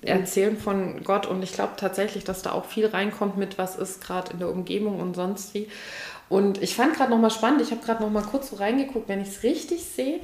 erzählen 0.01 0.57
von 0.57 1.03
Gott 1.03 1.25
und 1.25 1.43
ich 1.43 1.53
glaube 1.53 1.73
tatsächlich, 1.77 2.23
dass 2.23 2.41
da 2.41 2.51
auch 2.51 2.65
viel 2.65 2.85
reinkommt 2.85 3.37
mit, 3.37 3.57
was 3.57 3.75
ist 3.75 4.01
gerade 4.01 4.33
in 4.33 4.39
der 4.39 4.49
Umgebung 4.49 4.99
und 4.99 5.15
sonst 5.15 5.53
wie. 5.53 5.67
Und 6.29 6.61
ich 6.61 6.75
fand 6.75 6.95
gerade 6.95 7.11
noch 7.11 7.19
mal 7.19 7.29
spannend, 7.29 7.61
ich 7.61 7.71
habe 7.71 7.83
gerade 7.83 8.03
noch 8.03 8.09
mal 8.09 8.23
kurz 8.23 8.49
so 8.49 8.55
reingeguckt, 8.55 9.09
wenn 9.09 9.21
ich 9.21 9.29
es 9.29 9.43
richtig 9.43 9.83
sehe, 9.83 10.19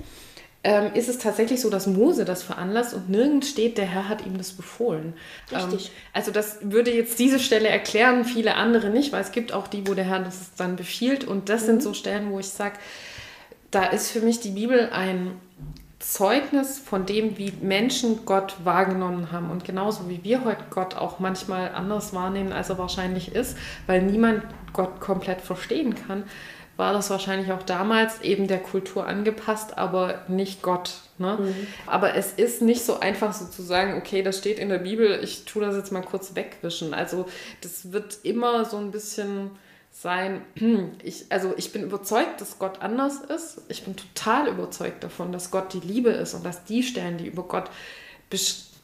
ähm, 0.64 0.94
ist 0.94 1.10
es 1.10 1.18
tatsächlich 1.18 1.60
so, 1.60 1.70
dass 1.70 1.88
Mose 1.88 2.24
das 2.24 2.44
veranlasst 2.44 2.94
und 2.94 3.10
nirgends 3.10 3.50
steht, 3.50 3.78
der 3.78 3.86
Herr 3.86 4.08
hat 4.08 4.26
ihm 4.26 4.38
das 4.38 4.52
befohlen. 4.52 5.14
Richtig. 5.52 5.88
Ähm, 5.88 5.92
also 6.14 6.32
das 6.32 6.58
würde 6.62 6.92
jetzt 6.92 7.18
diese 7.18 7.40
Stelle 7.40 7.68
erklären, 7.68 8.26
viele 8.26 8.56
andere 8.56 8.90
nicht, 8.90 9.12
weil 9.12 9.22
es 9.22 9.32
gibt 9.32 9.54
auch 9.54 9.68
die, 9.68 9.88
wo 9.88 9.96
der 9.96 10.06
Herr 10.06 10.20
das 10.20 10.54
dann 10.58 10.76
befiehlt. 10.76 11.24
Und 11.24 11.50
das 11.50 11.66
sind 11.66 11.82
so 11.82 11.94
Stellen, 11.94 12.32
wo 12.32 12.40
ich 12.40 12.50
sage, 12.50 12.76
da 13.72 13.86
ist 13.86 14.12
für 14.12 14.20
mich 14.20 14.40
die 14.40 14.52
Bibel 14.52 14.90
ein 14.92 15.32
Zeugnis 15.98 16.78
von 16.80 17.06
dem, 17.06 17.38
wie 17.38 17.54
Menschen 17.62 18.26
Gott 18.26 18.56
wahrgenommen 18.64 19.32
haben. 19.32 19.50
Und 19.50 19.64
genauso 19.64 20.10
wie 20.10 20.24
wir 20.24 20.44
heute 20.46 20.64
Gott 20.70 20.96
auch 20.96 21.20
manchmal 21.20 21.74
anders 21.74 22.14
wahrnehmen, 22.14 22.52
als 22.54 22.70
er 22.70 22.78
wahrscheinlich 22.78 23.34
ist, 23.34 23.58
weil 23.88 24.02
niemand 24.04 24.44
Gott 24.74 25.00
komplett 25.00 25.42
verstehen 25.42 25.96
kann, 25.96 26.24
war 26.82 26.94
das 26.94 27.12
wahrscheinlich 27.12 27.52
auch 27.52 27.62
damals 27.62 28.22
eben 28.22 28.48
der 28.48 28.58
Kultur 28.58 29.06
angepasst, 29.06 29.78
aber 29.78 30.24
nicht 30.28 30.64
Gott. 30.64 30.94
Ne? 31.20 31.38
Aber 31.86 32.16
es 32.16 32.34
ist 32.34 32.64
nicht 32.64 32.84
so 32.84 33.00
einfach 33.00 33.34
so 33.34 33.46
zu 33.46 33.62
sagen, 33.62 34.00
okay, 34.00 34.24
das 34.24 34.40
steht 34.40 34.58
in 34.58 34.70
der 34.70 34.80
Bibel, 34.80 35.24
ich 35.24 35.46
tue 35.46 35.64
das 35.64 35.76
jetzt 35.76 35.92
mal 35.92 36.02
kurz 36.02 36.34
wegwischen. 36.34 36.96
Also 36.96 37.28
das 37.62 37.92
wird 37.92 38.18
immer 38.24 38.66
so 38.66 38.78
ein 38.78 38.90
bisschen 38.90 39.52
sein, 39.92 40.42
ich, 41.04 41.26
also 41.30 41.54
ich 41.56 41.72
bin 41.72 41.84
überzeugt, 41.84 42.42
dass 42.42 42.58
Gott 42.58 42.82
anders 42.82 43.20
ist. 43.20 43.62
Ich 43.68 43.84
bin 43.84 43.96
total 43.96 44.48
überzeugt 44.48 45.04
davon, 45.04 45.32
dass 45.32 45.52
Gott 45.52 45.74
die 45.74 45.82
Liebe 45.82 46.10
ist 46.10 46.34
und 46.34 46.44
dass 46.44 46.64
die 46.64 46.82
Stellen, 46.82 47.20
die 47.20 47.28
über 47.28 47.44
Gott 47.44 47.70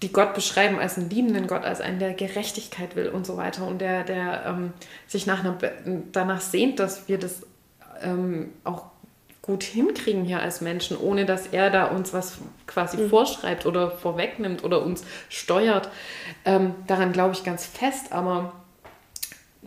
die 0.03 0.11
Gott 0.13 0.35
beschreiben 0.35 0.77
als 0.77 0.97
einen 0.99 1.09
liebenden 1.09 1.47
Gott, 1.47 1.63
als 1.63 1.81
einen, 1.81 1.97
der 1.97 2.13
Gerechtigkeit 2.13 2.95
will 2.95 3.09
und 3.09 3.25
so 3.25 3.37
weiter 3.37 3.65
und 3.65 3.79
der, 3.79 4.03
der 4.03 4.45
ähm, 4.45 4.73
sich 5.07 5.25
nach 5.25 5.39
einer, 5.39 5.57
danach 6.11 6.41
sehnt, 6.41 6.79
dass 6.79 7.07
wir 7.07 7.17
das 7.17 7.41
ähm, 8.01 8.53
auch 8.63 8.85
gut 9.41 9.63
hinkriegen 9.63 10.25
hier 10.25 10.41
als 10.41 10.59
Menschen, 10.59 10.97
ohne 10.97 11.25
dass 11.25 11.47
er 11.47 11.69
da 11.69 11.85
uns 11.85 12.13
was 12.13 12.39
quasi 12.67 13.07
vorschreibt 13.07 13.65
oder 13.65 13.89
vorwegnimmt 13.89 14.63
oder 14.63 14.83
uns 14.83 15.03
steuert. 15.29 15.89
Ähm, 16.43 16.75
daran 16.85 17.13
glaube 17.13 17.33
ich 17.33 17.45
ganz 17.45 17.65
fest, 17.65 18.11
aber 18.11 18.51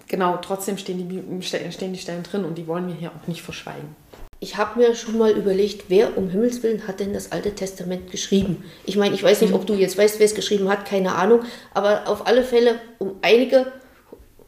genau, 0.07 0.37
trotzdem 0.37 0.77
stehen 0.77 1.09
die, 1.09 1.43
stehen 1.43 1.93
die 1.95 1.99
Stellen 1.99 2.23
drin 2.23 2.45
und 2.45 2.59
die 2.59 2.67
wollen 2.67 2.89
wir 2.89 2.95
hier 2.95 3.11
auch 3.11 3.27
nicht 3.27 3.43
verschweigen. 3.43 3.97
Ich 4.43 4.57
habe 4.57 4.81
mir 4.81 4.95
schon 4.95 5.19
mal 5.19 5.33
überlegt, 5.33 5.85
wer 5.89 6.17
um 6.17 6.31
Himmels 6.31 6.63
Willen 6.63 6.87
hat 6.87 7.01
denn 7.01 7.13
das 7.13 7.31
Alte 7.31 7.55
Testament 7.55 8.11
geschrieben? 8.11 8.65
Ich 8.87 8.97
meine, 8.97 9.15
ich 9.15 9.23
weiß 9.23 9.43
nicht, 9.43 9.53
ob 9.53 9.67
du 9.67 9.75
jetzt 9.75 9.99
weißt, 9.99 10.19
wer 10.19 10.25
es 10.27 10.35
geschrieben 10.35 10.69
hat, 10.71 10.87
keine 10.87 11.15
Ahnung, 11.15 11.41
aber 11.75 12.09
auf 12.09 12.27
alle 12.27 12.43
Fälle 12.43 12.81
um 12.99 13.17
einige 13.21 13.71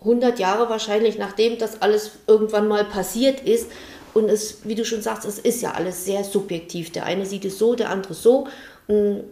hundert 0.05 0.39
Jahre 0.39 0.69
wahrscheinlich, 0.69 1.19
nachdem 1.19 1.59
das 1.59 1.83
alles 1.83 2.13
irgendwann 2.27 2.69
mal 2.69 2.85
passiert 2.85 3.41
ist. 3.41 3.71
Und 4.15 4.29
es, 4.29 4.59
wie 4.65 4.75
du 4.75 4.85
schon 4.85 5.01
sagst, 5.01 5.25
es 5.25 5.39
ist 5.39 5.63
ja 5.63 5.73
alles 5.73 6.05
sehr 6.05 6.23
subjektiv. 6.25 6.93
Der 6.93 7.07
eine 7.07 7.25
sieht 7.25 7.45
es 7.45 7.59
so, 7.59 7.75
der 7.75 7.89
andere 7.89 8.15
so. 8.15 8.47
Und 8.87 9.25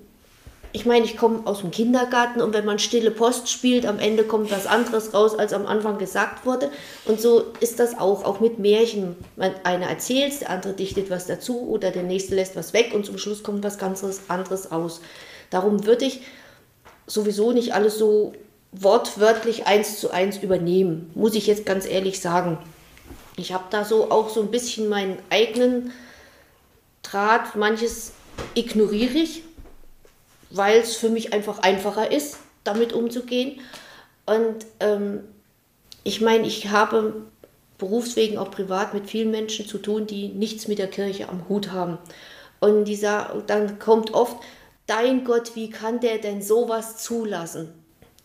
ich 0.72 0.86
meine, 0.86 1.04
ich 1.04 1.16
komme 1.16 1.40
aus 1.46 1.60
dem 1.60 1.70
Kindergarten 1.70 2.40
und 2.40 2.54
wenn 2.54 2.64
man 2.64 2.78
stille 2.78 3.10
Post 3.10 3.50
spielt, 3.50 3.84
am 3.86 3.98
Ende 3.98 4.22
kommt 4.22 4.52
was 4.52 4.66
anderes 4.66 5.12
raus, 5.12 5.36
als 5.36 5.52
am 5.52 5.66
Anfang 5.66 5.98
gesagt 5.98 6.46
wurde. 6.46 6.70
Und 7.06 7.20
so 7.20 7.44
ist 7.58 7.80
das 7.80 7.98
auch, 7.98 8.24
auch 8.24 8.40
mit 8.40 8.58
Märchen. 8.58 9.16
Einer 9.64 9.86
erzählt, 9.86 10.40
der 10.40 10.50
andere 10.50 10.72
dichtet 10.74 11.10
was 11.10 11.26
dazu 11.26 11.68
oder 11.68 11.90
der 11.90 12.04
nächste 12.04 12.36
lässt 12.36 12.54
was 12.54 12.72
weg 12.72 12.92
und 12.94 13.04
zum 13.04 13.18
Schluss 13.18 13.42
kommt 13.42 13.64
was 13.64 13.78
ganz 13.78 14.04
anderes 14.28 14.70
raus. 14.70 15.00
Darum 15.50 15.86
würde 15.86 16.04
ich 16.04 16.22
sowieso 17.06 17.50
nicht 17.50 17.74
alles 17.74 17.98
so 17.98 18.32
wortwörtlich 18.72 19.66
eins 19.66 19.98
zu 19.98 20.10
eins 20.10 20.38
übernehmen, 20.38 21.10
muss 21.14 21.34
ich 21.34 21.46
jetzt 21.46 21.66
ganz 21.66 21.86
ehrlich 21.86 22.20
sagen. 22.20 22.58
Ich 23.36 23.52
habe 23.52 23.64
da 23.70 23.84
so 23.84 24.10
auch 24.10 24.28
so 24.28 24.40
ein 24.40 24.50
bisschen 24.50 24.88
meinen 24.88 25.18
eigenen 25.30 25.92
Draht, 27.02 27.56
manches 27.56 28.12
ignoriere 28.54 29.18
ich, 29.18 29.42
weil 30.50 30.80
es 30.80 30.96
für 30.96 31.08
mich 31.08 31.32
einfach 31.32 31.58
einfacher 31.60 32.12
ist, 32.12 32.38
damit 32.64 32.92
umzugehen. 32.92 33.60
Und 34.26 34.66
ähm, 34.80 35.20
ich 36.04 36.20
meine, 36.20 36.46
ich 36.46 36.68
habe 36.68 37.26
berufswegen 37.78 38.38
auch 38.38 38.50
privat 38.50 38.94
mit 38.94 39.08
vielen 39.08 39.30
Menschen 39.30 39.66
zu 39.66 39.78
tun, 39.78 40.06
die 40.06 40.28
nichts 40.28 40.68
mit 40.68 40.78
der 40.78 40.88
Kirche 40.88 41.28
am 41.28 41.48
Hut 41.48 41.72
haben. 41.72 41.98
Und 42.60 42.84
dieser, 42.84 43.42
dann 43.46 43.78
kommt 43.78 44.12
oft, 44.12 44.36
dein 44.86 45.24
Gott, 45.24 45.56
wie 45.56 45.70
kann 45.70 45.98
der 46.00 46.18
denn 46.18 46.42
sowas 46.42 46.98
zulassen? 46.98 47.72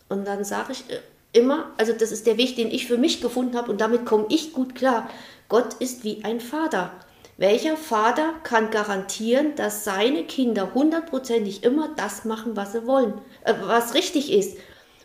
Und 0.08 0.26
dann 0.26 0.44
sage 0.44 0.72
ich 0.72 0.90
äh, 0.90 1.00
immer, 1.32 1.70
also 1.76 1.92
das 1.92 2.12
ist 2.12 2.26
der 2.26 2.36
Weg, 2.36 2.56
den 2.56 2.70
ich 2.70 2.86
für 2.86 2.98
mich 2.98 3.20
gefunden 3.20 3.56
habe 3.56 3.70
und 3.70 3.80
damit 3.80 4.06
komme 4.06 4.26
ich 4.28 4.52
gut 4.52 4.74
klar. 4.74 5.08
Gott 5.48 5.74
ist 5.74 6.04
wie 6.04 6.24
ein 6.24 6.40
Vater. 6.40 6.92
Welcher 7.38 7.76
Vater 7.76 8.32
kann 8.44 8.70
garantieren, 8.70 9.54
dass 9.56 9.84
seine 9.84 10.24
Kinder 10.24 10.72
hundertprozentig 10.72 11.64
immer 11.64 11.90
das 11.94 12.24
machen, 12.24 12.56
was 12.56 12.72
sie 12.72 12.86
wollen, 12.86 13.14
äh, 13.44 13.54
was 13.62 13.94
richtig 13.94 14.32
ist? 14.32 14.56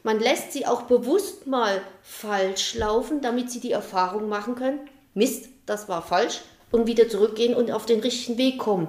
Man 0.04 0.20
lässt 0.20 0.54
sie 0.54 0.66
auch 0.66 0.84
bewusst 0.84 1.46
mal 1.46 1.82
falsch 2.02 2.76
laufen, 2.76 3.22
damit 3.22 3.52
sie 3.52 3.60
die 3.60 3.72
Erfahrung 3.72 4.30
machen 4.30 4.56
können, 4.56 4.80
Mist, 5.14 5.50
das 5.66 5.90
war 5.90 6.02
falsch, 6.02 6.42
und 6.72 6.88
wieder 6.88 7.08
zurückgehen 7.10 7.54
und 7.54 7.72
auf 7.72 7.86
den 7.86 8.00
richtigen 8.00 8.38
Weg 8.38 8.58
kommen. 8.58 8.88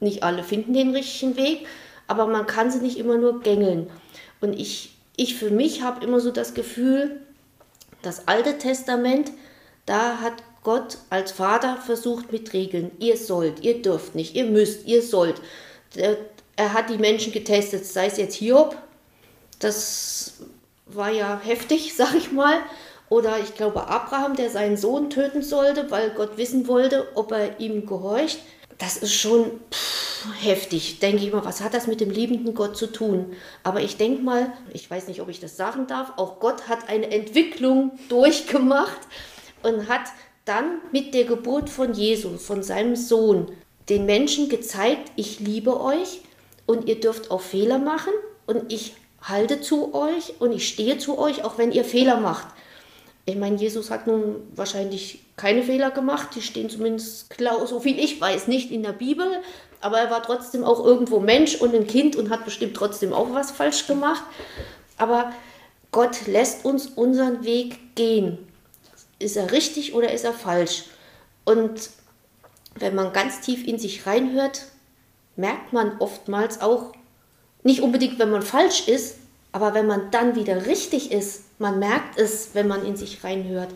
Nicht 0.00 0.22
alle 0.22 0.42
finden 0.42 0.72
den 0.72 0.94
richtigen 0.94 1.36
Weg, 1.36 1.66
aber 2.06 2.26
man 2.26 2.46
kann 2.46 2.70
sie 2.70 2.80
nicht 2.80 2.98
immer 2.98 3.18
nur 3.18 3.40
gängeln. 3.40 3.90
Und 4.40 4.58
ich, 4.58 4.96
ich 5.18 5.34
für 5.34 5.50
mich 5.50 5.82
habe 5.82 6.04
immer 6.04 6.20
so 6.20 6.30
das 6.30 6.54
Gefühl, 6.54 7.20
das 8.02 8.28
Alte 8.28 8.56
Testament, 8.56 9.32
da 9.84 10.20
hat 10.20 10.34
Gott 10.62 10.98
als 11.10 11.32
Vater 11.32 11.76
versucht 11.76 12.30
mit 12.30 12.52
Regeln. 12.52 12.92
Ihr 13.00 13.16
sollt, 13.16 13.64
ihr 13.64 13.82
dürft 13.82 14.14
nicht, 14.14 14.36
ihr 14.36 14.44
müsst, 14.44 14.86
ihr 14.86 15.02
sollt. 15.02 15.40
Er 16.56 16.72
hat 16.72 16.88
die 16.88 16.98
Menschen 16.98 17.32
getestet, 17.32 17.84
sei 17.84 18.06
es 18.06 18.16
jetzt 18.16 18.36
Hiob, 18.36 18.76
das 19.58 20.34
war 20.86 21.10
ja 21.10 21.40
heftig, 21.42 21.94
sag 21.96 22.14
ich 22.14 22.30
mal. 22.30 22.58
Oder 23.08 23.40
ich 23.40 23.54
glaube 23.54 23.88
Abraham, 23.88 24.36
der 24.36 24.50
seinen 24.50 24.76
Sohn 24.76 25.10
töten 25.10 25.42
sollte, 25.42 25.90
weil 25.90 26.10
Gott 26.10 26.36
wissen 26.36 26.68
wollte, 26.68 27.08
ob 27.14 27.32
er 27.32 27.58
ihm 27.58 27.86
gehorcht. 27.86 28.38
Das 28.78 28.96
ist 28.96 29.14
schon 29.14 29.50
pff, 29.72 30.26
heftig, 30.40 31.00
denke 31.00 31.24
ich 31.24 31.32
mal. 31.32 31.44
Was 31.44 31.60
hat 31.60 31.74
das 31.74 31.88
mit 31.88 32.00
dem 32.00 32.10
liebenden 32.10 32.54
Gott 32.54 32.76
zu 32.76 32.86
tun? 32.86 33.32
Aber 33.64 33.80
ich 33.80 33.96
denke 33.96 34.22
mal, 34.22 34.52
ich 34.72 34.88
weiß 34.88 35.08
nicht, 35.08 35.20
ob 35.20 35.28
ich 35.28 35.40
das 35.40 35.56
sagen 35.56 35.86
darf, 35.88 36.12
auch 36.16 36.38
Gott 36.38 36.68
hat 36.68 36.88
eine 36.88 37.10
Entwicklung 37.10 37.98
durchgemacht 38.08 39.00
und 39.62 39.88
hat 39.88 40.02
dann 40.44 40.78
mit 40.92 41.12
der 41.12 41.24
Geburt 41.24 41.68
von 41.68 41.92
Jesus, 41.92 42.44
von 42.44 42.62
seinem 42.62 42.96
Sohn, 42.96 43.50
den 43.88 44.06
Menschen 44.06 44.48
gezeigt, 44.48 45.12
ich 45.16 45.40
liebe 45.40 45.80
euch 45.80 46.20
und 46.66 46.88
ihr 46.88 47.00
dürft 47.00 47.30
auch 47.30 47.40
Fehler 47.40 47.78
machen 47.78 48.12
und 48.46 48.72
ich 48.72 48.94
halte 49.22 49.60
zu 49.60 49.94
euch 49.94 50.40
und 50.40 50.52
ich 50.52 50.68
stehe 50.68 50.98
zu 50.98 51.18
euch, 51.18 51.44
auch 51.44 51.58
wenn 51.58 51.72
ihr 51.72 51.84
Fehler 51.84 52.20
macht. 52.20 52.46
Ich 53.24 53.36
meine, 53.36 53.56
Jesus 53.56 53.90
hat 53.90 54.06
nun 54.06 54.36
wahrscheinlich 54.54 55.20
keine 55.38 55.62
Fehler 55.62 55.90
gemacht, 55.90 56.28
die 56.34 56.42
stehen 56.42 56.68
zumindest, 56.68 57.34
so 57.66 57.80
viel 57.80 57.98
ich 57.98 58.20
weiß, 58.20 58.48
nicht 58.48 58.70
in 58.70 58.82
der 58.82 58.92
Bibel, 58.92 59.26
aber 59.80 59.98
er 59.98 60.10
war 60.10 60.22
trotzdem 60.22 60.64
auch 60.64 60.84
irgendwo 60.84 61.20
Mensch 61.20 61.56
und 61.56 61.74
ein 61.74 61.86
Kind 61.86 62.16
und 62.16 62.30
hat 62.30 62.44
bestimmt 62.44 62.76
trotzdem 62.76 63.12
auch 63.12 63.32
was 63.32 63.50
falsch 63.50 63.86
gemacht. 63.86 64.22
Aber 64.98 65.32
Gott 65.92 66.26
lässt 66.26 66.64
uns 66.64 66.86
unseren 66.88 67.44
Weg 67.44 67.94
gehen 67.94 68.48
ist 69.18 69.36
er 69.36 69.50
richtig 69.52 69.94
oder 69.94 70.12
ist 70.12 70.24
er 70.24 70.32
falsch? 70.32 70.84
Und 71.44 71.90
wenn 72.76 72.94
man 72.94 73.12
ganz 73.12 73.40
tief 73.40 73.66
in 73.66 73.78
sich 73.78 74.06
reinhört, 74.06 74.66
merkt 75.36 75.72
man 75.72 75.98
oftmals 75.98 76.60
auch, 76.60 76.92
nicht 77.64 77.80
unbedingt, 77.80 78.18
wenn 78.18 78.30
man 78.30 78.42
falsch 78.42 78.86
ist, 78.86 79.16
aber 79.50 79.74
wenn 79.74 79.86
man 79.86 80.10
dann 80.10 80.36
wieder 80.36 80.66
richtig 80.66 81.10
ist, 81.10 81.42
man 81.58 81.78
merkt 81.78 82.18
es, 82.18 82.50
wenn 82.54 82.68
man 82.68 82.86
in 82.86 82.96
sich 82.96 83.24
reinhört. 83.24 83.70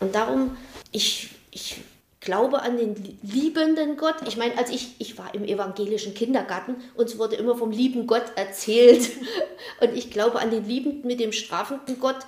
Und 0.00 0.14
darum, 0.14 0.56
ich, 0.92 1.30
ich 1.50 1.76
glaube 2.20 2.62
an 2.62 2.76
den 2.76 3.18
liebenden 3.22 3.96
Gott. 3.96 4.16
Ich 4.26 4.36
meine, 4.36 4.56
als 4.58 4.70
ich, 4.70 4.94
ich 4.98 5.18
war 5.18 5.34
im 5.34 5.44
evangelischen 5.44 6.14
Kindergarten, 6.14 6.76
uns 6.94 7.18
wurde 7.18 7.36
immer 7.36 7.56
vom 7.56 7.70
lieben 7.70 8.06
Gott 8.06 8.24
erzählt. 8.36 9.10
Und 9.80 9.94
ich 9.96 10.10
glaube 10.10 10.40
an 10.40 10.50
den 10.50 10.66
liebenden 10.66 11.06
mit 11.06 11.20
dem 11.20 11.32
strafenden 11.32 12.00
Gott 12.00 12.18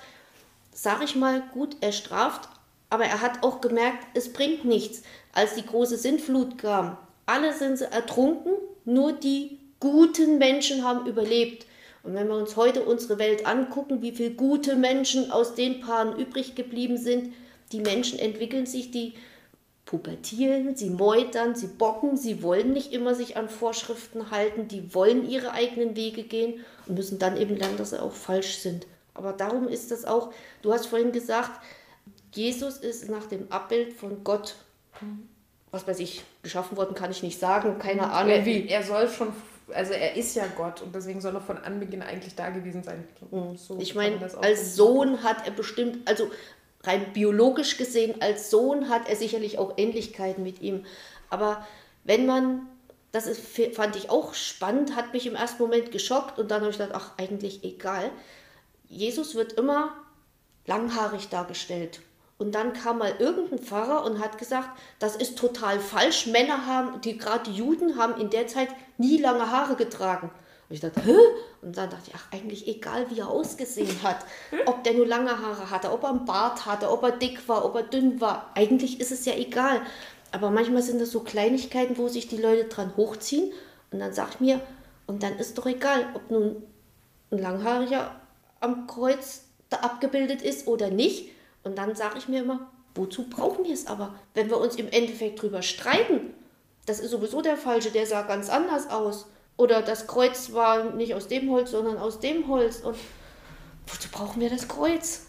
sag 0.82 1.02
ich 1.02 1.14
mal, 1.14 1.42
gut, 1.52 1.76
er 1.82 1.92
straft, 1.92 2.48
aber 2.88 3.04
er 3.04 3.20
hat 3.20 3.42
auch 3.42 3.60
gemerkt, 3.60 4.06
es 4.14 4.32
bringt 4.32 4.64
nichts. 4.64 5.02
Als 5.32 5.54
die 5.54 5.66
große 5.66 5.98
Sintflut 5.98 6.56
kam, 6.56 6.96
alle 7.26 7.52
sind 7.52 7.82
ertrunken, 7.82 8.52
nur 8.86 9.12
die 9.12 9.58
guten 9.78 10.38
Menschen 10.38 10.82
haben 10.82 11.06
überlebt. 11.06 11.66
Und 12.02 12.14
wenn 12.14 12.28
wir 12.28 12.34
uns 12.34 12.56
heute 12.56 12.82
unsere 12.82 13.18
Welt 13.18 13.46
angucken, 13.46 14.00
wie 14.00 14.12
viele 14.12 14.30
gute 14.30 14.74
Menschen 14.74 15.30
aus 15.30 15.54
den 15.54 15.80
Paaren 15.80 16.18
übrig 16.18 16.54
geblieben 16.54 16.96
sind, 16.96 17.34
die 17.72 17.80
Menschen 17.80 18.18
entwickeln 18.18 18.66
sich, 18.66 18.90
die 18.90 19.14
pubertieren, 19.90 20.76
sie 20.76 20.90
meutern, 20.90 21.56
sie 21.56 21.66
bocken, 21.66 22.16
sie 22.16 22.42
wollen 22.42 22.72
nicht 22.72 22.92
immer 22.92 23.14
sich 23.14 23.36
an 23.36 23.48
Vorschriften 23.48 24.30
halten, 24.30 24.68
die 24.68 24.94
wollen 24.94 25.28
ihre 25.28 25.50
eigenen 25.50 25.96
Wege 25.96 26.22
gehen 26.22 26.64
und 26.86 26.94
müssen 26.94 27.18
dann 27.18 27.36
eben 27.36 27.56
lernen, 27.56 27.76
dass 27.76 27.90
sie 27.90 28.00
auch 28.00 28.12
falsch 28.12 28.58
sind. 28.58 28.86
Aber 29.14 29.32
darum 29.32 29.66
ist 29.66 29.90
das 29.90 30.04
auch, 30.04 30.32
du 30.62 30.72
hast 30.72 30.86
vorhin 30.86 31.10
gesagt, 31.10 31.60
Jesus 32.32 32.76
ist 32.76 33.08
nach 33.08 33.26
dem 33.26 33.50
Abbild 33.50 33.92
von 33.92 34.22
Gott, 34.22 34.54
was 35.72 35.88
weiß 35.88 35.98
ich, 35.98 36.22
geschaffen 36.42 36.76
worden, 36.76 36.94
kann 36.94 37.10
ich 37.10 37.22
nicht 37.22 37.40
sagen, 37.40 37.78
keine 37.78 38.02
mhm. 38.02 38.12
Ahnung 38.12 38.32
er, 38.32 38.46
wie. 38.46 38.68
Er 38.68 38.84
soll 38.84 39.08
schon, 39.08 39.32
also 39.74 39.92
er 39.92 40.14
ist 40.14 40.36
ja 40.36 40.44
Gott 40.56 40.82
und 40.82 40.94
deswegen 40.94 41.20
soll 41.20 41.34
er 41.34 41.40
von 41.40 41.58
Anbeginn 41.58 42.02
eigentlich 42.02 42.36
da 42.36 42.50
gewesen 42.50 42.84
sein. 42.84 43.08
Mhm. 43.32 43.56
So 43.56 43.78
ich 43.80 43.96
meine, 43.96 44.18
als 44.40 44.76
Sohn 44.76 45.24
hat 45.24 45.46
er 45.46 45.52
bestimmt, 45.52 46.08
also 46.08 46.30
rein 46.82 47.12
biologisch 47.12 47.76
gesehen, 47.76 48.20
als 48.20 48.50
Sohn 48.50 48.88
hat 48.88 49.08
er 49.08 49.16
sicherlich 49.16 49.58
auch 49.58 49.74
Ähnlichkeiten 49.76 50.42
mit 50.42 50.60
ihm. 50.62 50.86
Aber 51.28 51.66
wenn 52.04 52.26
man, 52.26 52.68
das 53.12 53.26
ist, 53.26 53.42
fand 53.74 53.96
ich 53.96 54.10
auch 54.10 54.34
spannend, 54.34 54.96
hat 54.96 55.12
mich 55.12 55.26
im 55.26 55.34
ersten 55.34 55.62
Moment 55.62 55.92
geschockt 55.92 56.38
und 56.38 56.50
dann 56.50 56.60
habe 56.60 56.70
ich 56.70 56.78
gedacht, 56.78 56.94
ach, 56.94 57.12
eigentlich 57.18 57.64
egal. 57.64 58.10
Jesus 58.88 59.34
wird 59.34 59.52
immer 59.54 59.94
langhaarig 60.66 61.28
dargestellt. 61.28 62.00
Und 62.38 62.54
dann 62.54 62.72
kam 62.72 62.98
mal 62.98 63.14
irgendein 63.18 63.58
Pfarrer 63.58 64.02
und 64.04 64.18
hat 64.18 64.38
gesagt, 64.38 64.70
das 64.98 65.14
ist 65.14 65.36
total 65.36 65.78
falsch. 65.78 66.26
Männer 66.26 66.66
haben, 66.66 67.00
die 67.02 67.18
gerade 67.18 67.50
Juden 67.50 67.98
haben 67.98 68.18
in 68.18 68.30
der 68.30 68.46
Zeit 68.46 68.70
nie 68.96 69.18
lange 69.18 69.50
Haare 69.50 69.76
getragen. 69.76 70.30
Und 70.70 70.74
ich 70.74 70.80
dachte, 70.80 71.02
Hä? 71.02 71.16
Und 71.62 71.76
dann 71.76 71.90
dachte 71.90 72.04
ich, 72.06 72.14
ach, 72.14 72.32
eigentlich 72.32 72.68
egal, 72.68 73.10
wie 73.10 73.18
er 73.18 73.28
ausgesehen 73.28 74.02
hat. 74.04 74.24
Ob 74.66 74.84
der 74.84 74.94
nur 74.94 75.06
lange 75.06 75.36
Haare 75.36 75.68
hatte, 75.68 75.90
ob 75.90 76.04
er 76.04 76.10
einen 76.10 76.24
Bart 76.24 76.64
hatte, 76.64 76.90
ob 76.90 77.02
er 77.02 77.10
dick 77.10 77.48
war, 77.48 77.64
ob 77.64 77.74
er 77.74 77.82
dünn 77.82 78.20
war. 78.20 78.52
Eigentlich 78.54 79.00
ist 79.00 79.10
es 79.10 79.24
ja 79.24 79.34
egal. 79.34 79.82
Aber 80.30 80.50
manchmal 80.50 80.82
sind 80.82 81.00
das 81.00 81.10
so 81.10 81.20
Kleinigkeiten, 81.20 81.98
wo 81.98 82.06
sich 82.06 82.28
die 82.28 82.36
Leute 82.36 82.64
dran 82.64 82.96
hochziehen. 82.96 83.52
Und 83.90 83.98
dann 83.98 84.12
sag 84.12 84.34
ich 84.34 84.40
mir, 84.40 84.60
und 85.08 85.24
dann 85.24 85.36
ist 85.38 85.58
doch 85.58 85.66
egal, 85.66 86.06
ob 86.14 86.30
nun 86.30 86.62
ein 87.32 87.38
Langhaariger 87.38 88.14
am 88.60 88.86
Kreuz 88.86 89.42
da 89.70 89.78
abgebildet 89.78 90.40
ist 90.40 90.68
oder 90.68 90.88
nicht. 90.88 91.30
Und 91.64 91.76
dann 91.78 91.96
sage 91.96 92.18
ich 92.18 92.28
mir 92.28 92.42
immer, 92.42 92.70
wozu 92.94 93.28
brauchen 93.28 93.64
wir 93.64 93.74
es 93.74 93.88
aber, 93.88 94.14
wenn 94.34 94.48
wir 94.48 94.58
uns 94.58 94.76
im 94.76 94.88
Endeffekt 94.88 95.42
drüber 95.42 95.62
streiten? 95.62 96.32
Das 96.86 97.00
ist 97.00 97.10
sowieso 97.10 97.42
der 97.42 97.56
falsche, 97.56 97.90
der 97.90 98.06
sah 98.06 98.22
ganz 98.22 98.48
anders 98.48 98.88
aus. 98.88 99.26
Oder 99.60 99.82
das 99.82 100.06
Kreuz 100.06 100.54
war 100.54 100.84
nicht 100.84 101.14
aus 101.14 101.28
dem 101.28 101.50
Holz, 101.50 101.72
sondern 101.72 101.98
aus 101.98 102.18
dem 102.18 102.48
Holz. 102.48 102.80
Und 102.80 102.96
wozu 103.86 104.08
brauchen 104.10 104.40
wir 104.40 104.48
das 104.48 104.66
Kreuz? 104.66 105.26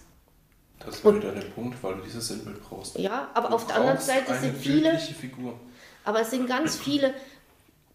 Das 0.79 0.95
ist 0.95 1.05
wieder 1.05 1.33
der 1.33 1.41
Punkt, 1.41 1.83
weil 1.83 1.95
du 1.95 2.01
dieses 2.03 2.29
Sinnbild 2.29 2.63
brauchst. 2.63 2.97
Ja, 2.97 3.29
aber 3.33 3.49
du 3.49 3.55
auf 3.55 3.67
der 3.67 3.75
anderen 3.75 3.99
Seite 3.99 4.33
sind 4.35 4.55
viele. 4.55 4.97
Figur. 4.97 5.59
Aber 6.05 6.21
es 6.21 6.31
sind 6.31 6.47
ganz 6.47 6.77
viele. 6.77 7.13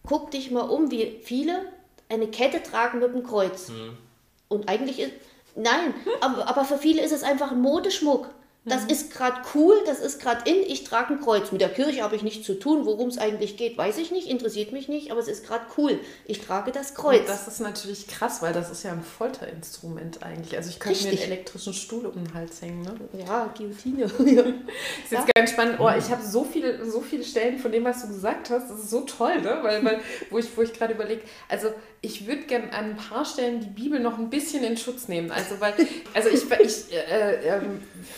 Guck 0.07 0.31
dich 0.31 0.51
mal 0.51 0.69
um, 0.69 0.91
wie 0.91 1.21
viele 1.25 1.73
eine 2.11 2.29
Kette 2.29 2.63
tragen 2.63 2.99
mit 2.99 3.15
dem 3.15 3.23
Kreuz. 3.23 3.69
Hm. 3.69 3.97
Und 4.49 4.69
eigentlich 4.69 5.01
ist, 5.01 5.13
nein, 5.55 5.95
aber, 6.21 6.47
aber 6.49 6.67
für 6.67 6.77
viele 6.77 7.01
ist 7.01 7.13
es 7.13 7.23
einfach 7.23 7.53
ein 7.53 7.63
Modeschmuck. 7.63 8.29
Das 8.69 8.83
mhm. 8.83 8.91
ist 8.91 9.13
gerade 9.13 9.37
cool, 9.55 9.77
das 9.87 10.01
ist 10.01 10.21
gerade 10.21 10.51
in, 10.51 10.57
ich 10.67 10.83
trage 10.83 11.15
ein 11.15 11.21
Kreuz. 11.21 11.53
Mit 11.53 11.61
der 11.61 11.69
Kirche 11.69 12.03
habe 12.03 12.17
ich 12.17 12.23
nichts 12.23 12.45
zu 12.45 12.59
tun. 12.59 12.85
Worum 12.85 13.09
es 13.09 13.17
eigentlich 13.17 13.57
geht, 13.57 13.79
weiß 13.79 13.97
ich 13.99 14.11
nicht, 14.11 14.27
interessiert 14.27 14.73
mich 14.73 14.89
nicht, 14.89 15.13
aber 15.13 15.21
es 15.21 15.29
ist 15.29 15.47
gerade 15.47 15.65
cool. 15.79 16.01
Ich 16.25 16.41
trage 16.41 16.73
das 16.73 16.95
Kreuz. 16.95 17.21
Und 17.21 17.29
das 17.29 17.47
ist 17.47 17.61
natürlich 17.61 18.09
krass, 18.09 18.43
weil 18.43 18.53
das 18.53 18.73
ist 18.73 18.83
ja 18.83 18.91
ein 18.91 19.03
Folterinstrument 19.03 20.25
eigentlich. 20.25 20.57
Also 20.57 20.71
ich 20.71 20.81
könnte 20.81 21.01
mir 21.05 21.11
einen 21.11 21.19
elektrischen 21.21 21.75
Stuhl 21.75 22.07
um 22.07 22.15
den 22.15 22.35
Hals 22.35 22.61
hängen. 22.61 22.83
Ne? 22.83 22.97
Ja, 23.25 23.55
Guillotine. 23.57 24.03
ja. 24.19 24.43
ist 24.43 25.13
jetzt 25.13 25.33
ganz 25.33 25.51
spannend. 25.53 25.79
Oh, 25.79 25.91
ich 25.97 26.11
habe 26.11 26.25
so 26.25 26.43
viele, 26.43 26.85
so 26.85 27.01
viele 27.01 27.23
Stellen 27.23 27.59
von 27.59 27.71
dem, 27.71 27.85
was 27.85 28.03
du 28.03 28.09
gesagt 28.09 28.51
hast. 28.51 28.69
Das 28.69 28.81
ist 28.81 28.91
so 28.91 29.03
toll, 29.03 29.43
ne? 29.43 29.61
weil, 29.63 29.85
weil 29.85 30.01
wo 30.31 30.39
ich, 30.39 30.57
wo 30.57 30.63
ich 30.63 30.73
gerade 30.73 30.95
überlege, 30.95 31.23
also 31.49 31.69
ich 32.01 32.27
würde 32.27 32.43
gerne 32.43 32.73
an 32.73 32.91
ein 32.91 32.97
paar 32.97 33.25
Stellen 33.25 33.61
die 33.61 33.69
Bibel 33.69 34.01
noch 34.01 34.19
ein 34.19 34.29
bisschen 34.29 34.65
in 34.65 34.77
Schutz 34.77 35.07
nehmen. 35.07 35.31
Also 35.31 35.61
weil, 35.61 35.75
also 36.15 36.29
ich, 36.29 36.43
ich 36.61 36.93
äh, 36.93 37.49
äh, 37.49 37.61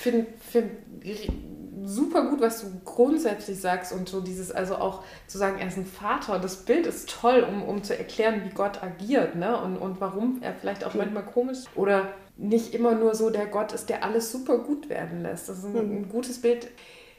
finde 0.02 0.26
find 0.40 0.70
super 1.84 2.24
gut, 2.24 2.40
was 2.40 2.60
du 2.60 2.66
grundsätzlich 2.84 3.60
sagst 3.60 3.92
und 3.92 4.08
so 4.08 4.20
dieses, 4.20 4.52
also 4.52 4.76
auch 4.76 5.02
zu 5.26 5.38
sagen, 5.38 5.58
er 5.58 5.68
ist 5.68 5.76
ein 5.76 5.86
Vater, 5.86 6.38
das 6.38 6.64
Bild 6.64 6.86
ist 6.86 7.08
toll, 7.08 7.46
um, 7.48 7.62
um 7.62 7.82
zu 7.82 7.96
erklären, 7.96 8.42
wie 8.44 8.54
Gott 8.54 8.82
agiert 8.82 9.36
ne? 9.36 9.60
und, 9.60 9.76
und 9.76 10.00
warum 10.00 10.42
er 10.42 10.54
vielleicht 10.54 10.84
auch 10.84 10.94
manchmal 10.94 11.24
komisch 11.24 11.60
oder 11.74 12.12
nicht 12.36 12.74
immer 12.74 12.94
nur 12.94 13.14
so 13.14 13.30
der 13.30 13.46
Gott 13.46 13.72
ist, 13.72 13.88
der 13.88 14.04
alles 14.04 14.30
super 14.30 14.58
gut 14.58 14.88
werden 14.88 15.22
lässt. 15.22 15.48
Das 15.48 15.58
ist 15.58 15.64
ein, 15.64 15.72
mhm. 15.72 15.96
ein 15.96 16.08
gutes 16.08 16.40
Bild. 16.40 16.68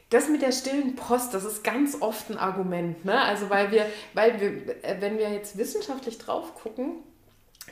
Das 0.08 0.28
mit 0.28 0.42
der 0.42 0.52
stillen 0.52 0.96
Post, 0.96 1.34
das 1.34 1.44
ist 1.44 1.62
ganz 1.62 2.00
oft 2.00 2.30
ein 2.30 2.38
Argument. 2.38 3.04
Ne? 3.04 3.20
Also 3.20 3.50
weil 3.50 3.70
wir, 3.70 3.86
weil 4.14 4.40
wir, 4.40 4.84
äh, 4.84 4.96
wenn 5.00 5.18
wir 5.18 5.30
jetzt 5.30 5.56
wissenschaftlich 5.56 6.18
drauf 6.18 6.54
gucken, 6.54 6.96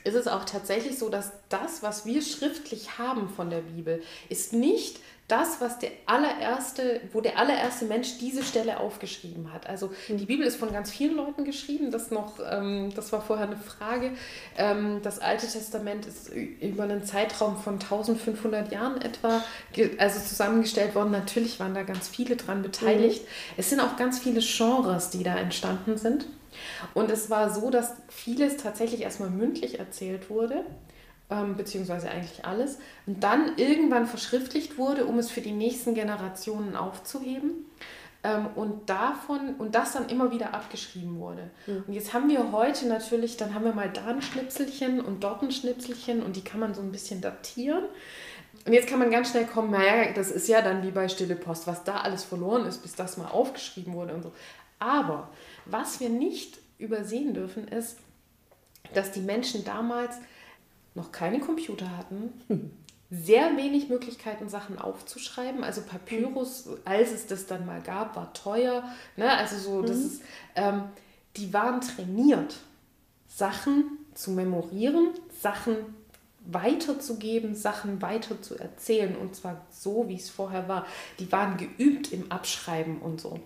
ist 0.05 0.15
es 0.15 0.29
auch 0.29 0.45
tatsächlich 0.45 0.99
so, 0.99 1.09
dass 1.09 1.33
das, 1.49 1.83
was 1.83 2.07
wir 2.07 2.23
schriftlich 2.23 2.99
haben 2.99 3.29
von 3.29 3.51
der 3.51 3.61
Bibel, 3.61 4.03
ist 4.29 4.53
nicht 4.53 5.01
das, 5.29 5.61
was 5.61 5.79
der 5.79 5.91
allererste, 6.07 7.03
wo 7.13 7.21
der 7.21 7.39
allererste 7.39 7.85
Mensch 7.85 8.17
diese 8.19 8.43
Stelle 8.43 8.81
aufgeschrieben 8.81 9.53
hat. 9.53 9.69
Also 9.69 9.93
die 10.09 10.15
mhm. 10.15 10.27
Bibel 10.27 10.47
ist 10.47 10.57
von 10.57 10.73
ganz 10.73 10.91
vielen 10.91 11.17
Leuten 11.17 11.45
geschrieben, 11.45 11.91
das 11.91 12.11
noch, 12.11 12.41
ähm, 12.51 12.93
das 12.95 13.13
war 13.13 13.21
vorher 13.21 13.47
eine 13.47 13.59
Frage. 13.59 14.13
Ähm, 14.57 15.01
das 15.03 15.19
Alte 15.19 15.47
Testament 15.47 16.07
ist 16.07 16.31
über 16.31 16.85
einen 16.85 17.05
Zeitraum 17.05 17.59
von 17.59 17.75
1500 17.75 18.73
Jahren 18.73 19.03
etwa, 19.03 19.45
also 19.99 20.19
zusammengestellt 20.19 20.95
worden. 20.95 21.11
Natürlich 21.11 21.61
waren 21.61 21.75
da 21.75 21.83
ganz 21.83 22.09
viele 22.09 22.37
dran 22.37 22.63
beteiligt. 22.63 23.23
Mhm. 23.23 23.55
Es 23.59 23.69
sind 23.69 23.81
auch 23.81 23.97
ganz 23.97 24.19
viele 24.19 24.41
Genres, 24.41 25.11
die 25.11 25.25
da 25.25 25.37
entstanden 25.37 25.99
sind. 25.99 26.27
Und 26.95 27.11
es 27.11 27.29
war 27.29 27.53
so, 27.53 27.69
dass 27.69 27.93
vieles 28.09 28.57
tatsächlich 28.57 29.03
erstmal 29.03 29.29
mündlich 29.29 29.79
erzählt 29.79 30.31
wurde 30.31 30.65
ähm, 31.31 31.57
beziehungsweise 31.57 32.11
eigentlich 32.11 32.45
alles, 32.45 32.79
und 33.07 33.23
dann 33.23 33.57
irgendwann 33.57 34.07
verschriftlicht 34.07 34.79
wurde, 34.79 35.07
um 35.07 35.19
es 35.19 35.31
für 35.31 35.41
die 35.41 35.53
nächsten 35.53 35.95
Generationen 35.95 36.77
aufzuheben. 36.77 37.67
Ähm, 38.25 38.49
und 38.57 38.91
davon 38.91 39.55
und 39.59 39.77
das 39.77 39.93
dann 39.93 40.09
immer 40.09 40.33
wieder 40.33 40.53
abgeschrieben 40.53 41.21
wurde. 41.21 41.51
Mhm. 41.69 41.85
Und 41.87 41.93
jetzt 41.95 42.13
haben 42.13 42.29
wir 42.29 42.51
heute 42.51 42.89
natürlich, 42.89 43.37
dann 43.37 43.55
haben 43.55 43.65
wir 43.65 43.73
mal 43.73 43.91
da 43.91 44.07
ein 44.07 44.23
Schnipselchen 44.23 45.01
und 45.01 45.23
dort 45.23 45.43
ein 45.43 45.53
Schnipselchen 45.53 46.25
und 46.25 46.35
die 46.35 46.43
kann 46.43 46.59
man 46.59 46.75
so 46.75 46.81
ein 46.81 46.91
bisschen 46.91 47.21
datieren. 47.21 47.85
Und 48.67 48.73
jetzt 48.73 48.89
kann 48.89 48.99
man 48.99 49.13
ganz 49.13 49.31
schnell 49.31 49.47
kommen, 49.47 49.71
naja, 49.71 50.13
das 50.13 50.33
ist 50.33 50.49
ja 50.49 50.63
dann 50.63 50.83
wie 50.83 50.91
bei 50.91 51.09
Stille 51.09 51.37
Post, 51.37 51.69
was 51.69 51.85
da 51.85 51.99
alles 51.99 52.25
verloren 52.25 52.67
ist, 52.67 52.83
bis 52.83 52.97
das 52.97 53.19
mal 53.19 53.29
aufgeschrieben 53.29 53.95
wurde 53.95 54.15
und 54.15 54.23
so. 54.23 54.33
Aber 54.81 55.31
was 55.65 56.01
wir 56.01 56.09
nicht 56.09 56.59
übersehen 56.79 57.35
dürfen, 57.35 57.69
ist, 57.69 57.99
dass 58.95 59.13
die 59.13 59.21
Menschen 59.21 59.65
damals 59.65 60.17
noch 60.95 61.13
keine 61.13 61.41
Computer 61.41 61.97
hatten, 61.97 62.33
sehr 63.11 63.57
wenig 63.57 63.89
Möglichkeiten, 63.89 64.49
Sachen 64.49 64.79
aufzuschreiben. 64.79 65.65
Also 65.65 65.83
Papyrus, 65.83 66.69
als 66.85 67.13
es 67.13 67.27
das 67.27 67.47
dann 67.47 67.65
mal 67.65 67.81
gab, 67.81 68.17
war 68.17 68.33
teuer. 68.35 68.85
Ne? 69.17 69.31
Also 69.31 69.57
so, 69.57 69.83
das 69.83 69.97
mhm. 69.97 70.07
ist, 70.07 70.23
ähm, 70.57 70.83
die 71.37 71.53
waren 71.53 71.81
trainiert, 71.81 72.57
Sachen 73.27 73.99
zu 74.15 74.33
memorieren, 74.33 75.11
Sachen 75.41 75.77
weiterzugeben, 76.45 77.55
Sachen 77.55 78.01
weiter 78.03 78.41
zu 78.41 78.59
erzählen 78.59 79.17
und 79.17 79.37
zwar 79.37 79.67
so, 79.71 80.09
wie 80.09 80.17
es 80.17 80.31
vorher 80.31 80.69
war. 80.69 80.87
Die 81.19 81.31
waren 81.31 81.57
geübt 81.57 82.13
im 82.13 82.33
Abschreiben 82.33 83.01
und 83.01 83.21
so. 83.21 83.41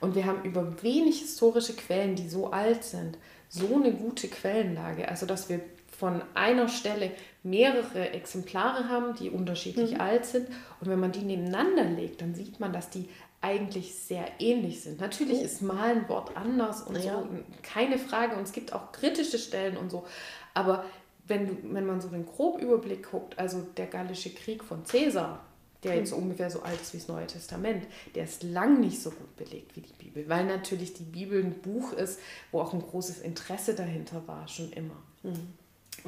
Und 0.00 0.14
wir 0.14 0.26
haben 0.26 0.44
über 0.44 0.82
wenig 0.82 1.20
historische 1.20 1.74
Quellen, 1.74 2.14
die 2.14 2.28
so 2.28 2.50
alt 2.50 2.84
sind, 2.84 3.18
so 3.48 3.76
eine 3.76 3.92
gute 3.92 4.28
Quellenlage, 4.28 5.08
also 5.08 5.26
dass 5.26 5.48
wir 5.48 5.60
von 5.98 6.22
einer 6.34 6.68
Stelle 6.68 7.10
mehrere 7.42 8.10
Exemplare 8.10 8.88
haben, 8.88 9.16
die 9.16 9.30
unterschiedlich 9.30 9.94
mhm. 9.94 10.00
alt 10.00 10.26
sind. 10.26 10.46
Und 10.80 10.88
wenn 10.88 11.00
man 11.00 11.10
die 11.10 11.22
nebeneinander 11.22 11.84
legt, 11.84 12.22
dann 12.22 12.36
sieht 12.36 12.60
man, 12.60 12.72
dass 12.72 12.88
die 12.88 13.08
eigentlich 13.40 13.94
sehr 13.94 14.26
ähnlich 14.38 14.80
sind. 14.80 15.00
Natürlich 15.00 15.40
oh. 15.40 15.44
ist 15.44 15.60
mal 15.60 15.96
ein 15.96 16.08
Wort 16.08 16.36
anders 16.36 16.82
und 16.82 16.96
ja. 17.02 17.14
so, 17.14 17.28
keine 17.62 17.98
Frage. 17.98 18.36
Und 18.36 18.42
es 18.42 18.52
gibt 18.52 18.72
auch 18.72 18.92
kritische 18.92 19.38
Stellen 19.38 19.76
und 19.76 19.90
so. 19.90 20.06
Aber 20.54 20.84
wenn, 21.26 21.48
du, 21.48 21.56
wenn 21.74 21.84
man 21.84 22.00
so 22.00 22.08
den 22.08 22.26
Grobüberblick 22.26 23.10
guckt, 23.10 23.36
also 23.36 23.66
der 23.76 23.86
Gallische 23.86 24.30
Krieg 24.30 24.62
von 24.62 24.84
Caesar, 24.84 25.44
der 25.82 25.96
jetzt 25.96 26.12
mhm. 26.12 26.22
ungefähr 26.22 26.50
so 26.50 26.62
alt 26.62 26.80
ist 26.80 26.92
wie 26.92 26.98
das 26.98 27.08
Neue 27.08 27.26
Testament, 27.26 27.84
der 28.14 28.24
ist 28.24 28.44
lang 28.44 28.78
nicht 28.78 29.02
so 29.02 29.10
gut 29.10 29.36
belegt 29.36 29.74
wie 29.74 29.80
die 29.80 29.92
Bibel, 29.94 30.28
weil 30.28 30.44
natürlich 30.44 30.94
die 30.94 31.02
Bibel 31.02 31.42
ein 31.42 31.60
Buch 31.60 31.92
ist, 31.92 32.20
wo 32.52 32.60
auch 32.60 32.72
ein 32.72 32.82
großes 32.82 33.20
Interesse 33.20 33.74
dahinter 33.74 34.22
war, 34.26 34.46
schon 34.46 34.70
immer. 34.70 35.02
Mhm. 35.24 35.54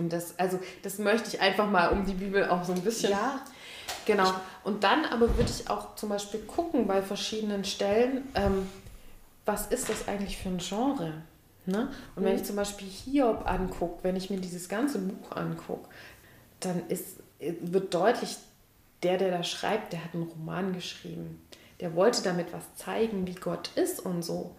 Und 0.00 0.12
das, 0.12 0.38
also, 0.38 0.58
das 0.82 0.98
möchte 0.98 1.28
ich 1.28 1.40
einfach 1.40 1.70
mal 1.70 1.88
um 1.88 2.06
die 2.06 2.14
Bibel 2.14 2.48
auch 2.48 2.64
so 2.64 2.72
ein 2.72 2.80
bisschen. 2.80 3.10
Ja. 3.10 3.40
Genau. 4.06 4.32
Und 4.64 4.82
dann 4.82 5.04
aber 5.04 5.36
würde 5.36 5.50
ich 5.50 5.68
auch 5.68 5.94
zum 5.94 6.08
Beispiel 6.08 6.40
gucken 6.40 6.86
bei 6.86 7.02
verschiedenen 7.02 7.64
Stellen, 7.64 8.26
ähm, 8.34 8.66
was 9.44 9.66
ist 9.66 9.90
das 9.90 10.08
eigentlich 10.08 10.38
für 10.38 10.48
ein 10.48 10.58
Genre? 10.58 11.22
Ne? 11.66 11.90
Und 12.16 12.22
mhm. 12.22 12.26
wenn 12.26 12.36
ich 12.36 12.44
zum 12.44 12.56
Beispiel 12.56 12.88
Hiob 12.88 13.46
angucke, 13.46 13.98
wenn 14.02 14.16
ich 14.16 14.30
mir 14.30 14.38
dieses 14.38 14.68
ganze 14.68 14.98
Buch 14.98 15.36
angucke, 15.36 15.88
dann 16.60 16.88
ist, 16.88 17.18
wird 17.38 17.92
deutlich, 17.92 18.36
der, 19.02 19.18
der 19.18 19.30
da 19.30 19.42
schreibt, 19.42 19.92
der 19.92 20.04
hat 20.04 20.14
einen 20.14 20.24
Roman 20.24 20.72
geschrieben. 20.72 21.42
Der 21.80 21.94
wollte 21.94 22.22
damit 22.22 22.52
was 22.52 22.74
zeigen, 22.76 23.26
wie 23.26 23.34
Gott 23.34 23.70
ist 23.74 24.00
und 24.00 24.22
so. 24.22 24.54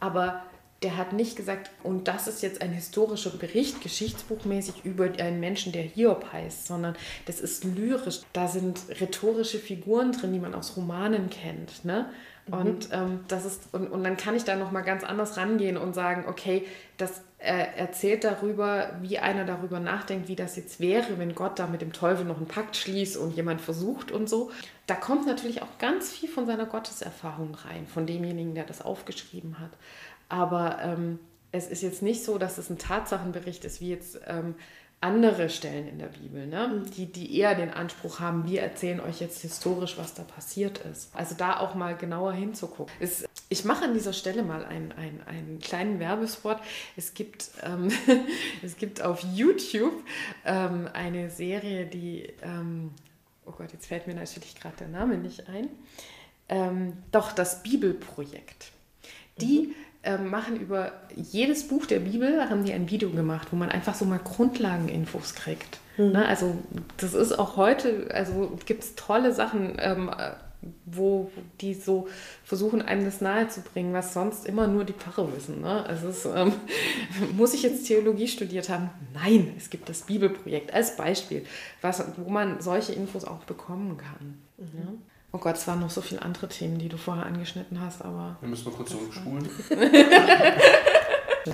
Aber 0.00 0.42
der 0.82 0.96
hat 0.96 1.12
nicht 1.12 1.36
gesagt, 1.36 1.70
und 1.82 2.08
das 2.08 2.26
ist 2.26 2.42
jetzt 2.42 2.60
ein 2.62 2.72
historischer 2.72 3.30
Bericht, 3.30 3.80
geschichtsbuchmäßig 3.80 4.84
über 4.84 5.04
einen 5.18 5.40
Menschen, 5.40 5.72
der 5.72 5.82
Hiob 5.82 6.32
heißt, 6.32 6.66
sondern 6.66 6.96
das 7.26 7.40
ist 7.40 7.64
lyrisch. 7.64 8.20
Da 8.32 8.48
sind 8.48 8.80
rhetorische 9.00 9.58
Figuren 9.58 10.12
drin, 10.12 10.32
die 10.32 10.40
man 10.40 10.54
aus 10.54 10.76
Romanen 10.76 11.30
kennt. 11.30 11.84
Ne? 11.84 12.06
Mhm. 12.46 12.54
Und, 12.54 12.88
ähm, 12.92 13.20
das 13.28 13.44
ist, 13.44 13.68
und, 13.72 13.88
und 13.88 14.02
dann 14.04 14.16
kann 14.16 14.34
ich 14.34 14.44
da 14.44 14.56
nochmal 14.56 14.82
ganz 14.82 15.04
anders 15.04 15.36
rangehen 15.36 15.76
und 15.76 15.94
sagen, 15.94 16.24
okay, 16.28 16.66
das 16.96 17.22
äh, 17.38 17.66
erzählt 17.76 18.24
darüber, 18.24 18.96
wie 19.00 19.18
einer 19.18 19.44
darüber 19.44 19.80
nachdenkt, 19.80 20.28
wie 20.28 20.36
das 20.36 20.56
jetzt 20.56 20.80
wäre, 20.80 21.18
wenn 21.18 21.34
Gott 21.34 21.58
da 21.58 21.66
mit 21.66 21.80
dem 21.80 21.92
Teufel 21.92 22.24
noch 22.24 22.36
einen 22.36 22.46
Pakt 22.46 22.76
schließt 22.76 23.16
und 23.16 23.34
jemand 23.34 23.60
versucht 23.60 24.12
und 24.12 24.28
so. 24.28 24.50
Da 24.86 24.94
kommt 24.94 25.26
natürlich 25.26 25.62
auch 25.62 25.78
ganz 25.78 26.10
viel 26.10 26.28
von 26.28 26.46
seiner 26.46 26.66
Gotteserfahrung 26.66 27.54
rein, 27.54 27.86
von 27.86 28.06
demjenigen, 28.06 28.54
der 28.54 28.64
das 28.64 28.82
aufgeschrieben 28.82 29.58
hat. 29.58 29.70
Aber 30.32 30.78
ähm, 30.82 31.18
es 31.52 31.66
ist 31.66 31.82
jetzt 31.82 32.00
nicht 32.00 32.24
so, 32.24 32.38
dass 32.38 32.56
es 32.56 32.70
ein 32.70 32.78
Tatsachenbericht 32.78 33.66
ist, 33.66 33.82
wie 33.82 33.90
jetzt 33.90 34.18
ähm, 34.26 34.54
andere 35.02 35.50
Stellen 35.50 35.86
in 35.86 35.98
der 35.98 36.06
Bibel, 36.06 36.46
ne? 36.46 36.68
Mhm. 36.68 36.90
die, 36.90 37.04
die 37.04 37.38
eher 37.38 37.54
den 37.54 37.68
Anspruch 37.68 38.18
haben, 38.18 38.48
wir 38.48 38.62
erzählen 38.62 39.00
euch 39.00 39.20
jetzt 39.20 39.42
historisch, 39.42 39.98
was 39.98 40.14
da 40.14 40.22
passiert 40.22 40.78
ist. 40.90 41.14
Also 41.14 41.34
da 41.34 41.60
auch 41.60 41.74
mal 41.74 41.94
genauer 41.98 42.32
hinzugucken. 42.32 42.94
Es, 42.98 43.26
ich 43.50 43.66
mache 43.66 43.84
an 43.84 43.92
dieser 43.92 44.14
Stelle 44.14 44.42
mal 44.42 44.64
einen, 44.64 44.92
einen, 44.92 45.20
einen 45.26 45.58
kleinen 45.58 46.00
Werbespot. 46.00 46.56
Es 46.96 47.12
gibt, 47.12 47.50
ähm, 47.62 47.90
es 48.62 48.78
gibt 48.78 49.02
auf 49.02 49.22
YouTube 49.34 50.02
ähm, 50.46 50.88
eine 50.94 51.28
Serie, 51.28 51.84
die, 51.84 52.32
ähm, 52.40 52.92
oh 53.44 53.52
Gott, 53.52 53.74
jetzt 53.74 53.84
fällt 53.84 54.06
mir 54.06 54.14
natürlich 54.14 54.54
gerade 54.54 54.76
der 54.78 54.88
Name 54.88 55.18
nicht 55.18 55.46
ein, 55.50 55.68
ähm, 56.48 56.94
doch 57.10 57.32
das 57.32 57.62
Bibelprojekt. 57.62 58.72
Die 59.38 59.66
mhm 59.66 59.74
machen 60.24 60.58
über 60.60 60.92
jedes 61.14 61.68
Buch 61.68 61.86
der 61.86 62.00
Bibel, 62.00 62.50
haben 62.50 62.64
die 62.64 62.72
ein 62.72 62.90
Video 62.90 63.10
gemacht, 63.10 63.48
wo 63.52 63.56
man 63.56 63.68
einfach 63.68 63.94
so 63.94 64.04
mal 64.04 64.18
Grundlageninfos 64.18 65.34
kriegt. 65.34 65.78
Mhm. 65.96 66.12
Ne? 66.12 66.26
Also 66.26 66.56
das 66.96 67.14
ist 67.14 67.38
auch 67.38 67.56
heute, 67.56 68.08
also 68.12 68.58
gibt 68.66 68.82
es 68.82 68.94
tolle 68.96 69.32
Sachen, 69.32 69.76
ähm, 69.78 70.10
wo 70.84 71.30
die 71.60 71.74
so 71.74 72.08
versuchen, 72.44 72.82
einem 72.82 73.04
das 73.04 73.20
nahezubringen, 73.20 73.92
was 73.92 74.12
sonst 74.12 74.46
immer 74.46 74.66
nur 74.66 74.84
die 74.84 74.92
Pfarrer 74.92 75.34
wissen. 75.34 75.60
Ne? 75.60 75.84
Also 75.84 76.08
es, 76.08 76.24
ähm, 76.24 76.52
muss 77.36 77.54
ich 77.54 77.62
jetzt 77.62 77.86
Theologie 77.86 78.28
studiert 78.28 78.68
haben? 78.68 78.90
Nein, 79.14 79.54
es 79.56 79.70
gibt 79.70 79.88
das 79.88 80.02
Bibelprojekt 80.02 80.72
als 80.72 80.96
Beispiel, 80.96 81.44
was, 81.80 82.02
wo 82.16 82.30
man 82.30 82.60
solche 82.60 82.92
Infos 82.92 83.24
auch 83.24 83.44
bekommen 83.44 83.96
kann. 83.96 84.38
Mhm. 84.58 84.98
Oh 85.32 85.38
Gott, 85.38 85.56
es 85.56 85.66
waren 85.66 85.80
noch 85.80 85.90
so 85.90 86.00
viele 86.02 86.20
andere 86.22 86.48
Themen, 86.48 86.78
die 86.78 86.88
du 86.88 86.96
vorher 86.98 87.24
angeschnitten 87.24 87.80
hast, 87.80 88.02
aber. 88.04 88.36
Wir 88.40 88.48
müssen 88.50 88.64
mal 88.70 88.76
kurz 88.76 88.90
zurückspulen. 88.90 89.48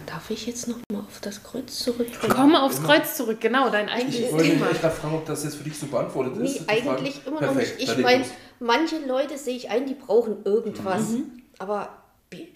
Darf 0.06 0.28
ich 0.30 0.46
jetzt 0.46 0.68
noch 0.68 0.76
mal 0.92 1.00
auf 1.00 1.20
das 1.22 1.42
Kreuz 1.42 1.78
zurückkommen? 1.78 2.32
Komm 2.34 2.54
aufs 2.54 2.82
Kreuz 2.82 3.16
zurück, 3.16 3.40
genau, 3.40 3.70
dein 3.70 3.88
eigentliches 3.88 4.26
Ich 4.26 4.32
wollte 4.32 4.48
mich 4.48 4.58
Thema. 4.58 4.70
echt 4.70 4.80
fragen, 4.80 5.14
ob 5.14 5.24
das 5.24 5.44
jetzt 5.44 5.54
für 5.56 5.64
dich 5.64 5.78
so 5.78 5.86
beantwortet 5.86 6.36
Nee, 6.36 6.44
ist. 6.46 6.60
die 6.60 6.68
eigentlich 6.68 7.14
Frage. 7.16 7.28
immer 7.30 7.40
noch 7.40 7.54
Perfekt, 7.54 7.78
nicht. 7.78 7.88
dann 7.88 7.98
Ich 7.98 8.04
meine, 8.04 8.24
manche 8.60 8.98
Leute 9.06 9.38
sehe 9.38 9.56
ich 9.56 9.70
ein, 9.70 9.86
die 9.86 9.94
brauchen 9.94 10.44
irgendwas. 10.44 11.08
Mhm. 11.10 11.42
Aber 11.58 11.88
be- 12.28 12.48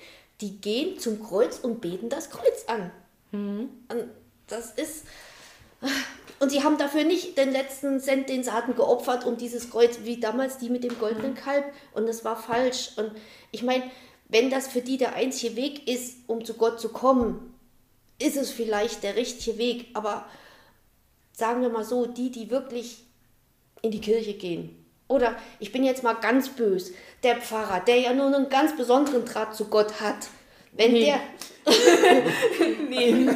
die 0.42 0.60
gehen 0.60 0.98
zum 0.98 1.22
Kreuz 1.22 1.58
und 1.60 1.80
beten 1.80 2.08
das 2.10 2.28
Kreuz 2.28 2.64
an. 2.66 2.90
Mhm. 3.30 3.68
Und 3.88 4.04
das 4.48 4.72
ist. 4.72 5.04
Und 6.42 6.50
sie 6.50 6.64
haben 6.64 6.76
dafür 6.76 7.04
nicht 7.04 7.38
den 7.38 7.52
letzten 7.52 8.00
Cent, 8.00 8.28
den 8.28 8.42
sie 8.42 8.52
hatten, 8.52 8.74
geopfert, 8.74 9.24
um 9.24 9.36
dieses 9.36 9.70
Kreuz, 9.70 10.00
wie 10.02 10.18
damals 10.18 10.58
die 10.58 10.70
mit 10.70 10.82
dem 10.82 10.98
goldenen 10.98 11.36
Kalb. 11.36 11.64
Und 11.94 12.08
das 12.08 12.24
war 12.24 12.34
falsch. 12.34 12.90
Und 12.96 13.12
ich 13.52 13.62
meine, 13.62 13.84
wenn 14.28 14.50
das 14.50 14.66
für 14.66 14.80
die 14.80 14.96
der 14.96 15.14
einzige 15.14 15.54
Weg 15.54 15.86
ist, 15.86 16.16
um 16.26 16.44
zu 16.44 16.54
Gott 16.54 16.80
zu 16.80 16.88
kommen, 16.88 17.54
ist 18.18 18.36
es 18.36 18.50
vielleicht 18.50 19.04
der 19.04 19.14
richtige 19.14 19.56
Weg. 19.56 19.90
Aber 19.94 20.26
sagen 21.30 21.62
wir 21.62 21.68
mal 21.68 21.84
so, 21.84 22.06
die, 22.06 22.32
die 22.32 22.50
wirklich 22.50 23.04
in 23.80 23.92
die 23.92 24.00
Kirche 24.00 24.34
gehen. 24.34 24.84
Oder 25.06 25.36
ich 25.60 25.70
bin 25.70 25.84
jetzt 25.84 26.02
mal 26.02 26.14
ganz 26.14 26.48
bös, 26.48 26.90
der 27.22 27.36
Pfarrer, 27.36 27.78
der 27.78 28.00
ja 28.00 28.12
nur 28.14 28.34
einen 28.34 28.48
ganz 28.48 28.76
besonderen 28.76 29.24
Draht 29.24 29.54
zu 29.54 29.66
Gott 29.66 30.00
hat. 30.00 30.26
Wenn 30.72 30.92
Nee. 30.92 31.04
der, 31.04 31.20
Nee. 32.88 33.28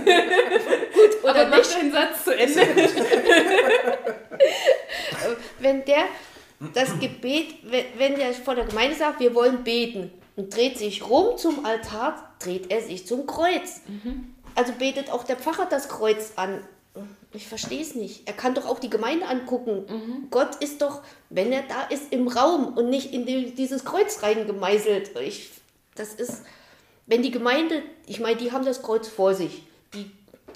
oder 1.22 1.30
Aber 1.30 1.44
mach 1.44 1.44
nicht, 1.44 1.45
deinen 1.76 1.92
Satz 1.92 2.24
zu 2.24 2.36
Ende. 2.36 2.60
wenn 5.58 5.84
der 5.84 6.04
das 6.74 6.98
Gebet, 6.98 7.56
wenn, 7.98 8.16
der 8.16 8.32
vor 8.32 8.54
der 8.54 8.64
Gemeinde 8.64 8.96
sagt, 8.96 9.20
wir 9.20 9.34
wollen 9.34 9.62
beten 9.62 10.10
und 10.36 10.54
dreht 10.54 10.78
sich 10.78 11.08
rum 11.08 11.36
zum 11.36 11.66
Altar, 11.66 12.34
dreht 12.38 12.70
er 12.70 12.80
sich 12.80 13.06
zum 13.06 13.26
Kreuz. 13.26 13.82
Also 14.54 14.72
betet 14.72 15.10
auch 15.10 15.24
der 15.24 15.36
Pfarrer 15.36 15.66
das 15.66 15.88
Kreuz 15.88 16.32
an. 16.36 16.62
Ich 17.32 17.46
verstehe 17.46 17.82
es 17.82 17.94
nicht. 17.94 18.26
Er 18.26 18.32
kann 18.32 18.54
doch 18.54 18.66
auch 18.66 18.78
die 18.78 18.88
Gemeinde 18.88 19.26
angucken. 19.26 19.84
Gott 20.30 20.56
ist 20.56 20.80
doch, 20.80 21.02
wenn 21.28 21.52
er 21.52 21.62
da 21.62 21.82
ist, 21.90 22.10
im 22.10 22.26
Raum 22.28 22.68
und 22.76 22.88
nicht 22.88 23.12
in 23.12 23.26
die, 23.26 23.54
dieses 23.54 23.84
Kreuz 23.84 24.22
reingemeißelt. 24.22 25.18
Ich, 25.20 25.50
das 25.94 26.14
ist, 26.14 26.44
wenn 27.06 27.22
die 27.22 27.30
Gemeinde, 27.30 27.82
ich 28.06 28.20
meine, 28.20 28.36
die 28.36 28.52
haben 28.52 28.64
das 28.64 28.82
Kreuz 28.82 29.08
vor 29.08 29.34
sich. 29.34 29.65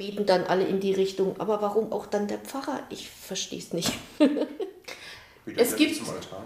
Beten 0.01 0.25
dann 0.25 0.45
alle 0.45 0.65
in 0.65 0.81
die 0.81 0.95
Richtung. 0.95 1.39
Aber 1.39 1.61
warum 1.61 1.93
auch 1.93 2.07
dann 2.07 2.27
der 2.27 2.39
Pfarrer? 2.39 2.81
Ich 2.89 3.11
verstehe 3.11 3.59
es 3.59 3.75
nicht. 3.75 3.93
Betet 4.19 5.61
Es 5.61 5.69
der 5.71 5.79
gibt- 5.79 5.91
nicht 5.91 6.05
zum 6.07 6.15
Altar? 6.15 6.43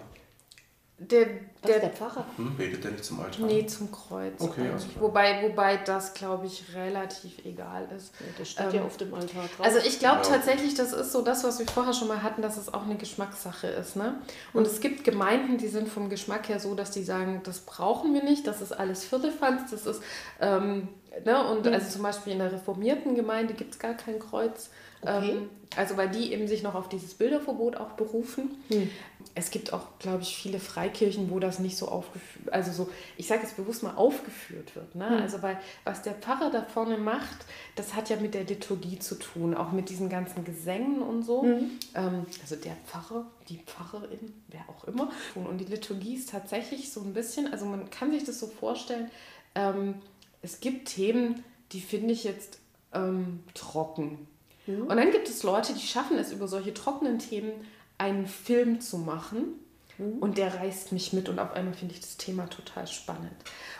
Der, 0.96 1.26
Was, 1.26 1.70
der 1.70 1.80
der, 1.80 1.90
Pfarrer? 1.90 2.24
Hm, 2.36 2.56
betet 2.56 2.84
der 2.84 2.92
nicht 2.92 3.04
zum 3.04 3.18
Altar? 3.20 3.44
nee, 3.46 3.66
zum 3.66 3.90
Kreuz. 3.90 4.40
Okay, 4.40 4.68
klar. 4.68 4.78
wobei, 5.00 5.42
wobei 5.42 5.76
das, 5.78 6.14
glaube 6.14 6.46
ich, 6.46 6.62
relativ 6.74 7.44
egal 7.44 7.88
ist. 7.94 8.12
Das 8.38 8.48
steht 8.52 8.66
Ähm, 8.66 8.74
ja 8.76 8.84
auf 8.84 8.96
dem 8.96 9.12
Altar 9.12 9.42
drauf. 9.42 9.66
Also 9.66 9.78
ich 9.80 9.98
glaube 9.98 10.18
Ja. 10.22 10.28
tatsächlich, 10.36 10.74
das 10.76 10.92
ist 10.92 11.10
so 11.10 11.22
das, 11.22 11.42
was 11.42 11.58
wir 11.58 11.66
vorher 11.66 11.92
schon 11.92 12.06
mal 12.06 12.22
hatten, 12.22 12.42
dass 12.42 12.56
es 12.56 12.72
auch 12.72 12.84
eine 12.84 12.94
Geschmackssache 12.96 13.66
ist. 13.66 13.96
Ne? 13.96 14.14
Und 14.52 14.68
es 14.68 14.80
gibt 14.80 15.02
Gemeinden, 15.02 15.58
die 15.58 15.66
sind 15.68 15.88
vom 15.88 16.08
Geschmack 16.08 16.48
her 16.48 16.60
so, 16.60 16.76
dass 16.76 16.92
die 16.92 17.02
sagen, 17.02 17.40
das 17.44 17.58
brauchen 17.60 18.14
wir 18.14 18.22
nicht, 18.22 18.46
das 18.46 18.60
ist 18.62 18.72
alles 18.72 19.04
Viertelfanz, 19.04 19.72
das 19.72 19.86
ist, 19.86 20.00
ähm, 20.40 20.88
ne? 21.24 21.46
und 21.46 21.66
also 21.66 21.90
zum 21.90 22.02
Beispiel 22.02 22.32
in 22.32 22.38
der 22.38 22.52
reformierten 22.52 23.14
Gemeinde 23.14 23.54
gibt 23.54 23.72
es 23.72 23.78
gar 23.78 23.94
kein 23.94 24.18
Kreuz. 24.18 24.70
Okay. 25.02 25.32
Ähm, 25.32 25.50
also 25.76 25.96
weil 25.96 26.08
die 26.08 26.32
eben 26.32 26.46
sich 26.46 26.62
noch 26.62 26.74
auf 26.74 26.88
dieses 26.88 27.14
Bilderverbot 27.14 27.76
auch 27.76 27.92
berufen. 27.92 28.56
Hm. 28.68 28.90
Es 29.34 29.50
gibt 29.50 29.72
auch, 29.72 29.98
glaube 29.98 30.22
ich, 30.22 30.36
viele 30.36 30.60
Freikirchen, 30.60 31.30
wo 31.30 31.40
das 31.40 31.58
nicht 31.58 31.76
so 31.76 31.88
aufgeführt, 31.88 32.52
also 32.52 32.70
so, 32.70 32.90
ich 33.16 33.26
sage 33.26 33.42
jetzt 33.42 33.56
bewusst 33.56 33.82
mal 33.82 33.94
aufgeführt 33.96 34.76
wird. 34.76 34.94
Ne? 34.94 35.06
Also 35.06 35.42
weil 35.42 35.58
was 35.84 36.02
der 36.02 36.14
Pfarrer 36.14 36.50
da 36.50 36.62
vorne 36.62 36.96
macht, 36.96 37.44
das 37.74 37.94
hat 37.94 38.08
ja 38.10 38.16
mit 38.16 38.34
der 38.34 38.44
Liturgie 38.44 38.98
zu 38.98 39.16
tun, 39.16 39.54
auch 39.54 39.72
mit 39.72 39.88
diesen 39.88 40.08
ganzen 40.08 40.44
Gesängen 40.44 41.02
und 41.02 41.22
so. 41.22 41.44
Ähm, 41.44 42.26
also 42.40 42.56
der 42.56 42.76
Pfarrer, 42.86 43.26
die 43.48 43.58
Pfarrerin, 43.58 44.32
wer 44.48 44.64
auch 44.68 44.84
immer. 44.84 45.10
Und 45.34 45.58
die 45.58 45.64
Liturgie 45.64 46.14
ist 46.14 46.30
tatsächlich 46.30 46.92
so 46.92 47.00
ein 47.00 47.12
bisschen, 47.12 47.52
also 47.52 47.66
man 47.66 47.90
kann 47.90 48.12
sich 48.12 48.24
das 48.24 48.38
so 48.38 48.46
vorstellen, 48.46 49.10
ähm, 49.56 49.96
es 50.44 50.60
gibt 50.60 50.88
Themen, 50.88 51.42
die 51.72 51.80
finde 51.80 52.12
ich 52.12 52.22
jetzt 52.22 52.58
ähm, 52.92 53.40
trocken. 53.54 54.28
Und 54.66 54.96
dann 54.96 55.10
gibt 55.10 55.28
es 55.28 55.42
Leute, 55.42 55.74
die 55.74 55.86
schaffen 55.86 56.16
es, 56.16 56.32
über 56.32 56.48
solche 56.48 56.72
trockenen 56.72 57.18
Themen 57.18 57.52
einen 57.98 58.26
Film 58.26 58.80
zu 58.80 58.98
machen. 58.98 59.58
Und 59.96 60.38
der 60.38 60.52
reißt 60.56 60.90
mich 60.90 61.12
mit 61.12 61.28
und 61.28 61.38
auf 61.38 61.52
einmal 61.52 61.72
finde 61.72 61.94
ich 61.94 62.00
das 62.00 62.16
Thema 62.16 62.50
total 62.50 62.88
spannend. 62.88 63.30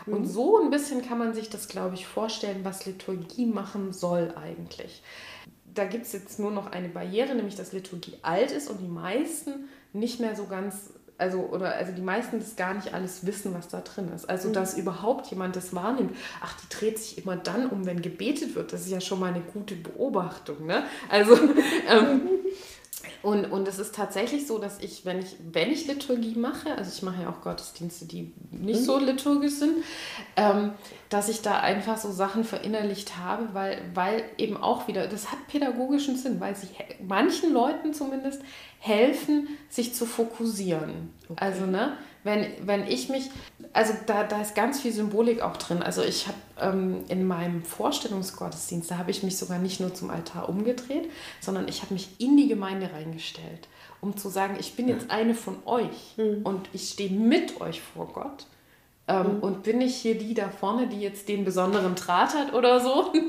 Und 0.05 0.25
so 0.25 0.61
ein 0.61 0.69
bisschen 0.69 1.05
kann 1.05 1.17
man 1.17 1.33
sich 1.33 1.49
das, 1.49 1.67
glaube 1.67 1.95
ich, 1.95 2.07
vorstellen, 2.07 2.63
was 2.63 2.85
Liturgie 2.85 3.45
machen 3.45 3.91
soll 3.91 4.33
eigentlich. 4.41 5.03
Da 5.65 5.83
gibt 5.83 6.05
es 6.05 6.13
jetzt 6.13 6.39
nur 6.39 6.51
noch 6.51 6.71
eine 6.71 6.87
Barriere, 6.87 7.35
nämlich 7.35 7.55
dass 7.55 7.73
Liturgie 7.73 8.13
alt 8.21 8.51
ist 8.51 8.69
und 8.69 8.79
die 8.79 8.87
meisten 8.87 9.67
nicht 9.91 10.21
mehr 10.21 10.37
so 10.37 10.45
ganz, 10.45 10.93
also 11.17 11.39
oder 11.39 11.75
also 11.75 11.93
die 11.93 12.01
meisten 12.01 12.39
das 12.39 12.55
gar 12.55 12.73
nicht 12.73 12.93
alles 12.93 13.25
wissen, 13.25 13.53
was 13.53 13.69
da 13.69 13.81
drin 13.81 14.11
ist. 14.13 14.29
Also 14.29 14.51
dass 14.51 14.77
überhaupt 14.77 15.27
jemand 15.27 15.55
das 15.55 15.73
wahrnimmt. 15.73 16.15
Ach, 16.41 16.53
die 16.61 16.75
dreht 16.75 16.99
sich 16.99 17.17
immer 17.17 17.37
dann 17.37 17.67
um, 17.67 17.85
wenn 17.85 18.01
gebetet 18.01 18.55
wird. 18.55 18.73
Das 18.73 18.81
ist 18.81 18.91
ja 18.91 18.99
schon 18.99 19.19
mal 19.19 19.33
eine 19.33 19.41
gute 19.41 19.75
Beobachtung. 19.75 20.65
Ne? 20.65 20.83
Also 21.09 21.35
ähm, 21.89 22.21
und, 23.23 23.45
und 23.45 23.67
es 23.67 23.79
ist 23.79 23.95
tatsächlich 23.95 24.47
so, 24.47 24.57
dass 24.59 24.79
ich, 24.79 25.05
wenn 25.05 25.19
ich, 25.19 25.35
wenn 25.51 25.71
ich 25.71 25.87
Liturgie 25.87 26.35
mache, 26.35 26.75
also 26.75 26.91
ich 26.93 27.01
mache 27.03 27.23
ja 27.23 27.29
auch 27.29 27.41
Gottesdienste, 27.41 28.05
die 28.05 28.31
nicht 28.51 28.81
so 28.83 28.97
liturgisch 28.99 29.53
sind, 29.53 29.77
ähm, 30.35 30.71
dass 31.09 31.29
ich 31.29 31.41
da 31.41 31.59
einfach 31.59 31.97
so 31.97 32.11
Sachen 32.11 32.43
verinnerlicht 32.43 33.17
habe, 33.17 33.49
weil, 33.53 33.81
weil 33.93 34.23
eben 34.37 34.57
auch 34.57 34.87
wieder, 34.87 35.07
das 35.07 35.31
hat 35.31 35.47
pädagogischen 35.47 36.17
Sinn, 36.17 36.39
weil 36.39 36.55
sie 36.55 36.67
he- 36.67 36.95
manchen 37.07 37.53
Leuten 37.53 37.93
zumindest 37.93 38.41
helfen, 38.79 39.47
sich 39.69 39.93
zu 39.93 40.05
fokussieren. 40.05 41.13
Also, 41.37 41.65
ne, 41.65 41.97
wenn, 42.25 42.47
wenn 42.65 42.87
ich 42.87 43.07
mich, 43.07 43.29
also 43.71 43.93
da, 44.07 44.23
da 44.23 44.41
ist 44.41 44.55
ganz 44.55 44.81
viel 44.81 44.91
Symbolik 44.91 45.41
auch 45.41 45.57
drin. 45.57 45.83
Also 45.83 46.01
ich 46.01 46.27
habe 46.27 46.37
ähm, 46.59 47.05
in 47.07 47.25
meinem 47.25 47.63
Vorstellungsgottesdienst, 47.63 48.89
da 48.89 48.97
habe 48.97 49.11
ich 49.11 49.21
mich 49.21 49.37
sogar 49.37 49.59
nicht 49.59 49.79
nur 49.79 49.93
zum 49.93 50.09
Altar 50.09 50.49
umgedreht, 50.49 51.09
sondern 51.39 51.67
ich 51.67 51.83
habe 51.83 51.93
mich 51.93 52.09
in 52.17 52.35
die 52.35 52.47
Gemeinde 52.47 52.91
reingestellt, 52.91 53.67
um 54.01 54.17
zu 54.17 54.29
sagen, 54.29 54.57
ich 54.59 54.75
bin 54.75 54.87
jetzt 54.87 55.11
eine 55.11 55.35
von 55.35 55.57
euch 55.65 56.15
und 56.43 56.67
ich 56.73 56.89
stehe 56.89 57.11
mit 57.11 57.61
euch 57.61 57.79
vor 57.81 58.07
Gott. 58.11 58.47
Ähm, 59.07 59.37
Und 59.41 59.61
bin 59.61 59.81
ich 59.81 59.95
hier 59.97 60.17
die 60.17 60.33
da 60.33 60.49
vorne, 60.49 60.87
die 60.87 60.99
jetzt 60.99 61.29
den 61.29 61.45
besonderen 61.45 61.93
Draht 61.93 62.33
hat 62.33 62.53
oder 62.53 62.79
so? 62.79 63.13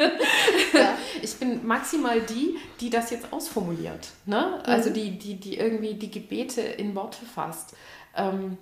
Ich 1.23 1.37
bin 1.37 1.67
maximal 1.67 2.21
die, 2.21 2.57
die 2.81 2.91
das 2.91 3.11
jetzt 3.11 3.33
ausformuliert. 3.33 4.11
Ne? 4.27 4.63
Also 4.65 4.91
die, 4.91 5.19
die, 5.19 5.35
die 5.35 5.57
irgendwie 5.57 5.95
die 5.95 6.11
Gebete 6.11 6.61
in 6.61 6.95
Worte 6.95 7.25
fasst. 7.25 7.75
Ähm, 8.15 8.59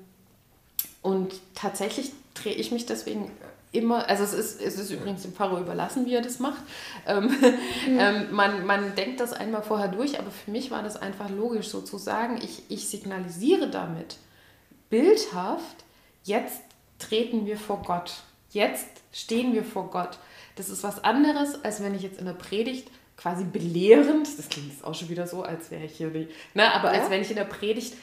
und 1.05 1.35
tatsächlich 1.55 2.13
drehe 2.33 2.55
ich 2.55 2.73
mich 2.73 2.87
deswegen 2.87 3.31
immer, 3.73 4.09
also 4.09 4.25
es 4.25 4.33
ist, 4.33 4.63
es 4.63 4.79
ist 4.79 4.91
übrigens 4.91 5.21
dem 5.21 5.35
Pfarrer 5.35 5.61
überlassen, 5.61 6.07
wie 6.07 6.15
er 6.15 6.23
das 6.23 6.39
macht. 6.39 6.63
Ähm, 7.07 7.31
ähm, 7.87 8.29
man, 8.33 8.65
man 8.65 8.95
denkt 8.95 9.21
das 9.21 9.35
einmal 9.35 9.63
vorher 9.63 9.89
durch, 9.89 10.19
aber 10.19 10.31
für 10.31 10.51
mich 10.51 10.71
war 10.71 10.83
das 10.83 10.97
einfach 10.97 11.29
logisch 11.29 11.69
sozusagen. 11.69 12.39
Ich, 12.43 12.63
ich 12.71 12.89
signalisiere 12.89 13.69
damit 13.69 14.17
bildhaft, 14.89 15.85
jetzt 16.23 16.63
treten 16.99 17.45
wir 17.45 17.59
vor 17.59 17.83
Gott. 17.83 18.15
Jetzt 18.51 18.89
stehen 19.13 19.53
wir 19.53 19.65
vor 19.65 19.91
Gott. 19.91 20.19
Das 20.57 20.71
ist 20.71 20.85
was 20.85 21.05
anderes, 21.05 21.63
als 21.65 21.83
wenn 21.83 21.95
ich 21.95 22.03
jetzt 22.03 22.19
in 22.19 22.25
der 22.25 22.33
Predigt 22.33 22.89
quasi 23.19 23.45
belehrend, 23.45 24.27
das 24.39 24.49
klingt 24.49 24.73
jetzt 24.73 24.85
auch 24.85 24.95
schon 24.95 25.11
wieder 25.11 25.27
so, 25.27 25.43
als 25.43 25.71
wäre 25.71 25.85
ich 25.85 25.97
hier 25.97 26.09
ne, 26.09 26.73
aber 26.73 26.89
als 26.89 27.05
Ja. 27.05 27.11
wenn 27.11 27.21
ich 27.21 27.31
in 27.31 27.37
der 27.37 27.45
Predigt 27.45 27.95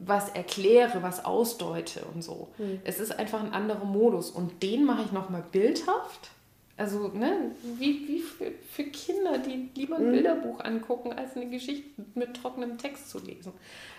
was 0.00 0.30
erkläre, 0.30 1.02
was 1.02 1.24
ausdeute 1.24 2.04
und 2.14 2.22
so. 2.22 2.48
Es 2.84 2.98
ist 3.00 3.12
einfach 3.18 3.42
ein 3.42 3.52
anderer 3.52 3.84
Modus 3.84 4.30
und 4.30 4.62
den 4.62 4.84
mache 4.84 5.02
ich 5.04 5.12
nochmal 5.12 5.44
bildhaft. 5.52 6.30
Also, 6.76 7.08
ne, 7.08 7.50
wie, 7.78 8.08
wie 8.08 8.20
für, 8.20 8.52
für 8.72 8.84
Kinder, 8.84 9.36
die 9.36 9.68
lieber 9.74 9.96
ein 9.96 10.12
Bilderbuch 10.12 10.60
angucken, 10.60 11.12
als 11.12 11.36
eine 11.36 11.50
Geschichte 11.50 11.90
mit 12.14 12.34
trockenem 12.34 12.78
Text 12.78 13.10
zu 13.10 13.18
lesen. 13.18 13.52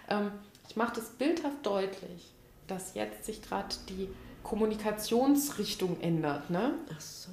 Ähm, 0.10 0.32
ich 0.68 0.76
mache 0.76 0.96
das 0.96 1.12
bildhaft 1.12 1.64
deutlich, 1.64 2.32
dass 2.66 2.96
jetzt 2.96 3.26
sich 3.26 3.44
gerade 3.44 3.76
die 3.88 4.10
Kommunikationsrichtung 4.42 6.02
ändert. 6.02 6.50
Ne? 6.50 6.74
Ach 6.92 7.00
so. 7.02 7.30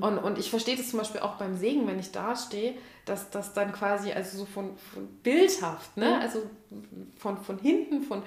Und, 0.00 0.18
und 0.18 0.38
ich 0.38 0.50
verstehe 0.50 0.76
das 0.76 0.90
zum 0.90 0.98
Beispiel 0.98 1.20
auch 1.20 1.36
beim 1.36 1.56
Segen, 1.56 1.86
wenn 1.86 1.98
ich 1.98 2.12
da 2.12 2.36
stehe, 2.36 2.74
dass 3.04 3.30
das 3.30 3.54
dann 3.54 3.72
quasi, 3.72 4.12
also 4.12 4.38
so 4.38 4.44
von, 4.44 4.76
von 4.92 5.08
bildhaft, 5.22 5.96
ne? 5.96 6.20
also 6.20 6.42
von, 7.16 7.38
von 7.38 7.58
hinten, 7.58 8.02
von, 8.02 8.22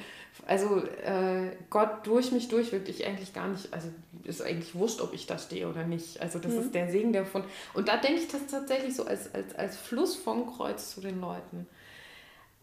also 0.48 0.84
äh, 1.04 1.52
Gott 1.70 2.06
durch 2.08 2.32
mich 2.32 2.48
durch 2.48 2.72
wirklich 2.72 3.06
eigentlich 3.06 3.34
gar 3.34 3.48
nicht, 3.48 3.74
also 3.74 3.90
ist 4.24 4.42
eigentlich 4.42 4.74
wurscht, 4.76 5.02
ob 5.02 5.14
ich 5.14 5.28
da 5.28 5.38
stehe 5.38 5.70
oder 5.70 5.86
nicht. 5.86 6.22
Also 6.22 6.40
das 6.40 6.54
ist 6.54 6.74
der 6.74 6.90
Segen, 6.90 7.14
der 7.14 7.26
von, 7.26 7.44
und 7.74 7.88
da 7.88 7.98
denke 7.98 8.22
ich 8.22 8.28
das 8.28 8.48
tatsächlich 8.48 8.96
so 8.96 9.06
als, 9.06 9.34
als, 9.34 9.56
als 9.56 9.78
Fluss 9.78 10.16
vom 10.16 10.52
Kreuz 10.52 10.94
zu 10.94 11.02
den 11.02 11.22
Leuten. 11.22 11.68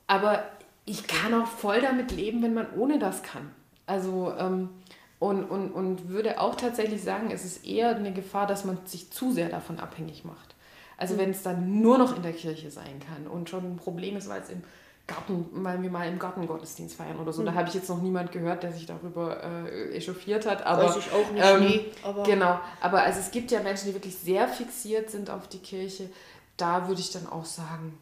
Aber 0.06 0.44
ich 0.86 1.06
kann 1.06 1.34
auch 1.34 1.46
voll 1.46 1.80
damit 1.80 2.10
leben, 2.12 2.42
wenn 2.42 2.54
man 2.54 2.66
ohne 2.74 2.98
das 2.98 3.22
kann. 3.22 3.50
Also 3.86 4.34
ähm, 4.38 4.70
Und, 5.18 5.44
und, 5.44 5.72
und 5.72 6.08
würde 6.08 6.40
auch 6.40 6.54
tatsächlich 6.54 7.02
sagen, 7.02 7.30
es 7.32 7.44
ist 7.44 7.66
eher 7.66 7.96
eine 7.96 8.12
Gefahr, 8.12 8.46
dass 8.46 8.64
man 8.64 8.78
sich 8.84 9.10
zu 9.10 9.32
sehr 9.32 9.48
davon 9.48 9.80
abhängig 9.80 10.24
macht. 10.24 10.54
Also 10.96 11.14
mhm. 11.14 11.18
wenn 11.18 11.30
es 11.30 11.42
dann 11.42 11.80
nur 11.80 11.98
noch 11.98 12.16
in 12.16 12.22
der 12.22 12.32
Kirche 12.32 12.70
sein 12.70 13.00
kann 13.00 13.26
und 13.26 13.50
schon 13.50 13.64
ein 13.64 13.76
Problem 13.76 14.16
ist, 14.16 14.28
weil 14.28 14.42
es 14.42 14.50
im 14.50 14.62
Garten, 15.08 15.46
weil 15.52 15.82
wir 15.82 15.90
mal 15.90 16.06
im 16.06 16.18
Garten 16.18 16.46
Gottesdienst 16.46 16.96
feiern 16.96 17.18
oder 17.18 17.32
so. 17.32 17.40
Mhm. 17.40 17.46
Da 17.46 17.54
habe 17.54 17.68
ich 17.68 17.74
jetzt 17.74 17.88
noch 17.88 18.02
niemand 18.02 18.30
gehört, 18.30 18.62
der 18.62 18.72
sich 18.72 18.86
darüber 18.86 19.42
äh, 19.42 19.96
echauffiert 19.96 20.46
hat. 20.46 20.64
Aber, 20.66 20.84
Weiß 20.84 20.96
ich 20.98 21.10
auch 21.10 21.32
nicht, 21.32 21.44
ähm, 21.44 21.60
nee, 21.60 21.86
aber 22.02 22.22
Genau, 22.24 22.60
aber 22.80 23.02
also 23.02 23.18
es 23.18 23.30
gibt 23.30 23.50
ja 23.50 23.60
Menschen, 23.60 23.88
die 23.88 23.94
wirklich 23.94 24.16
sehr 24.16 24.46
fixiert 24.46 25.10
sind 25.10 25.30
auf 25.30 25.48
die 25.48 25.58
Kirche. 25.58 26.10
Da 26.58 26.88
würde 26.88 27.00
ich 27.00 27.10
dann 27.10 27.26
auch 27.26 27.46
sagen, 27.46 27.98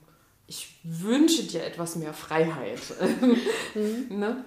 ich 0.49 0.81
wünsche 0.83 1.45
dir 1.45 1.65
etwas 1.65 1.97
mehr 1.97 2.13
Freiheit. 2.13 2.81
Mhm. 3.75 4.19
ne? 4.19 4.45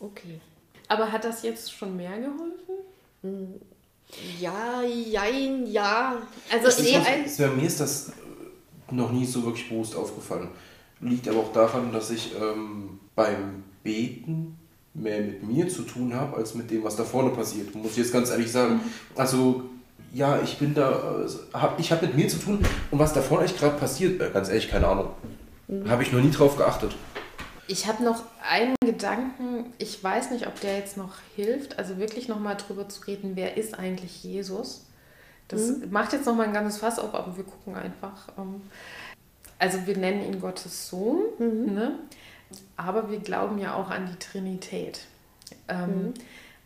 okay. 0.00 0.40
Aber 0.88 1.10
hat 1.10 1.24
das 1.24 1.42
jetzt 1.42 1.72
schon 1.72 1.96
mehr 1.96 2.12
geholfen? 2.18 3.60
Ja, 4.40 4.82
jein, 4.82 5.66
ja. 5.66 6.16
Also 6.52 6.68
Ich 6.68 6.78
ich 6.78 6.84
sehe 6.90 6.98
muss- 6.98 7.08
ein. 7.08 7.38
wär- 7.38 7.50
mir 7.50 7.66
ist 7.66 7.80
das 7.80 8.12
noch 8.90 9.10
nie 9.10 9.26
so 9.26 9.44
wirklich 9.44 9.68
bewusst 9.68 9.96
aufgefallen. 9.96 10.48
Liegt 11.00 11.28
aber 11.28 11.40
auch 11.40 11.52
daran, 11.52 11.92
dass 11.92 12.10
ich 12.10 12.32
ähm, 12.40 13.00
beim 13.14 13.64
Beten 13.82 14.56
mehr 14.94 15.20
mit 15.20 15.42
mir 15.42 15.68
zu 15.68 15.82
tun 15.82 16.14
habe, 16.14 16.36
als 16.36 16.54
mit 16.54 16.70
dem, 16.70 16.84
was 16.84 16.96
da 16.96 17.04
vorne 17.04 17.30
passiert. 17.30 17.74
Muss 17.74 17.92
ich 17.92 17.98
jetzt 17.98 18.12
ganz 18.12 18.30
ehrlich 18.30 18.50
sagen. 18.50 18.80
Also, 19.14 19.64
ja, 20.14 20.40
ich 20.42 20.56
bin 20.58 20.72
da, 20.72 21.24
äh, 21.26 21.28
hab, 21.58 21.78
ich 21.78 21.90
habe 21.92 22.06
mit 22.06 22.16
mir 22.16 22.28
zu 22.28 22.38
tun 22.38 22.64
und 22.90 22.98
was 22.98 23.12
da 23.12 23.20
vorne 23.20 23.44
echt 23.44 23.58
gerade 23.58 23.76
passiert, 23.76 24.20
äh, 24.22 24.30
ganz 24.32 24.48
ehrlich, 24.48 24.68
keine 24.68 24.86
Ahnung. 24.86 25.08
Habe 25.88 26.04
ich 26.04 26.12
noch 26.12 26.20
nie 26.22 26.30
drauf 26.30 26.56
geachtet. 26.56 26.94
Ich 27.68 27.86
habe 27.86 28.04
noch 28.04 28.22
einen 28.48 28.76
Gedanken, 28.84 29.72
ich 29.78 30.02
weiß 30.02 30.30
nicht, 30.30 30.46
ob 30.46 30.60
der 30.60 30.78
jetzt 30.78 30.96
noch 30.96 31.14
hilft, 31.34 31.78
also 31.78 31.98
wirklich 31.98 32.28
nochmal 32.28 32.56
drüber 32.56 32.88
zu 32.88 33.02
reden, 33.02 33.32
wer 33.34 33.56
ist 33.56 33.78
eigentlich 33.78 34.22
Jesus? 34.22 34.86
Das 35.48 35.72
macht 35.90 36.12
jetzt 36.12 36.26
nochmal 36.26 36.46
ein 36.46 36.52
ganzes 36.52 36.78
Fass 36.80 36.98
auf, 36.98 37.14
aber 37.14 37.36
wir 37.36 37.44
gucken 37.44 37.74
einfach. 37.76 38.28
ähm, 38.38 38.62
Also 39.58 39.86
wir 39.86 39.96
nennen 39.96 40.24
ihn 40.24 40.40
Gottes 40.40 40.88
Sohn, 40.88 41.20
ne? 41.38 41.98
aber 42.76 43.10
wir 43.10 43.18
glauben 43.20 43.58
ja 43.58 43.74
auch 43.74 43.90
an 43.90 44.06
die 44.06 44.18
Trinität. 44.18 45.00
Ähm, 45.68 46.14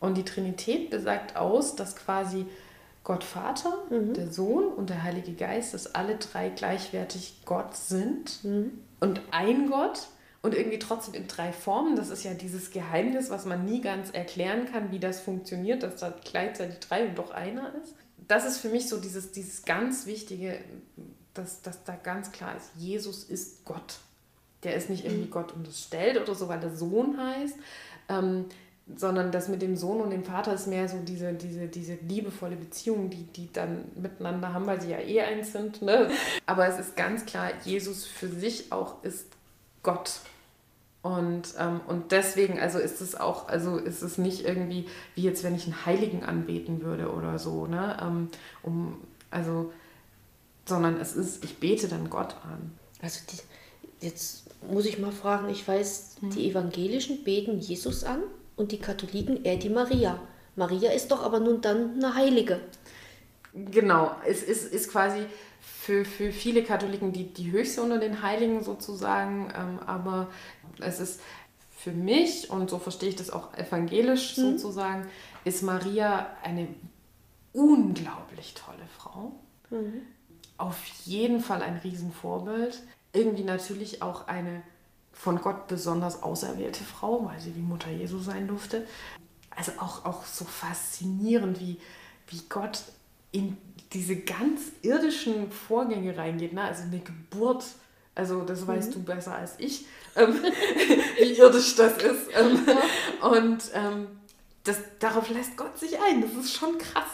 Und 0.01 0.14
die 0.16 0.24
Trinität 0.24 0.88
besagt 0.90 1.36
aus, 1.36 1.76
dass 1.76 1.94
quasi 1.94 2.46
Gott 3.05 3.22
Vater, 3.24 3.74
der 3.90 4.30
Sohn 4.32 4.64
und 4.68 4.88
der 4.90 5.03
Heilige 5.03 5.32
Geist, 5.32 5.74
dass 5.74 5.94
alle 5.94 6.16
drei 6.16 6.48
gleichwertig 6.51 7.42
Gott 7.44 7.76
sind 7.76 8.40
und 9.01 9.20
ein 9.30 9.68
Gott 9.70 10.09
und 10.43 10.55
irgendwie 10.55 10.78
trotzdem 10.78 11.14
in 11.14 11.26
drei 11.26 11.53
Formen. 11.53 11.97
Das 11.97 12.11
ist 12.11 12.24
ja 12.24 12.34
dieses 12.34 12.70
Geheimnis, 12.70 13.30
was 13.30 13.45
man 13.45 13.64
nie 13.64 13.80
ganz 13.80 14.11
erklären 14.11 14.66
kann, 14.70 14.91
wie 14.91 14.99
das 14.99 15.20
funktioniert, 15.20 15.82
dass 15.82 15.97
da 15.97 16.14
gleichzeitig 16.24 16.78
drei 16.80 17.07
und 17.07 17.18
doch 17.18 17.30
einer 17.30 17.74
ist. 17.82 17.95
Das 18.26 18.47
ist 18.47 18.59
für 18.59 18.68
mich 18.68 18.88
so 18.88 18.99
dieses, 18.99 19.32
dieses 19.32 19.64
ganz 19.64 20.07
Wichtige, 20.07 20.59
dass, 21.34 21.62
dass 21.62 21.84
da 21.84 21.95
ganz 21.97 22.32
klar 22.32 22.57
ist, 22.57 22.70
Jesus 22.76 23.24
ist 23.24 23.64
Gott. 23.64 23.99
Der 24.62 24.74
ist 24.74 24.91
nicht 24.91 25.05
irgendwie 25.05 25.30
Gott 25.30 25.53
unterstellt 25.53 26.20
oder 26.20 26.34
so, 26.34 26.49
weil 26.49 26.61
der 26.61 26.74
Sohn 26.74 27.16
heißt, 27.18 27.57
ähm, 28.09 28.47
sondern 28.97 29.30
das 29.32 29.49
mit 29.49 29.62
dem 29.62 29.76
Sohn 29.76 30.01
und 30.01 30.11
dem 30.11 30.24
Vater 30.24 30.55
ist 30.55 30.66
mehr 30.66 30.88
so 30.88 30.99
diese, 30.99 31.32
diese, 31.32 31.68
diese 31.68 31.95
liebevolle 31.95 32.57
Beziehung, 32.57 33.09
die 33.11 33.24
die 33.24 33.53
dann 33.53 33.84
miteinander 33.95 34.53
haben, 34.53 34.66
weil 34.66 34.80
sie 34.80 34.91
ja 34.91 34.99
eh 34.99 35.20
eins 35.20 35.53
sind. 35.53 35.82
Ne? 35.82 36.11
Aber 36.47 36.66
es 36.66 36.78
ist 36.78 36.97
ganz 36.97 37.24
klar, 37.24 37.51
Jesus 37.64 38.05
für 38.07 38.28
sich 38.28 38.72
auch 38.72 39.03
ist 39.05 39.26
Gott. 39.82 40.20
Und, 41.02 41.54
ähm, 41.58 41.80
und 41.86 42.12
deswegen, 42.12 42.58
also 42.58 42.78
ist 42.78 43.00
es 43.00 43.14
auch, 43.14 43.48
also 43.48 43.78
ist 43.78 44.02
es 44.02 44.18
nicht 44.18 44.44
irgendwie, 44.44 44.86
wie 45.14 45.22
jetzt, 45.22 45.42
wenn 45.44 45.54
ich 45.54 45.64
einen 45.64 45.86
Heiligen 45.86 46.24
anbeten 46.24 46.82
würde 46.82 47.10
oder 47.10 47.38
so, 47.38 47.66
ne? 47.66 47.96
Ähm, 48.02 48.28
um, 48.62 49.00
also, 49.30 49.72
sondern 50.66 51.00
es 51.00 51.16
ist, 51.16 51.42
ich 51.42 51.58
bete 51.58 51.88
dann 51.88 52.10
Gott 52.10 52.36
an. 52.44 52.72
Also 53.00 53.20
die, 53.30 54.06
jetzt 54.06 54.44
muss 54.70 54.84
ich 54.84 54.98
mal 54.98 55.12
fragen, 55.12 55.48
ich 55.48 55.66
weiß, 55.66 56.16
die 56.20 56.50
Evangelischen 56.50 57.24
beten 57.24 57.58
Jesus 57.58 58.04
an 58.04 58.20
und 58.56 58.72
die 58.72 58.78
Katholiken 58.78 59.42
eher 59.42 59.56
die 59.56 59.70
Maria. 59.70 60.20
Maria 60.54 60.90
ist 60.90 61.10
doch 61.10 61.22
aber 61.22 61.40
nun 61.40 61.62
dann 61.62 61.94
eine 61.94 62.14
Heilige. 62.14 62.60
Genau, 63.54 64.10
es 64.26 64.42
ist, 64.42 64.72
ist 64.72 64.90
quasi 64.90 65.24
für, 65.61 66.04
für 66.04 66.32
viele 66.32 66.62
Katholiken 66.62 67.12
die, 67.12 67.32
die 67.32 67.50
höchste 67.50 67.82
unter 67.82 67.98
den 67.98 68.22
Heiligen 68.22 68.62
sozusagen, 68.62 69.52
ähm, 69.56 69.78
aber 69.86 70.28
es 70.80 71.00
ist 71.00 71.20
für 71.76 71.92
mich, 71.92 72.50
und 72.50 72.68
so 72.68 72.78
verstehe 72.78 73.08
ich 73.08 73.16
das 73.16 73.30
auch 73.30 73.54
evangelisch 73.54 74.34
sozusagen, 74.34 75.06
ist 75.44 75.62
Maria 75.62 76.26
eine 76.42 76.68
unglaublich 77.52 78.54
tolle 78.54 78.86
Frau. 78.98 79.32
Auf 80.58 80.84
jeden 81.04 81.40
Fall 81.40 81.62
ein 81.62 81.78
Riesenvorbild. 81.78 82.82
Irgendwie 83.12 83.44
natürlich 83.44 84.02
auch 84.02 84.28
eine 84.28 84.62
von 85.12 85.40
Gott 85.40 85.68
besonders 85.68 86.22
auserwählte 86.22 86.84
Frau, 86.84 87.24
weil 87.26 87.40
sie 87.40 87.50
die 87.50 87.61
Mutter 87.61 87.90
Jesu 87.90 88.18
sein 88.18 88.46
durfte. 88.46 88.86
Also 89.50 89.72
auch, 89.78 90.04
auch 90.04 90.24
so 90.24 90.44
faszinierend, 90.44 91.61
wie, 91.61 91.78
wie 92.28 92.42
Gott 92.48 92.82
in 93.32 93.56
diese 93.92 94.16
ganz 94.16 94.60
irdischen 94.82 95.50
Vorgänge 95.50 96.16
reingeht. 96.16 96.52
Ne? 96.52 96.62
Also 96.62 96.82
eine 96.84 97.00
Geburt, 97.00 97.64
also 98.14 98.42
das 98.42 98.66
weißt 98.66 98.94
du 98.94 99.02
besser 99.02 99.34
als 99.34 99.54
ich, 99.58 99.86
ähm, 100.16 100.34
wie 101.18 101.32
irdisch 101.32 101.74
das 101.76 101.94
ist. 101.98 102.28
Ähm, 102.36 102.66
und 103.22 103.62
ähm, 103.74 104.06
das, 104.64 104.78
darauf 104.98 105.28
lässt 105.30 105.56
Gott 105.56 105.78
sich 105.78 105.98
ein. 106.00 106.22
Das 106.22 106.32
ist 106.32 106.54
schon 106.54 106.78
krass. 106.78 107.08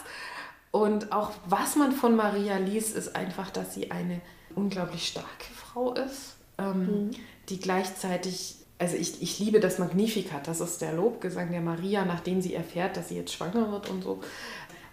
Und 0.71 1.11
auch 1.11 1.31
was 1.47 1.75
man 1.75 1.91
von 1.91 2.15
Maria 2.15 2.57
liest, 2.57 2.95
ist 2.95 3.15
einfach, 3.15 3.49
dass 3.49 3.73
sie 3.73 3.89
eine 3.91 4.21
unglaublich 4.53 5.07
starke 5.07 5.45
Frau 5.55 5.93
ist, 5.93 6.35
ähm, 6.57 7.11
die 7.49 7.59
gleichzeitig, 7.59 8.57
also 8.77 8.95
ich, 8.95 9.21
ich 9.21 9.39
liebe 9.39 9.59
das 9.59 9.79
Magnificat, 9.79 10.47
das 10.47 10.59
ist 10.59 10.81
der 10.81 10.93
Lobgesang 10.93 11.51
der 11.51 11.61
Maria, 11.61 12.05
nachdem 12.05 12.41
sie 12.41 12.53
erfährt, 12.53 12.97
dass 12.97 13.09
sie 13.09 13.15
jetzt 13.15 13.33
schwanger 13.33 13.71
wird 13.71 13.89
und 13.89 14.03
so, 14.03 14.21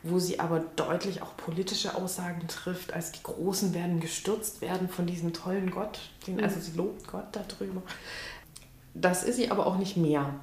wo 0.04 0.18
sie 0.18 0.38
aber 0.38 0.60
deutlich 0.76 1.22
auch 1.22 1.36
politische 1.36 1.94
Aussagen 1.96 2.46
trifft, 2.46 2.92
als 2.92 3.10
die 3.12 3.22
Großen 3.22 3.74
werden 3.74 4.00
gestürzt 4.00 4.60
werden 4.60 4.88
von 4.88 5.06
diesem 5.06 5.32
tollen 5.32 5.70
Gott, 5.70 5.98
den, 6.26 6.42
also 6.44 6.60
sie 6.60 6.76
lobt 6.76 7.06
Gott 7.08 7.26
darüber. 7.32 7.82
Das 8.94 9.24
ist 9.24 9.36
sie 9.36 9.50
aber 9.50 9.66
auch 9.66 9.78
nicht 9.78 9.96
mehr. 9.96 10.34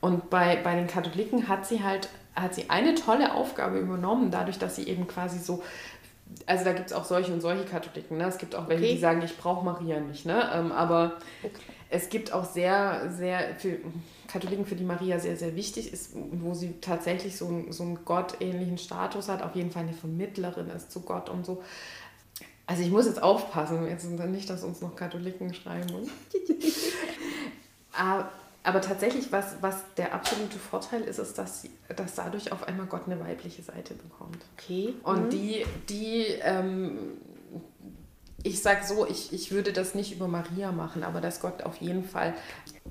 Und 0.00 0.28
bei, 0.28 0.56
bei 0.56 0.74
den 0.74 0.86
Katholiken 0.86 1.48
hat 1.48 1.66
sie 1.66 1.82
halt 1.82 2.08
hat 2.34 2.54
sie 2.54 2.68
eine 2.68 2.94
tolle 2.94 3.32
Aufgabe 3.34 3.78
übernommen, 3.78 4.30
dadurch, 4.30 4.58
dass 4.58 4.76
sie 4.76 4.86
eben 4.88 5.06
quasi 5.08 5.38
so, 5.38 5.62
also 6.44 6.64
da 6.64 6.74
gibt 6.74 6.88
es 6.88 6.92
auch 6.92 7.06
solche 7.06 7.32
und 7.32 7.40
solche 7.40 7.64
Katholiken, 7.64 8.18
ne? 8.18 8.26
es 8.26 8.36
gibt 8.36 8.54
auch 8.54 8.68
welche, 8.68 8.84
Okay. 8.84 8.94
die 8.94 9.00
sagen, 9.00 9.22
ich 9.22 9.38
brauche 9.38 9.64
Maria 9.64 10.00
nicht, 10.00 10.26
ne? 10.26 10.50
ähm, 10.54 10.70
aber 10.70 11.16
es 11.88 12.10
gibt 12.10 12.34
auch 12.34 12.44
sehr, 12.44 13.10
sehr, 13.10 13.54
für 13.58 13.78
Katholiken, 14.28 14.66
für 14.66 14.76
die 14.76 14.84
Maria 14.84 15.18
sehr, 15.18 15.36
sehr 15.36 15.54
wichtig 15.56 15.92
ist, 15.92 16.10
wo 16.14 16.54
sie 16.54 16.74
tatsächlich 16.80 17.36
so, 17.36 17.46
einen- 17.48 17.72
so 17.72 17.82
einen 17.84 18.04
gottähnlichen 18.04 18.78
Status 18.78 19.28
hat, 19.28 19.42
auf 19.42 19.54
jeden 19.54 19.70
Fall 19.70 19.82
eine 19.84 19.92
Vermittlerin 19.92 20.68
ist 20.70 20.90
zu 20.92 21.00
Gott 21.00 21.28
und 21.28 21.44
so. 21.46 21.62
Also 22.66 22.82
ich 22.82 22.90
muss 22.90 23.06
jetzt 23.06 23.22
aufpassen, 23.22 23.86
jetzt 23.86 24.04
nicht, 24.04 24.50
dass 24.50 24.64
uns 24.64 24.80
noch 24.80 24.96
Katholiken 24.96 25.54
schreiben. 25.54 26.10
Aber, 27.96 28.28
aber 28.64 28.80
tatsächlich, 28.80 29.30
was, 29.30 29.56
was 29.60 29.76
der 29.96 30.12
absolute 30.12 30.58
Vorteil 30.58 31.02
ist, 31.02 31.18
ist, 31.18 31.38
dass, 31.38 31.62
sie, 31.62 31.70
dass 31.94 32.16
dadurch 32.16 32.50
auf 32.50 32.66
einmal 32.66 32.86
Gott 32.86 33.02
eine 33.06 33.20
weibliche 33.20 33.62
Seite 33.62 33.94
bekommt. 33.94 34.38
Okay. 34.58 34.94
Und 35.04 35.32
die, 35.32 35.64
die 35.88 36.24
ähm, 36.42 36.98
ich 38.46 38.62
sag 38.62 38.84
so, 38.84 39.06
ich, 39.06 39.32
ich 39.32 39.50
würde 39.50 39.72
das 39.72 39.94
nicht 39.94 40.12
über 40.14 40.28
Maria 40.28 40.70
machen, 40.70 41.02
aber 41.02 41.20
dass 41.20 41.40
Gott 41.40 41.64
auf 41.64 41.78
jeden 41.78 42.04
Fall 42.04 42.34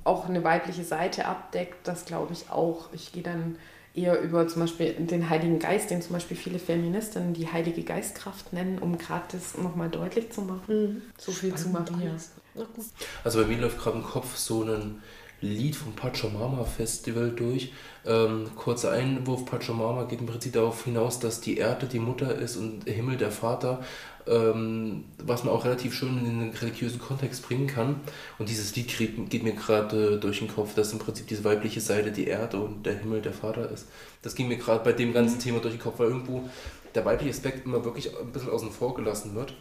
auch 0.04 0.28
eine 0.28 0.44
weibliche 0.44 0.84
Seite 0.84 1.26
abdeckt, 1.26 1.88
das 1.88 2.06
glaube 2.06 2.34
ich 2.34 2.50
auch. 2.50 2.90
Ich 2.92 3.14
gehe 3.14 3.24
dann 3.24 3.58
eher 3.94 4.20
über 4.20 4.48
zum 4.48 4.64
Beispiel 4.64 4.94
den 4.94 5.30
Heiligen 5.30 5.60
Geist, 5.60 5.90
den 5.90 6.02
zum 6.02 6.14
Beispiel 6.14 6.36
viele 6.36 6.60
Feministinnen 6.60 7.34
die 7.34 7.48
Heilige 7.52 7.84
Geistkraft 7.84 8.52
nennen, 8.52 8.80
um 8.80 8.98
gerade 8.98 9.26
das 9.32 9.58
nochmal 9.58 9.90
deutlich 9.90 10.32
zu 10.32 10.42
machen. 10.42 11.02
So 11.18 11.32
viel 11.32 11.56
zu 11.56 11.70
Maria. 11.70 12.12
Na 12.54 12.64
gut. 12.66 12.86
Also 13.24 13.42
bei 13.42 13.48
mir 13.48 13.58
läuft 13.60 13.80
gerade 13.80 13.98
im 13.98 14.04
Kopf 14.04 14.36
so 14.36 14.64
ein 14.64 15.02
Lied 15.42 15.76
vom 15.76 15.94
Pachamama 15.94 16.64
Festival 16.64 17.32
durch. 17.32 17.74
Ähm, 18.06 18.50
kurzer 18.56 18.92
Einwurf, 18.92 19.46
Pachamama 19.46 20.04
geht 20.04 20.20
im 20.20 20.28
Prinzip 20.28 20.54
darauf 20.54 20.84
hinaus, 20.84 21.20
dass 21.20 21.42
die 21.42 21.58
Erde 21.58 21.88
die 21.88 22.00
Mutter 22.00 22.36
ist 22.36 22.58
und 22.58 22.86
der 22.86 22.94
Himmel 22.94 23.18
der 23.18 23.32
Vater, 23.32 23.84
ähm, 24.28 25.06
was 25.18 25.44
man 25.44 25.54
auch 25.54 25.66
relativ 25.66 25.94
schön 25.94 26.18
in 26.18 26.40
den 26.40 26.50
religiösen 26.52 27.00
Kontext 27.00 27.48
bringen 27.48 27.68
kann. 27.68 28.00
Und 28.40 28.50
dieses 28.50 28.76
Lied 28.76 28.96
geht, 29.30 29.44
mir 29.44 29.54
gerade 29.54 30.20
durch 30.20 30.40
den 30.40 30.48
Kopf, 30.48 30.74
dass 30.74 30.94
im 30.94 31.00
Prinzip 31.00 31.28
diese 31.28 31.44
weibliche 31.44 31.82
Seite 31.82 32.12
die 32.12 32.28
Erde 32.28 32.60
und 32.60 32.86
der 32.86 32.98
Himmel 32.98 33.22
der 33.22 33.34
Vater 33.34 33.70
ist. 33.70 33.88
Das 34.22 34.36
ging 34.36 34.48
mir 34.48 34.58
gerade 34.58 34.84
bei 34.84 34.94
dem 34.94 35.14
ganzen 35.14 35.40
Thema 35.40 35.60
durch 35.60 35.76
den 35.76 35.82
Kopf, 35.82 36.00
weil 36.00 36.08
irgendwo 36.08 36.50
der 36.96 37.06
weibliche 37.06 37.32
Aspekt 37.32 37.66
immer 37.66 37.84
wirklich 37.84 38.18
ein 38.18 38.32
bisschen 38.32 38.50
außen 38.50 38.72
vor 38.72 38.96
gelassen 38.96 39.36
wird, 39.36 39.54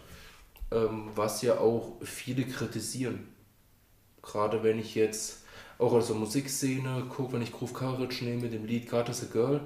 ähm, 0.71 1.09
was 1.15 1.43
ja 1.43 1.59
auch 1.59 1.97
viele 2.03 2.45
kritisieren. 2.45 3.29
Gerade 4.23 4.63
wenn 4.63 4.79
ich 4.79 4.95
jetzt 4.95 5.44
auch 5.79 5.93
aus 5.93 6.07
der 6.09 6.17
Musikszene, 6.17 7.05
guck, 7.15 7.33
wenn 7.33 7.43
ich 7.43 7.53
Groove 7.53 7.73
Courage 7.73 8.25
nehme 8.25 8.43
mit 8.43 8.53
dem 8.53 8.65
Lied 8.65 8.91
God 8.91 9.09
is 9.09 9.23
a 9.23 9.27
Girl. 9.33 9.61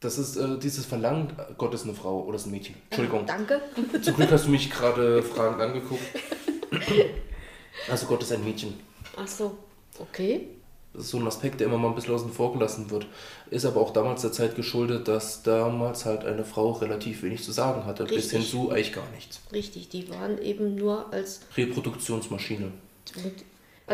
Das 0.00 0.18
ist 0.18 0.36
äh, 0.36 0.58
dieses 0.58 0.84
Verlangen, 0.84 1.32
Gott 1.58 1.72
ist 1.74 1.84
eine 1.84 1.94
Frau 1.94 2.24
oder 2.24 2.34
ist 2.34 2.46
ein 2.46 2.50
Mädchen. 2.50 2.74
Entschuldigung. 2.90 3.24
Danke. 3.24 3.60
Zum 4.02 4.16
Glück 4.16 4.32
hast 4.32 4.46
du 4.46 4.50
mich 4.50 4.68
gerade 4.70 5.22
fragend 5.22 5.60
angeguckt. 5.60 6.02
Also 7.88 8.06
Gott 8.06 8.22
ist 8.22 8.32
ein 8.32 8.44
Mädchen. 8.44 8.74
Ach 9.16 9.28
so, 9.28 9.56
okay. 9.98 10.48
Das 10.92 11.04
ist 11.04 11.10
so 11.10 11.18
ein 11.18 11.26
Aspekt, 11.26 11.60
der 11.60 11.68
immer 11.68 11.78
mal 11.78 11.88
ein 11.88 11.94
bisschen 11.94 12.14
außen 12.14 12.30
vor 12.32 12.52
gelassen 12.52 12.90
wird. 12.90 13.06
Ist 13.50 13.64
aber 13.64 13.80
auch 13.80 13.92
damals 13.92 14.20
der 14.22 14.32
Zeit 14.32 14.56
geschuldet, 14.56 15.08
dass 15.08 15.42
damals 15.42 16.04
halt 16.04 16.24
eine 16.24 16.44
Frau 16.44 16.72
relativ 16.72 17.22
wenig 17.22 17.42
zu 17.42 17.52
sagen 17.52 17.86
hatte. 17.86 18.04
Bis 18.04 18.16
Richtig. 18.16 18.32
hin 18.32 18.42
zu 18.42 18.70
eigentlich 18.70 18.92
gar 18.92 19.08
nichts. 19.14 19.40
Richtig, 19.52 19.88
die 19.88 20.10
waren 20.10 20.36
eben 20.42 20.74
nur 20.74 21.10
als 21.12 21.40
Reproduktionsmaschine. 21.56 22.72
und, 23.16 23.34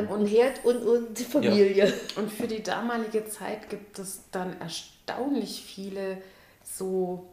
und 0.07 0.27
Herd 0.27 0.65
und, 0.65 0.77
und 0.79 1.19
Familie. 1.19 1.93
Und 2.17 2.31
für 2.31 2.47
die 2.47 2.63
damalige 2.63 3.27
Zeit 3.29 3.69
gibt 3.69 3.99
es 3.99 4.21
dann 4.31 4.61
erstaunlich 4.61 5.63
viele 5.67 6.19
so 6.63 7.27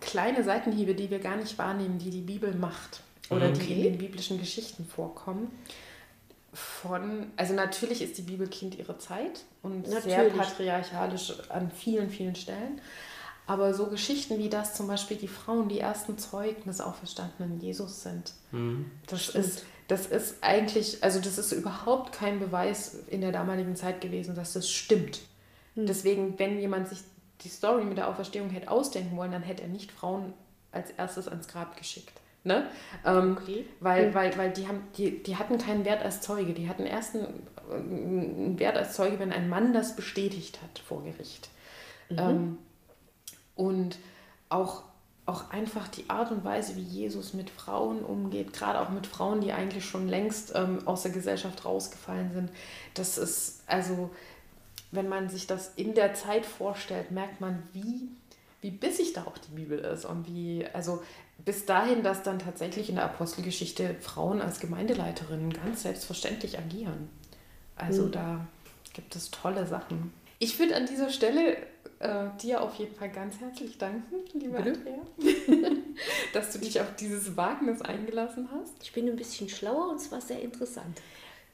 kleine 0.00 0.44
Seitenhiebe, 0.44 0.94
die 0.94 1.10
wir 1.10 1.18
gar 1.18 1.36
nicht 1.36 1.56
wahrnehmen, 1.58 1.98
die 1.98 2.10
die 2.10 2.20
Bibel 2.20 2.54
macht 2.54 3.00
oder 3.30 3.50
die 3.50 3.60
in 3.60 3.78
Okay. 3.78 3.82
den 3.84 3.98
biblischen 3.98 4.38
Geschichten 4.38 4.84
vorkommen. 4.86 5.50
Von, 6.52 7.32
also 7.36 7.52
natürlich 7.54 8.00
ist 8.00 8.16
die 8.16 8.22
Bibel 8.22 8.46
Kind 8.46 8.78
ihrer 8.78 8.98
Zeit 8.98 9.44
und 9.62 9.86
sehr 9.88 10.02
Natürlich. 10.24 10.34
patriarchalisch 10.36 11.32
an 11.48 11.70
vielen, 11.74 12.10
vielen 12.10 12.36
Stellen. 12.36 12.80
Aber 13.46 13.74
so 13.74 13.86
Geschichten 13.88 14.38
wie 14.38 14.48
das 14.48 14.74
zum 14.74 14.86
Beispiel 14.86 15.16
die 15.16 15.28
Frauen, 15.28 15.68
die 15.68 15.80
ersten 15.80 16.16
Zeugen 16.16 16.62
des 16.64 16.80
auferstandenen 16.80 17.60
Jesus 17.60 18.02
sind. 18.02 18.32
Das 19.06 19.28
ist, 19.30 19.64
das 19.88 20.06
ist 20.06 20.36
eigentlich, 20.42 21.02
also 21.02 21.20
das 21.20 21.38
ist 21.38 21.52
überhaupt 21.52 22.12
kein 22.12 22.40
Beweis 22.40 22.94
in 23.08 23.20
der 23.20 23.32
damaligen 23.32 23.76
Zeit 23.76 24.00
gewesen, 24.00 24.34
dass 24.34 24.52
das 24.54 24.70
stimmt. 24.70 25.20
Deswegen, 25.76 26.38
wenn 26.38 26.58
jemand 26.60 26.88
sich 26.88 27.00
die 27.40 27.48
Story 27.48 27.84
mit 27.84 27.98
der 27.98 28.08
Auferstehung 28.08 28.50
hätte 28.50 28.70
ausdenken 28.70 29.16
wollen, 29.16 29.32
dann 29.32 29.42
hätte 29.42 29.62
er 29.62 29.68
nicht 29.68 29.90
Frauen 29.90 30.32
als 30.72 30.90
erstes 30.90 31.28
ans 31.28 31.48
Grab 31.48 31.76
geschickt. 31.76 32.12
Ne? 32.44 32.68
Ähm, 33.04 33.36
Okay. 33.40 33.66
Weil, 33.80 34.14
weil, 34.14 34.36
weil 34.36 34.52
die, 34.52 34.68
haben, 34.68 34.82
die, 34.96 35.22
die 35.22 35.36
hatten 35.36 35.58
keinen 35.58 35.84
Wert 35.84 36.02
als 36.02 36.20
Zeuge. 36.20 36.52
Die 36.52 36.68
hatten 36.68 36.84
erst 36.84 37.14
einen, 37.14 37.46
einen 37.70 38.58
Wert 38.58 38.76
als 38.76 38.94
Zeuge, 38.94 39.18
wenn 39.18 39.32
ein 39.32 39.48
Mann 39.48 39.72
das 39.72 39.96
bestätigt 39.96 40.60
hat 40.62 40.78
vor 40.78 41.02
Gericht. 41.02 41.48
Ähm, 42.10 42.58
und 43.54 43.98
auch, 44.48 44.82
auch 45.26 45.50
einfach 45.50 45.88
die 45.88 46.10
Art 46.10 46.30
und 46.30 46.44
Weise, 46.44 46.76
wie 46.76 46.82
Jesus 46.82 47.32
mit 47.32 47.48
Frauen 47.48 48.04
umgeht, 48.04 48.52
gerade 48.52 48.80
auch 48.80 48.90
mit 48.90 49.06
Frauen, 49.06 49.40
die 49.40 49.52
eigentlich 49.52 49.84
schon 49.84 50.06
längst 50.06 50.52
ähm, 50.54 50.86
aus 50.86 51.02
der 51.02 51.12
Gesellschaft 51.12 51.64
rausgefallen 51.64 52.32
sind, 52.32 52.50
das 52.92 53.16
ist, 53.16 53.62
also, 53.66 54.10
wenn 54.90 55.08
man 55.08 55.30
sich 55.30 55.46
das 55.46 55.72
in 55.76 55.94
der 55.94 56.14
Zeit 56.14 56.44
vorstellt, 56.44 57.10
merkt 57.10 57.40
man, 57.40 57.62
wie, 57.72 58.08
wie 58.60 58.70
bissig 58.70 59.14
da 59.14 59.22
auch 59.22 59.38
die 59.38 59.54
Bibel 59.54 59.78
ist 59.78 60.04
und 60.04 60.28
wie, 60.28 60.66
also 60.72 61.02
bis 61.38 61.64
dahin, 61.64 62.02
dass 62.02 62.22
dann 62.22 62.38
tatsächlich 62.38 62.90
in 62.90 62.96
der 62.96 63.04
Apostelgeschichte 63.04 63.96
Frauen 64.00 64.40
als 64.40 64.60
Gemeindeleiterinnen 64.60 65.52
ganz 65.52 65.82
selbstverständlich 65.82 66.58
agieren. 66.58 67.08
Also 67.76 68.08
da 68.08 68.46
gibt 68.92 69.16
es 69.16 69.30
tolle 69.30 69.66
Sachen. 69.66 70.12
Ich 70.38 70.58
würde 70.58 70.76
an 70.76 70.86
dieser 70.86 71.10
Stelle 71.10 71.56
äh, 72.00 72.26
dir 72.40 72.62
auf 72.62 72.74
jeden 72.74 72.94
Fall 72.94 73.10
ganz 73.10 73.40
herzlich 73.40 73.78
danken, 73.78 74.16
liebe 74.34 74.60
Bitte? 74.62 74.78
Andrea, 74.78 75.70
dass 76.32 76.52
du 76.52 76.58
dich 76.58 76.80
auf 76.80 76.94
dieses 76.96 77.36
Wagnis 77.36 77.82
eingelassen 77.82 78.48
hast. 78.52 78.74
Ich 78.82 78.92
bin 78.92 79.08
ein 79.08 79.16
bisschen 79.16 79.48
schlauer 79.48 79.90
und 79.90 79.96
es 79.96 80.12
war 80.12 80.20
sehr 80.20 80.40
interessant. 80.42 81.00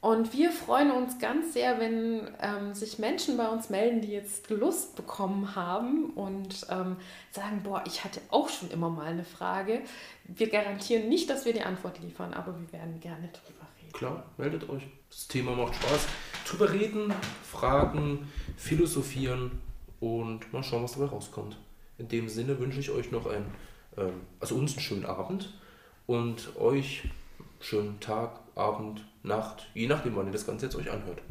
Und 0.01 0.33
wir 0.33 0.51
freuen 0.51 0.89
uns 0.89 1.19
ganz 1.19 1.53
sehr, 1.53 1.79
wenn 1.79 2.27
ähm, 2.41 2.73
sich 2.73 2.97
Menschen 2.97 3.37
bei 3.37 3.47
uns 3.47 3.69
melden, 3.69 4.01
die 4.01 4.11
jetzt 4.11 4.49
Lust 4.49 4.95
bekommen 4.95 5.55
haben 5.55 6.09
und 6.15 6.65
ähm, 6.71 6.97
sagen, 7.29 7.61
boah, 7.63 7.83
ich 7.85 8.03
hatte 8.03 8.19
auch 8.31 8.49
schon 8.49 8.71
immer 8.71 8.89
mal 8.89 9.05
eine 9.05 9.23
Frage. 9.23 9.81
Wir 10.23 10.49
garantieren 10.49 11.07
nicht, 11.07 11.29
dass 11.29 11.45
wir 11.45 11.53
die 11.53 11.61
Antwort 11.61 11.99
liefern, 11.99 12.33
aber 12.33 12.59
wir 12.59 12.73
werden 12.73 12.99
gerne 12.99 13.29
drüber 13.29 13.67
reden. 13.79 13.93
Klar, 13.93 14.25
meldet 14.37 14.67
euch. 14.69 14.81
Das 15.11 15.27
Thema 15.27 15.55
macht 15.55 15.75
Spaß. 15.75 16.07
Drüber 16.47 16.73
reden, 16.73 17.13
fragen, 17.43 18.27
philosophieren 18.57 19.61
und 20.01 20.51
mal 20.51 20.63
schauen, 20.63 20.83
was 20.83 20.93
dabei 20.93 21.05
rauskommt. 21.05 21.57
In 21.97 22.09
dem 22.09 22.27
Sinne 22.27 22.59
wünsche 22.59 22.81
ich 22.81 22.91
euch 22.91 23.11
noch 23.11 23.27
einen, 23.27 23.45
ähm, 23.95 24.21
also 24.41 24.55
uns 24.55 24.73
einen 24.73 24.81
schönen 24.81 25.05
Abend 25.05 25.53
und 26.07 26.57
euch 26.59 27.03
schönen 27.61 28.01
Tag, 28.01 28.39
Abend, 28.55 29.05
Nacht, 29.23 29.69
je 29.73 29.87
nachdem, 29.87 30.15
wann 30.15 30.25
ihr 30.25 30.33
das 30.33 30.45
Ganze 30.45 30.65
jetzt 30.65 30.75
euch 30.75 30.91
anhört. 30.91 31.21